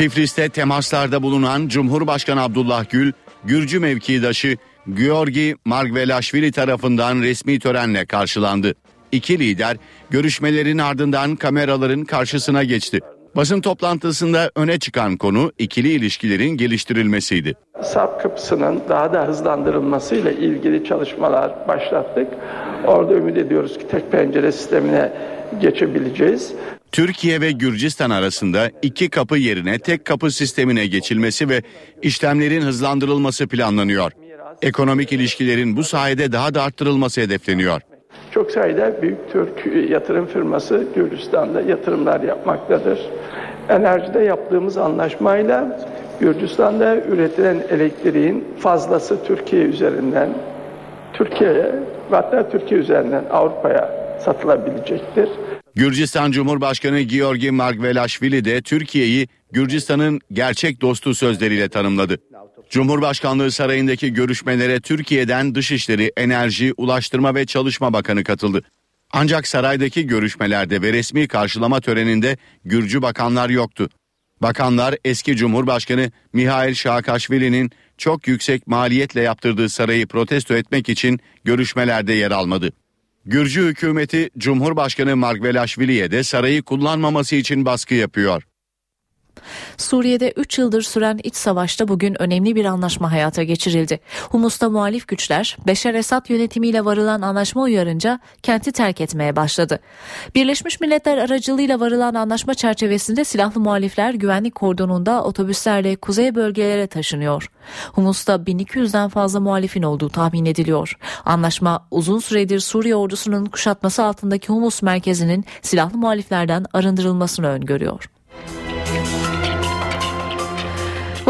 Tiflis'te 0.01 0.49
temaslarda 0.49 1.23
bulunan 1.23 1.69
Cumhurbaşkanı 1.69 2.43
Abdullah 2.43 2.91
Gül, 2.91 3.13
Gürcü 3.45 3.81
mevkidaşı 3.81 4.57
Georgi 4.95 5.57
Margvelashvili 5.65 6.53
tarafından 6.53 7.21
resmi 7.23 7.59
törenle 7.59 8.07
karşılandı. 8.07 8.75
İki 9.13 9.39
lider 9.39 9.77
görüşmelerin 10.11 10.79
ardından 10.79 11.37
kameraların 11.37 12.05
karşısına 12.05 12.65
geçti. 12.65 13.01
Basın 13.37 13.61
toplantısında 13.61 14.51
öne 14.57 14.79
çıkan 14.79 15.17
konu 15.17 15.53
ikili 15.59 15.89
ilişkilerin 15.89 16.57
geliştirilmesiydi. 16.57 17.55
Sarp 17.83 18.23
kapısının 18.23 18.81
daha 18.89 19.13
da 19.13 19.27
hızlandırılmasıyla 19.27 20.31
ilgili 20.31 20.85
çalışmalar 20.85 21.69
başlattık. 21.69 22.27
Orada 22.87 23.15
ümit 23.15 23.37
ediyoruz 23.37 23.79
ki 23.79 23.89
tek 23.91 24.13
pencere 24.13 24.53
sistemine 24.53 25.13
geçebileceğiz. 25.61 26.53
Türkiye 26.93 27.41
ve 27.41 27.51
Gürcistan 27.51 28.11
arasında 28.11 28.71
iki 28.83 29.11
kapı 29.11 29.37
yerine 29.37 29.79
tek 29.79 30.05
kapı 30.05 30.31
sistemine 30.31 30.87
geçilmesi 30.87 31.49
ve 31.49 31.63
işlemlerin 32.03 32.61
hızlandırılması 32.63 33.49
planlanıyor. 33.49 34.13
Ekonomik 34.63 35.13
ilişkilerin 35.13 35.77
bu 35.77 35.85
sayede 35.85 36.33
daha 36.33 36.55
da 36.55 36.63
arttırılması 36.63 37.21
hedefleniyor. 37.21 37.81
Çok 38.31 38.51
sayıda 38.51 39.03
büyük 39.03 39.33
Türk 39.33 39.91
yatırım 39.91 40.27
firması 40.27 40.87
Gürcistan'da 40.95 41.61
yatırımlar 41.61 42.21
yapmaktadır. 42.21 42.99
Enerjide 43.69 44.21
yaptığımız 44.21 44.77
anlaşmayla 44.77 45.89
Gürcistan'da 46.21 46.97
üretilen 46.97 47.63
elektriğin 47.71 48.45
fazlası 48.59 49.25
Türkiye 49.25 49.63
üzerinden 49.63 50.29
Türkiye'ye 51.13 51.73
ve 52.13 52.17
hatta 52.17 52.49
Türkiye 52.51 52.81
üzerinden 52.81 53.25
Avrupa'ya 53.31 53.91
satılabilecektir. 54.25 55.29
Gürcistan 55.75 56.33
Cumhurbaşkanı 56.33 57.01
Georgi 57.01 57.51
Margvelashvili 57.51 58.45
de 58.45 58.63
Türkiye'yi 58.63 59.29
Gürcistan'ın 59.53 60.21
gerçek 60.33 60.81
dostu 60.81 61.15
sözleriyle 61.15 61.69
tanımladı. 61.69 62.19
Cumhurbaşkanlığı 62.71 63.51
sarayındaki 63.51 64.13
görüşmelere 64.13 64.81
Türkiye'den 64.81 65.55
Dışişleri, 65.55 66.13
Enerji, 66.17 66.73
Ulaştırma 66.77 67.35
ve 67.35 67.47
Çalışma 67.47 67.93
Bakanı 67.93 68.25
katıldı. 68.25 68.63
Ancak 69.13 69.49
saraydaki 69.49 70.07
görüşmelerde 70.07 70.83
ve 70.83 70.93
resmi 70.93 71.29
karşılama 71.29 71.81
töreninde 71.81 72.37
Gürcü 72.65 73.03
bakanlar 73.03 73.51
yoktu. 73.51 73.89
Bakanlar 74.43 74.95
eski 75.05 75.37
Cumhurbaşkanı 75.37 76.11
Mihail 76.33 76.75
Şaakaşvili'nin 76.75 77.71
çok 77.99 78.29
yüksek 78.29 78.67
maliyetle 78.67 79.21
yaptırdığı 79.21 79.69
sarayı 79.69 80.07
protesto 80.07 80.55
etmek 80.55 80.89
için 80.89 81.21
görüşmelerde 81.45 82.13
yer 82.13 82.31
almadı. 82.31 82.73
Gürcü 83.31 83.63
hükümeti 83.63 84.31
Cumhurbaşkanı 84.39 85.17
Margvelashvili'ye 85.17 86.11
de 86.11 86.23
sarayı 86.23 86.63
kullanmaması 86.63 87.37
için 87.37 87.65
baskı 87.65 87.95
yapıyor. 87.95 88.43
Suriye'de 89.77 90.33
3 90.37 90.59
yıldır 90.59 90.83
süren 90.83 91.21
iç 91.23 91.37
savaşta 91.37 91.89
bugün 91.89 92.23
önemli 92.23 92.55
bir 92.57 92.65
anlaşma 92.65 93.13
hayata 93.13 93.43
geçirildi. 93.43 94.01
Humus'ta 94.31 94.71
muhalif 94.71 95.09
güçler 95.09 95.57
Beşer 95.67 95.95
Esad 95.95 96.31
yönetimiyle 96.31 96.85
varılan 96.85 97.23
anlaşma 97.23 97.63
uyarınca 97.63 98.21
kenti 98.43 98.73
terk 98.73 99.01
etmeye 99.01 99.37
başladı. 99.37 99.81
Birleşmiş 100.35 100.81
Milletler 100.81 101.19
aracılığıyla 101.19 101.81
varılan 101.81 102.15
anlaşma 102.15 102.55
çerçevesinde 102.55 103.25
silahlı 103.25 103.61
muhalifler 103.61 104.15
güvenlik 104.15 104.55
kordonunda 104.55 105.25
otobüslerle 105.25 105.97
kuzey 105.97 106.35
bölgelere 106.35 106.87
taşınıyor. 106.87 107.51
Humus'ta 107.93 108.35
1200'den 108.35 109.09
fazla 109.09 109.41
muhalifin 109.41 109.83
olduğu 109.83 110.09
tahmin 110.09 110.45
ediliyor. 110.45 110.99
Anlaşma 111.25 111.87
uzun 111.91 112.19
süredir 112.19 112.61
Suriye 112.61 112.97
ordusunun 112.97 113.45
kuşatması 113.45 114.05
altındaki 114.05 114.49
Humus 114.49 114.83
merkezinin 114.83 115.45
silahlı 115.63 115.99
muhaliflerden 115.99 116.65
arındırılmasını 116.73 117.47
öngörüyor. 117.47 118.11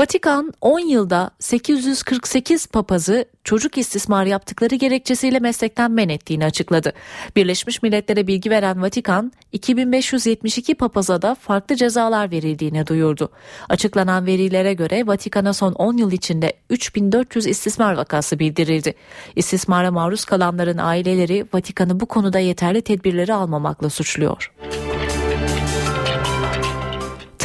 Vatikan 0.01 0.53
10 0.61 0.79
yılda 0.81 1.31
848 1.39 2.67
papazı 2.67 3.25
çocuk 3.45 3.79
istismarı 3.79 4.29
yaptıkları 4.29 4.75
gerekçesiyle 4.75 5.39
meslekten 5.39 5.91
men 5.91 6.09
ettiğini 6.09 6.45
açıkladı. 6.45 6.93
Birleşmiş 7.37 7.83
Milletler'e 7.83 8.27
bilgi 8.27 8.51
veren 8.51 8.83
Vatikan 8.83 9.33
2572 9.53 10.75
papaza 10.75 11.23
da 11.23 11.35
farklı 11.35 11.77
cezalar 11.77 12.31
verildiğini 12.31 12.87
duyurdu. 12.87 13.31
Açıklanan 13.69 14.27
verilere 14.27 14.75
göre 14.75 15.07
Vatikan'a 15.07 15.53
son 15.53 15.73
10 15.73 15.97
yıl 15.97 16.13
içinde 16.13 16.53
3400 16.71 17.47
istismar 17.47 17.95
vakası 17.95 18.39
bildirildi. 18.39 18.95
İstismara 19.37 19.91
maruz 19.91 20.25
kalanların 20.25 20.79
aileleri 20.79 21.47
Vatikan'ı 21.55 22.01
bu 22.01 22.07
konuda 22.07 22.39
yeterli 22.39 22.83
tedbirleri 22.83 23.35
almamakla 23.35 23.91
suçluyor. 23.91 24.53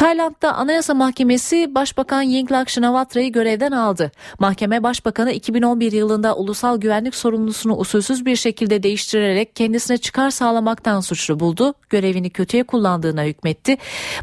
Tayland'da 0.06 0.54
Anayasa 0.54 0.94
Mahkemesi 0.94 1.74
Başbakan 1.74 2.22
Yingluck 2.22 2.70
Shinawatra'yı 2.70 3.32
görevden 3.32 3.72
aldı. 3.72 4.12
Mahkeme 4.38 4.82
Başbakanı 4.82 5.32
2011 5.32 5.92
yılında 5.92 6.36
ulusal 6.36 6.80
güvenlik 6.80 7.14
sorumlusunu 7.14 7.76
usulsüz 7.76 8.26
bir 8.26 8.36
şekilde 8.36 8.82
değiştirerek 8.82 9.56
kendisine 9.56 9.98
çıkar 9.98 10.30
sağlamaktan 10.30 11.00
suçlu 11.00 11.40
buldu. 11.40 11.74
Görevini 11.90 12.30
kötüye 12.30 12.62
kullandığına 12.62 13.24
hükmetti. 13.24 13.76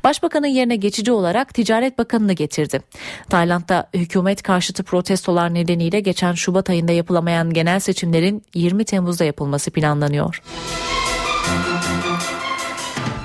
Başbakanın 0.03 0.47
yerine 0.47 0.75
geçici 0.75 1.11
olarak 1.11 1.53
Ticaret 1.53 1.97
Bakanı'nı 1.97 2.33
getirdi. 2.33 2.81
Tayland'da 3.29 3.89
hükümet 3.93 4.43
karşıtı 4.43 4.83
protestolar 4.83 5.53
nedeniyle 5.53 5.99
geçen 5.99 6.33
Şubat 6.33 6.69
ayında 6.69 6.91
yapılamayan 6.91 7.53
genel 7.53 7.79
seçimlerin 7.79 8.43
20 8.53 8.85
Temmuz'da 8.85 9.23
yapılması 9.25 9.71
planlanıyor. 9.71 10.41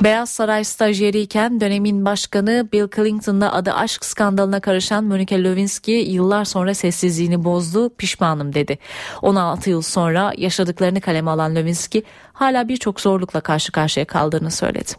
Beyaz 0.03 0.31
Saray 0.31 0.65
stajyeriyken 0.65 1.61
dönemin 1.61 2.05
başkanı 2.05 2.69
Bill 2.73 2.89
Clinton'la 2.97 3.53
adı 3.53 3.73
aşk 3.73 4.05
skandalına 4.05 4.61
karışan 4.61 5.05
Monica 5.05 5.37
Lewinsky 5.37 6.13
yıllar 6.13 6.45
sonra 6.45 6.75
sessizliğini 6.75 7.45
bozdu, 7.45 7.97
pişmanım 7.97 8.55
dedi. 8.55 8.79
16 9.23 9.71
yıl 9.71 9.83
sonra 9.83 10.33
yaşadıklarını 10.37 11.01
kaleme 11.01 11.31
alan 11.31 11.55
Lewinsky 11.55 12.05
hala 12.33 12.69
birçok 12.69 13.01
zorlukla 13.01 13.41
karşı 13.41 13.73
karşıya 13.73 14.07
kaldığını 14.07 14.51
söyledi. 14.51 14.93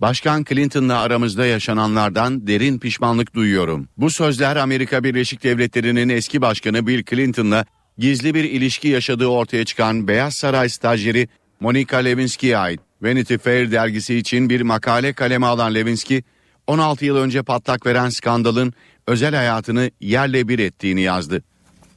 Başkan 0.00 0.44
Clinton'la 0.44 1.00
aramızda 1.00 1.46
yaşananlardan 1.46 2.46
derin 2.46 2.78
pişmanlık 2.78 3.34
duyuyorum. 3.34 3.88
Bu 3.96 4.10
sözler 4.10 4.56
Amerika 4.56 5.04
Birleşik 5.04 5.44
Devletleri'nin 5.44 6.08
eski 6.08 6.40
başkanı 6.40 6.86
Bill 6.86 7.04
Clinton'la 7.04 7.64
gizli 7.98 8.34
bir 8.34 8.44
ilişki 8.44 8.88
yaşadığı 8.88 9.26
ortaya 9.26 9.64
çıkan 9.64 10.08
Beyaz 10.08 10.34
Saray 10.34 10.68
stajyeri 10.68 11.28
Monica 11.60 11.98
Lewinsky'ye 11.98 12.58
ait. 12.58 12.80
Vanity 13.02 13.36
Fair 13.36 13.72
dergisi 13.72 14.14
için 14.14 14.50
bir 14.50 14.60
makale 14.60 15.12
kaleme 15.12 15.46
alan 15.46 15.74
Lewinsky, 15.74 16.22
16 16.66 17.04
yıl 17.04 17.16
önce 17.16 17.42
patlak 17.42 17.86
veren 17.86 18.08
skandalın 18.08 18.72
özel 19.06 19.34
hayatını 19.34 19.90
yerle 20.00 20.48
bir 20.48 20.58
ettiğini 20.58 21.00
yazdı. 21.00 21.42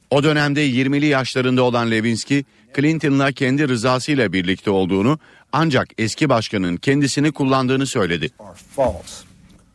O 0.09 0.23
dönemde 0.23 0.69
20'li 0.69 1.05
yaşlarında 1.05 1.63
olan 1.63 1.91
Lewinsky, 1.91 2.43
Clinton'la 2.75 3.31
kendi 3.31 3.67
rızasıyla 3.67 4.33
birlikte 4.33 4.71
olduğunu 4.71 5.19
ancak 5.53 5.87
eski 5.97 6.29
başkanın 6.29 6.77
kendisini 6.77 7.31
kullandığını 7.31 7.85
söyledi. 7.85 8.29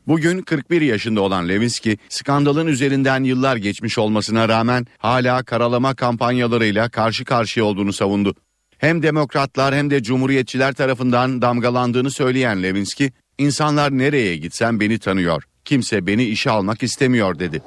Bugün 0.06 0.42
41 0.42 0.80
yaşında 0.80 1.20
olan 1.20 1.48
Lewinsky, 1.48 1.96
skandalın 2.08 2.66
üzerinden 2.66 3.24
yıllar 3.24 3.56
geçmiş 3.56 3.98
olmasına 3.98 4.48
rağmen 4.48 4.86
hala 4.98 5.42
karalama 5.42 5.94
kampanyalarıyla 5.94 6.88
karşı 6.88 7.24
karşıya 7.24 7.64
olduğunu 7.64 7.92
savundu. 7.92 8.34
Hem 8.80 9.02
demokratlar 9.02 9.74
hem 9.74 9.90
de 9.90 10.02
cumhuriyetçiler 10.02 10.72
tarafından 10.72 11.42
damgalandığını 11.42 12.10
söyleyen 12.10 12.62
Lewinsky, 12.62 13.10
insanlar 13.38 13.98
nereye 13.98 14.36
gitsem 14.36 14.80
beni 14.80 14.98
tanıyor, 14.98 15.42
kimse 15.64 16.06
beni 16.06 16.24
işe 16.24 16.50
almak 16.50 16.82
istemiyor 16.82 17.38
dedi. 17.38 17.62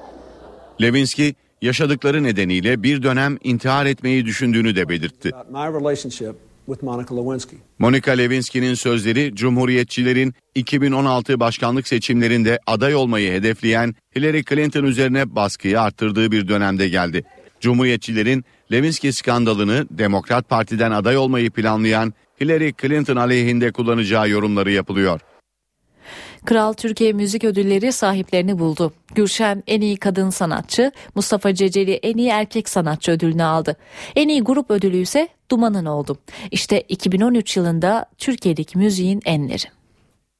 Lewinsky, 0.81 1.33
yaşadıkları 1.61 2.23
nedeniyle 2.23 2.83
bir 2.83 3.03
dönem 3.03 3.37
intihar 3.43 3.85
etmeyi 3.85 4.25
düşündüğünü 4.25 4.75
de 4.75 4.89
belirtti. 4.89 5.31
Monica 7.79 8.11
Lewinsky'nin 8.11 8.73
sözleri 8.73 9.35
Cumhuriyetçilerin 9.35 10.33
2016 10.55 11.39
başkanlık 11.39 11.87
seçimlerinde 11.87 12.59
aday 12.67 12.95
olmayı 12.95 13.31
hedefleyen 13.31 13.95
Hillary 14.15 14.43
Clinton 14.43 14.83
üzerine 14.83 15.35
baskıyı 15.35 15.81
arttırdığı 15.81 16.31
bir 16.31 16.47
dönemde 16.47 16.89
geldi. 16.89 17.23
Cumhuriyetçilerin 17.61 18.45
Lewinsky 18.73 19.13
skandalını 19.13 19.85
Demokrat 19.91 20.49
Parti'den 20.49 20.91
aday 20.91 21.17
olmayı 21.17 21.51
planlayan 21.51 22.13
Hillary 22.41 22.71
Clinton 22.81 23.15
aleyhinde 23.15 23.71
kullanacağı 23.71 24.29
yorumları 24.29 24.71
yapılıyor. 24.71 25.21
Kral 26.45 26.73
Türkiye 26.73 27.13
Müzik 27.13 27.43
Ödülleri 27.43 27.91
sahiplerini 27.91 28.59
buldu. 28.59 28.93
Gülşen 29.15 29.63
en 29.67 29.81
iyi 29.81 29.97
kadın 29.97 30.29
sanatçı, 30.29 30.91
Mustafa 31.15 31.53
Ceceli 31.53 31.93
en 31.93 32.17
iyi 32.17 32.29
erkek 32.29 32.69
sanatçı 32.69 33.11
ödülünü 33.11 33.43
aldı. 33.43 33.77
En 34.15 34.27
iyi 34.27 34.41
grup 34.41 34.71
ödülü 34.71 34.97
ise 34.97 35.27
Duman'ın 35.51 35.85
oldu. 35.85 36.17
İşte 36.51 36.81
2013 36.81 37.57
yılında 37.57 38.05
Türkiye'deki 38.17 38.77
müziğin 38.77 39.21
enleri. 39.25 39.63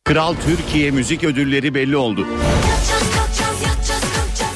Kral 0.04 0.36
Türkiye 0.46 0.92
Müzik 0.92 1.24
Ödülleri 1.24 1.74
belli 1.74 1.98
oldu. 1.98 2.28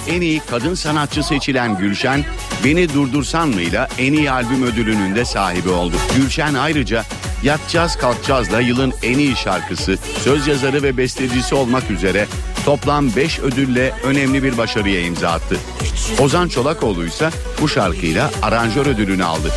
En 0.09 0.21
iyi 0.21 0.39
kadın 0.39 0.73
sanatçı 0.73 1.23
seçilen 1.23 1.77
Gülşen, 1.77 2.25
Beni 2.67 2.93
Durdursan 2.93 3.49
mıyla 3.49 3.87
en 3.97 4.13
iyi 4.13 4.31
albüm 4.31 4.63
ödülünün 4.63 5.15
de 5.15 5.25
sahibi 5.25 5.69
oldu. 5.69 5.95
Gülşen 6.15 6.53
ayrıca 6.53 7.03
Yatacağız 7.43 7.95
Kalkacağız'la 7.95 8.61
yılın 8.61 8.93
en 9.03 9.17
iyi 9.17 9.35
şarkısı, 9.35 9.97
söz 10.23 10.47
yazarı 10.47 10.83
ve 10.83 10.97
bestecisi 10.97 11.55
olmak 11.55 11.91
üzere 11.91 12.27
toplam 12.65 13.15
5 13.15 13.39
ödülle 13.39 13.93
önemli 14.03 14.43
bir 14.43 14.57
başarıya 14.57 15.01
imza 15.01 15.29
attı. 15.29 15.57
Ozan 16.19 16.47
Çolakoğlu 16.47 17.05
ise 17.05 17.29
bu 17.61 17.69
şarkıyla 17.69 18.31
aranjör 18.41 18.85
ödülünü 18.85 19.23
aldı. 19.23 19.51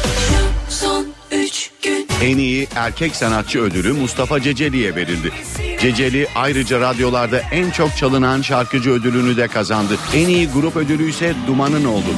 En 2.22 2.38
iyi 2.38 2.68
erkek 2.76 3.16
sanatçı 3.16 3.60
ödülü 3.60 3.92
Mustafa 3.92 4.40
Ceceli'ye 4.40 4.94
verildi. 4.96 5.32
Ceceli 5.80 6.26
ayrıca 6.34 6.80
radyolarda 6.80 7.38
en 7.38 7.70
çok 7.70 7.96
çalınan 7.96 8.42
şarkıcı 8.42 8.90
ödülünü 8.90 9.36
de 9.36 9.48
kazandı. 9.48 9.98
En 10.14 10.28
iyi 10.28 10.48
grup 10.48 10.76
ödülü 10.76 11.10
ise 11.10 11.34
Duman'ın 11.46 11.84
oldu. 11.84 12.08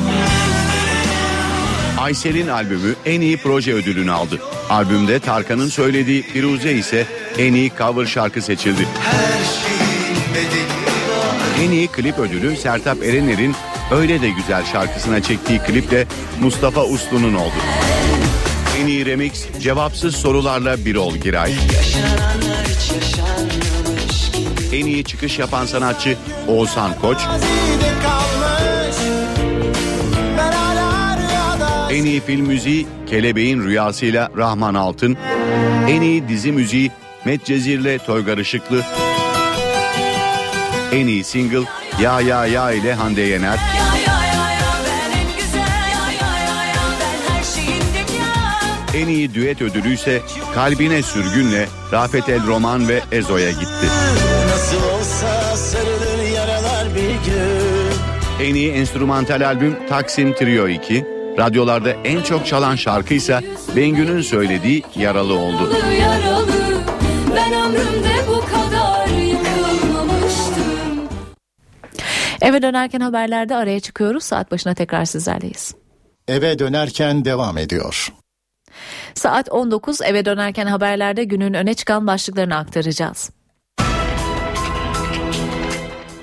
Aysel'in 2.03 2.49
albümü 2.49 2.95
en 3.07 3.21
iyi 3.21 3.37
proje 3.37 3.73
ödülünü 3.73 4.13
aldı. 4.13 4.41
Albümde 4.71 5.19
Tarkan'ın 5.19 5.69
söylediği 5.69 6.23
Firuze 6.23 6.73
ise 6.73 7.07
en 7.39 7.53
iyi 7.53 7.73
cover 7.79 8.07
şarkı 8.07 8.43
seçildi. 8.43 8.89
En 11.63 11.71
iyi 11.71 11.89
klip 11.89 12.19
ödülü 12.19 12.57
Sertap 12.57 13.03
Erener'in 13.03 13.55
Öyle 13.93 14.23
de 14.23 14.31
Güzel 14.31 14.65
şarkısına 14.65 15.23
çektiği 15.23 15.59
kliple 15.59 16.07
Mustafa 16.41 16.85
Uslu'nun 16.85 17.35
oldu. 17.35 17.55
En 18.79 18.87
iyi 18.87 19.07
remix 19.07 19.47
Cevapsız 19.61 20.17
Sorularla 20.17 20.85
Birol 20.85 21.17
Giray. 21.17 21.55
En 24.73 24.87
iyi 24.87 25.05
çıkış 25.05 25.39
yapan 25.39 25.67
sanatçı 25.67 26.17
Oğuzhan 26.49 27.01
Koç. 27.01 27.19
En 31.93 32.05
iyi 32.05 32.21
film 32.21 32.47
müziği 32.47 32.87
Kelebeğin 33.07 33.65
Rüyası'yla 33.65 34.31
Rahman 34.37 34.75
Altın. 34.75 35.17
En 35.89 36.01
iyi 36.01 36.29
dizi 36.29 36.53
müziği 36.53 36.91
Medcezir'le 37.25 37.99
Toygar 38.07 38.39
Işıklı. 38.39 38.83
En 40.93 41.07
iyi 41.07 41.25
single 41.25 41.63
Ya 42.03 42.21
Ya 42.21 42.47
Ya 42.47 42.73
ile 42.73 42.95
Hande 42.95 43.21
Yener. 43.21 43.59
En 48.95 49.09
iyi 49.09 49.35
düet 49.35 49.63
ödülü 49.63 49.95
ise 49.95 50.23
Kalbine 50.55 51.03
Sürgün'le 51.03 51.67
Rafet 51.93 52.29
El 52.29 52.47
Roman 52.47 52.89
ve 52.89 53.01
Ezo'ya 53.13 53.51
gitti. 53.51 53.87
En 58.43 58.55
iyi 58.55 58.73
enstrümantal 58.73 59.47
albüm 59.47 59.77
Taksim 59.89 60.35
Trio 60.35 60.69
2. 60.69 61.12
Radyolarda 61.39 61.91
en 61.91 62.23
çok 62.23 62.47
çalan 62.47 62.77
şarkı 62.77 63.15
ise 63.15 63.41
Bengü'nün 63.77 64.23
söylediği 64.23 64.83
Yaralı 64.97 65.39
oldu. 65.39 65.71
Yaralı, 66.01 66.49
ben 67.37 67.53
ömrümde 67.53 68.15
bu 68.29 68.41
kadar 68.41 69.07
yıkılmamıştım. 69.07 71.09
Eve 72.41 72.63
dönerken 72.63 73.01
haberlerde 73.01 73.57
araya 73.57 73.81
çıkıyoruz. 73.81 74.25
Saat 74.25 74.51
başına 74.51 74.75
tekrar 74.75 75.05
sizlerleyiz. 75.05 75.75
Eve 76.29 76.59
dönerken 76.59 77.25
devam 77.25 77.59
ediyor. 77.59 78.13
Saat 79.15 79.49
19 79.51 80.03
eve 80.03 80.25
dönerken 80.25 80.67
haberlerde 80.67 81.25
günün 81.25 81.55
öne 81.55 81.75
çıkan 81.75 82.07
başlıklarını 82.07 82.57
aktaracağız. 82.57 83.31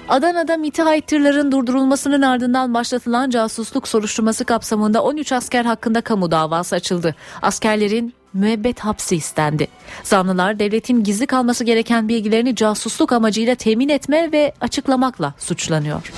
Adana'da 0.09 0.57
MİT'i 0.57 1.01
tırların 1.01 1.51
durdurulmasının 1.51 2.21
ardından 2.21 2.73
başlatılan 2.73 3.29
casusluk 3.29 3.87
soruşturması 3.87 4.45
kapsamında 4.45 5.03
13 5.03 5.31
asker 5.31 5.65
hakkında 5.65 6.01
kamu 6.01 6.31
davası 6.31 6.75
açıldı. 6.75 7.15
Askerlerin 7.41 8.13
müebbet 8.33 8.79
hapsi 8.79 9.15
istendi. 9.15 9.67
Zanlılar 10.03 10.59
devletin 10.59 11.03
gizli 11.03 11.27
kalması 11.27 11.63
gereken 11.63 12.07
bilgilerini 12.07 12.55
casusluk 12.55 13.11
amacıyla 13.11 13.55
temin 13.55 13.89
etme 13.89 14.31
ve 14.31 14.53
açıklamakla 14.61 15.33
suçlanıyor. 15.37 16.11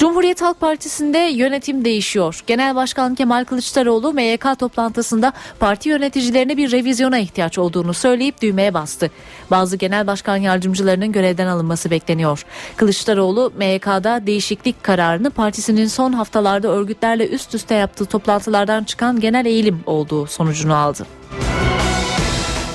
Cumhuriyet 0.00 0.42
Halk 0.42 0.60
Partisi'nde 0.60 1.18
yönetim 1.18 1.84
değişiyor. 1.84 2.42
Genel 2.46 2.74
Başkan 2.74 3.14
Kemal 3.14 3.44
Kılıçdaroğlu 3.44 4.12
MYK 4.12 4.58
toplantısında 4.58 5.32
parti 5.58 5.88
yöneticilerine 5.88 6.56
bir 6.56 6.72
revizyona 6.72 7.18
ihtiyaç 7.18 7.58
olduğunu 7.58 7.94
söyleyip 7.94 8.42
düğmeye 8.42 8.74
bastı. 8.74 9.10
Bazı 9.50 9.76
genel 9.76 10.06
başkan 10.06 10.36
yardımcılarının 10.36 11.12
görevden 11.12 11.46
alınması 11.46 11.90
bekleniyor. 11.90 12.44
Kılıçdaroğlu 12.76 13.52
MYK'da 13.56 14.26
değişiklik 14.26 14.84
kararını 14.84 15.30
partisinin 15.30 15.86
son 15.86 16.12
haftalarda 16.12 16.68
örgütlerle 16.68 17.28
üst 17.28 17.54
üste 17.54 17.74
yaptığı 17.74 18.06
toplantılardan 18.06 18.84
çıkan 18.84 19.20
genel 19.20 19.46
eğilim 19.46 19.80
olduğu 19.86 20.26
sonucunu 20.26 20.74
aldı. 20.74 21.06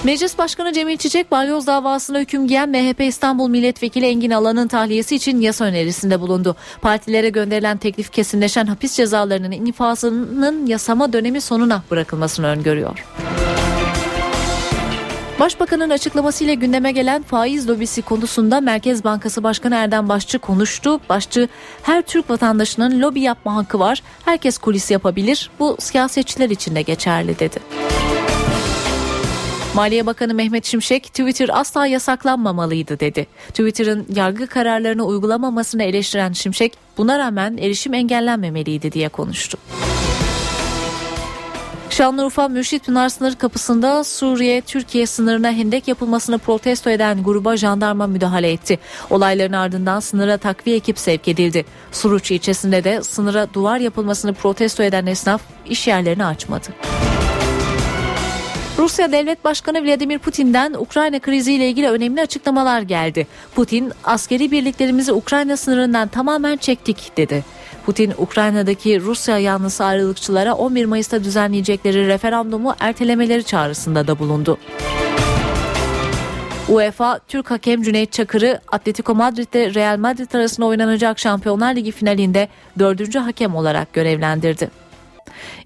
Meclis 0.06 0.38
Başkanı 0.38 0.74
Cemil 0.74 0.98
Çiçek 0.98 1.32
balyoz 1.32 1.68
davasına 1.68 2.20
hüküm 2.20 2.48
giyen 2.48 2.70
MHP 2.70 3.02
İstanbul 3.02 3.50
Milletvekili 3.50 4.06
Engin 4.06 4.32
Alan'ın 4.32 4.68
tahliyesi 4.68 5.16
için 5.16 5.42
yasa 5.42 5.66
önerisinde 5.66 6.22
bulundu. 6.22 6.56
Partilere 6.82 7.30
gönderilen 7.30 7.78
teklif 7.78 8.12
kesinleşen 8.12 8.66
hapis 8.66 8.96
cezalarının 8.96 9.52
infazının 9.52 10.66
yasama 10.66 11.14
dönemi 11.14 11.42
sonuna 11.42 11.84
bırakılmasını 11.92 12.48
öngörüyor. 12.48 13.06
Başbakanın 15.40 15.90
açıklamasıyla 15.90 16.54
gündeme 16.54 16.92
gelen 16.92 17.24
faiz 17.24 17.70
lobisi 17.70 18.02
konusunda 18.02 18.62
Merkez 18.62 19.04
Bankası 19.04 19.44
Başkanı 19.44 19.76
Erdem 19.76 20.10
Başçı 20.10 20.40
konuştu. 20.40 21.00
Başçı 21.10 21.48
her 21.84 22.02
Türk 22.02 22.30
vatandaşının 22.30 23.02
lobi 23.02 23.22
yapma 23.22 23.56
hakkı 23.56 23.80
var. 23.80 24.02
Herkes 24.26 24.58
kulis 24.58 24.92
yapabilir. 24.92 25.50
Bu 25.60 25.78
siyasetçiler 25.80 26.50
için 26.50 26.76
de 26.76 26.82
geçerli 26.82 27.40
dedi. 27.40 27.60
Maliye 29.76 30.06
Bakanı 30.06 30.34
Mehmet 30.34 30.66
Şimşek 30.66 31.04
Twitter 31.04 31.50
asla 31.54 31.88
yasaklanmamalıydı 31.88 33.00
dedi. 33.00 33.28
Twitter'ın 33.48 34.06
yargı 34.16 34.48
kararlarını 34.48 35.06
uygulamamasını 35.06 35.84
eleştiren 35.84 36.34
Şimşek 36.34 36.74
buna 36.98 37.20
rağmen 37.20 37.58
erişim 37.58 37.94
engellenmemeliydi 37.94 38.92
diye 38.92 39.10
konuştu. 39.10 39.58
Şanlıurfa 41.90 42.48
Mürşit 42.48 42.86
Pınar 42.86 43.10
sınır 43.10 43.36
kapısında 43.36 44.04
Suriye-Türkiye 44.04 45.06
sınırına 45.06 45.52
hendek 45.52 45.88
yapılmasını 45.88 46.38
protesto 46.38 46.90
eden 46.90 47.24
gruba 47.24 47.58
jandarma 47.58 48.08
müdahale 48.08 48.52
etti. 48.52 48.80
Olayların 49.10 49.54
ardından 49.54 50.00
sınıra 50.00 50.38
takviye 50.38 50.76
ekip 50.78 51.00
sevk 51.00 51.28
edildi. 51.28 51.66
Suruç 51.92 52.32
ilçesinde 52.32 52.84
de 52.84 53.04
sınıra 53.04 53.48
duvar 53.54 53.78
yapılmasını 53.78 54.34
protesto 54.34 54.84
eden 54.84 55.06
esnaf 55.06 55.42
iş 55.66 55.88
yerlerini 55.88 56.26
açmadı. 56.26 56.68
Rusya 58.78 59.12
Devlet 59.12 59.46
Başkanı 59.46 59.86
Vladimir 59.86 60.20
Putin'den 60.20 60.74
Ukrayna 60.74 61.20
kriziyle 61.20 61.70
ilgili 61.70 61.90
önemli 61.90 62.22
açıklamalar 62.22 62.82
geldi. 62.82 63.28
Putin, 63.56 63.92
askeri 64.04 64.52
birliklerimizi 64.52 65.14
Ukrayna 65.14 65.58
sınırından 65.58 66.08
tamamen 66.08 66.58
çektik 66.58 67.18
dedi. 67.18 67.44
Putin, 67.86 68.14
Ukrayna'daki 68.18 69.02
Rusya 69.02 69.38
yanlısı 69.38 69.86
ayrılıkçılara 69.86 70.54
11 70.54 70.86
Mayıs'ta 70.86 71.24
düzenleyecekleri 71.24 72.08
referandumu 72.08 72.76
ertelemeleri 72.80 73.44
çağrısında 73.44 74.08
da 74.08 74.20
bulundu. 74.20 74.58
UEFA 76.70 77.20
Türk 77.28 77.52
hakem 77.52 77.82
Cüneyt 77.82 78.12
Çakır'ı 78.12 78.60
Atletico 78.72 79.16
Madrid 79.16 79.54
ile 79.54 79.74
Real 79.74 79.98
Madrid 79.98 80.34
arasında 80.34 80.66
oynanacak 80.66 81.20
Şampiyonlar 81.20 81.76
Ligi 81.76 81.92
finalinde 81.92 82.48
dördüncü 82.80 83.20
hakem 83.20 83.56
olarak 83.56 83.94
görevlendirdi. 83.94 84.70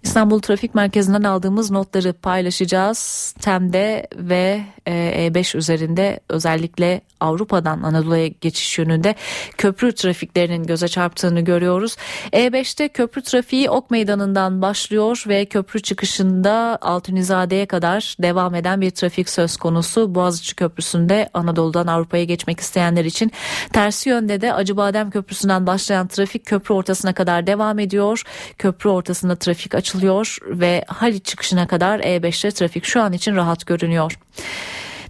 İstanbul 0.03 0.39
Trafik 0.39 0.75
Merkezi'nden 0.75 1.23
aldığımız 1.23 1.71
notları 1.71 2.13
paylaşacağız. 2.13 3.33
Tem'de 3.41 4.07
ve 4.15 4.61
E5 4.87 5.55
e 5.55 5.57
üzerinde 5.57 6.19
özellikle 6.29 7.01
Avrupa'dan 7.19 7.83
Anadolu'ya 7.83 8.27
geçiş 8.27 8.79
yönünde 8.79 9.15
köprü 9.57 9.95
trafiklerinin 9.95 10.63
göze 10.63 10.87
çarptığını 10.87 11.41
görüyoruz. 11.41 11.95
E5'te 12.33 12.87
köprü 12.87 13.21
trafiği 13.21 13.69
Ok 13.69 13.91
Meydanı'ndan 13.91 14.61
başlıyor 14.61 15.23
ve 15.27 15.45
köprü 15.45 15.79
çıkışında 15.79 16.77
Altunizade'ye 16.81 17.65
kadar 17.65 18.15
devam 18.19 18.55
eden 18.55 18.81
bir 18.81 18.91
trafik 18.91 19.29
söz 19.29 19.57
konusu. 19.57 20.15
Boğaziçi 20.15 20.55
Köprüsü'nde 20.55 21.29
Anadolu'dan 21.33 21.87
Avrupa'ya 21.87 22.23
geçmek 22.23 22.59
isteyenler 22.59 23.05
için 23.05 23.31
tersi 23.73 24.09
yönde 24.09 24.41
de 24.41 24.53
Acıbadem 24.53 25.09
Köprüsü'nden 25.09 25.67
başlayan 25.67 26.07
trafik 26.07 26.45
köprü 26.45 26.73
ortasına 26.73 27.13
kadar 27.13 27.47
devam 27.47 27.79
ediyor. 27.79 28.23
Köprü 28.57 28.89
ortasında 28.89 29.35
trafik 29.35 29.75
açılıyor 29.89 30.37
ve 30.45 30.83
Haliç 30.87 31.25
çıkışına 31.25 31.67
kadar 31.67 31.99
E5'te 31.99 32.51
trafik 32.51 32.85
şu 32.85 33.01
an 33.01 33.13
için 33.13 33.35
rahat 33.35 33.65
görünüyor. 33.65 34.19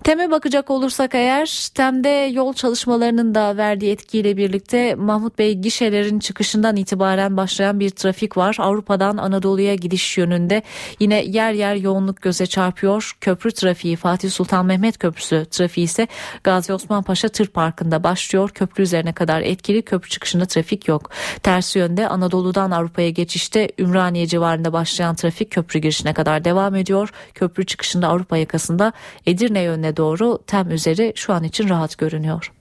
Tem'e 0.03 0.31
bakacak 0.31 0.69
olursak 0.69 1.15
eğer 1.15 1.69
Tem'de 1.75 2.09
yol 2.09 2.53
çalışmalarının 2.53 3.35
da 3.35 3.57
verdiği 3.57 3.91
etkiyle 3.91 4.37
birlikte 4.37 4.95
Mahmut 4.95 5.39
Bey 5.39 5.55
gişelerin 5.55 6.19
çıkışından 6.19 6.75
itibaren 6.75 7.37
başlayan 7.37 7.79
bir 7.79 7.89
trafik 7.89 8.37
var. 8.37 8.55
Avrupa'dan 8.59 9.17
Anadolu'ya 9.17 9.75
gidiş 9.75 10.17
yönünde 10.17 10.63
yine 10.99 11.23
yer 11.23 11.53
yer 11.53 11.75
yoğunluk 11.75 12.21
göze 12.21 12.45
çarpıyor. 12.45 13.17
Köprü 13.21 13.51
trafiği 13.51 13.95
Fatih 13.95 14.29
Sultan 14.29 14.65
Mehmet 14.65 14.97
Köprüsü 14.97 15.45
trafiği 15.51 15.85
ise 15.85 16.07
Gazi 16.43 16.73
Osman 16.73 17.03
Paşa 17.03 17.29
Tır 17.29 17.47
Parkı'nda 17.47 18.03
başlıyor. 18.03 18.49
Köprü 18.49 18.83
üzerine 18.83 19.13
kadar 19.13 19.41
etkili 19.41 19.81
köprü 19.81 20.09
çıkışında 20.09 20.45
trafik 20.45 20.87
yok. 20.87 21.09
Tersi 21.43 21.79
yönde 21.79 22.07
Anadolu'dan 22.07 22.71
Avrupa'ya 22.71 23.09
geçişte 23.09 23.69
Ümraniye 23.79 24.27
civarında 24.27 24.73
başlayan 24.73 25.15
trafik 25.15 25.51
köprü 25.51 25.79
girişine 25.79 26.13
kadar 26.13 26.45
devam 26.45 26.75
ediyor. 26.75 27.09
Köprü 27.33 27.65
çıkışında 27.65 28.07
Avrupa 28.07 28.37
yakasında 28.37 28.93
Edirne 29.25 29.61
yönüne 29.61 29.88
doğru 29.97 30.43
tem 30.47 30.71
üzeri 30.71 31.13
şu 31.15 31.33
an 31.33 31.43
için 31.43 31.69
rahat 31.69 31.97
görünüyor. 31.97 32.51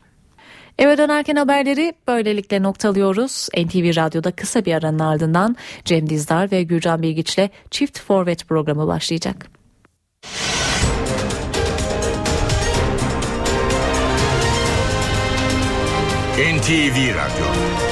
Eve 0.78 0.98
dönerken 0.98 1.36
haberleri 1.36 1.94
böylelikle 2.08 2.62
noktalıyoruz. 2.62 3.48
NTV 3.56 3.96
Radyo'da 3.96 4.30
kısa 4.30 4.64
bir 4.64 4.74
aranın 4.74 4.98
ardından 4.98 5.56
Cem 5.84 6.10
Dizdar 6.10 6.50
ve 6.52 6.62
Gürcan 6.62 7.02
Bilgiç'le 7.02 7.50
Çift 7.70 8.00
Forvet 8.00 8.48
programı 8.48 8.86
başlayacak. 8.86 9.46
NTV 16.38 16.96
Radyo, 17.14 17.46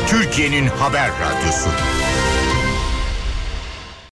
Türkiye'nin 0.08 0.66
haber 0.66 1.10
radyosu. 1.10 1.70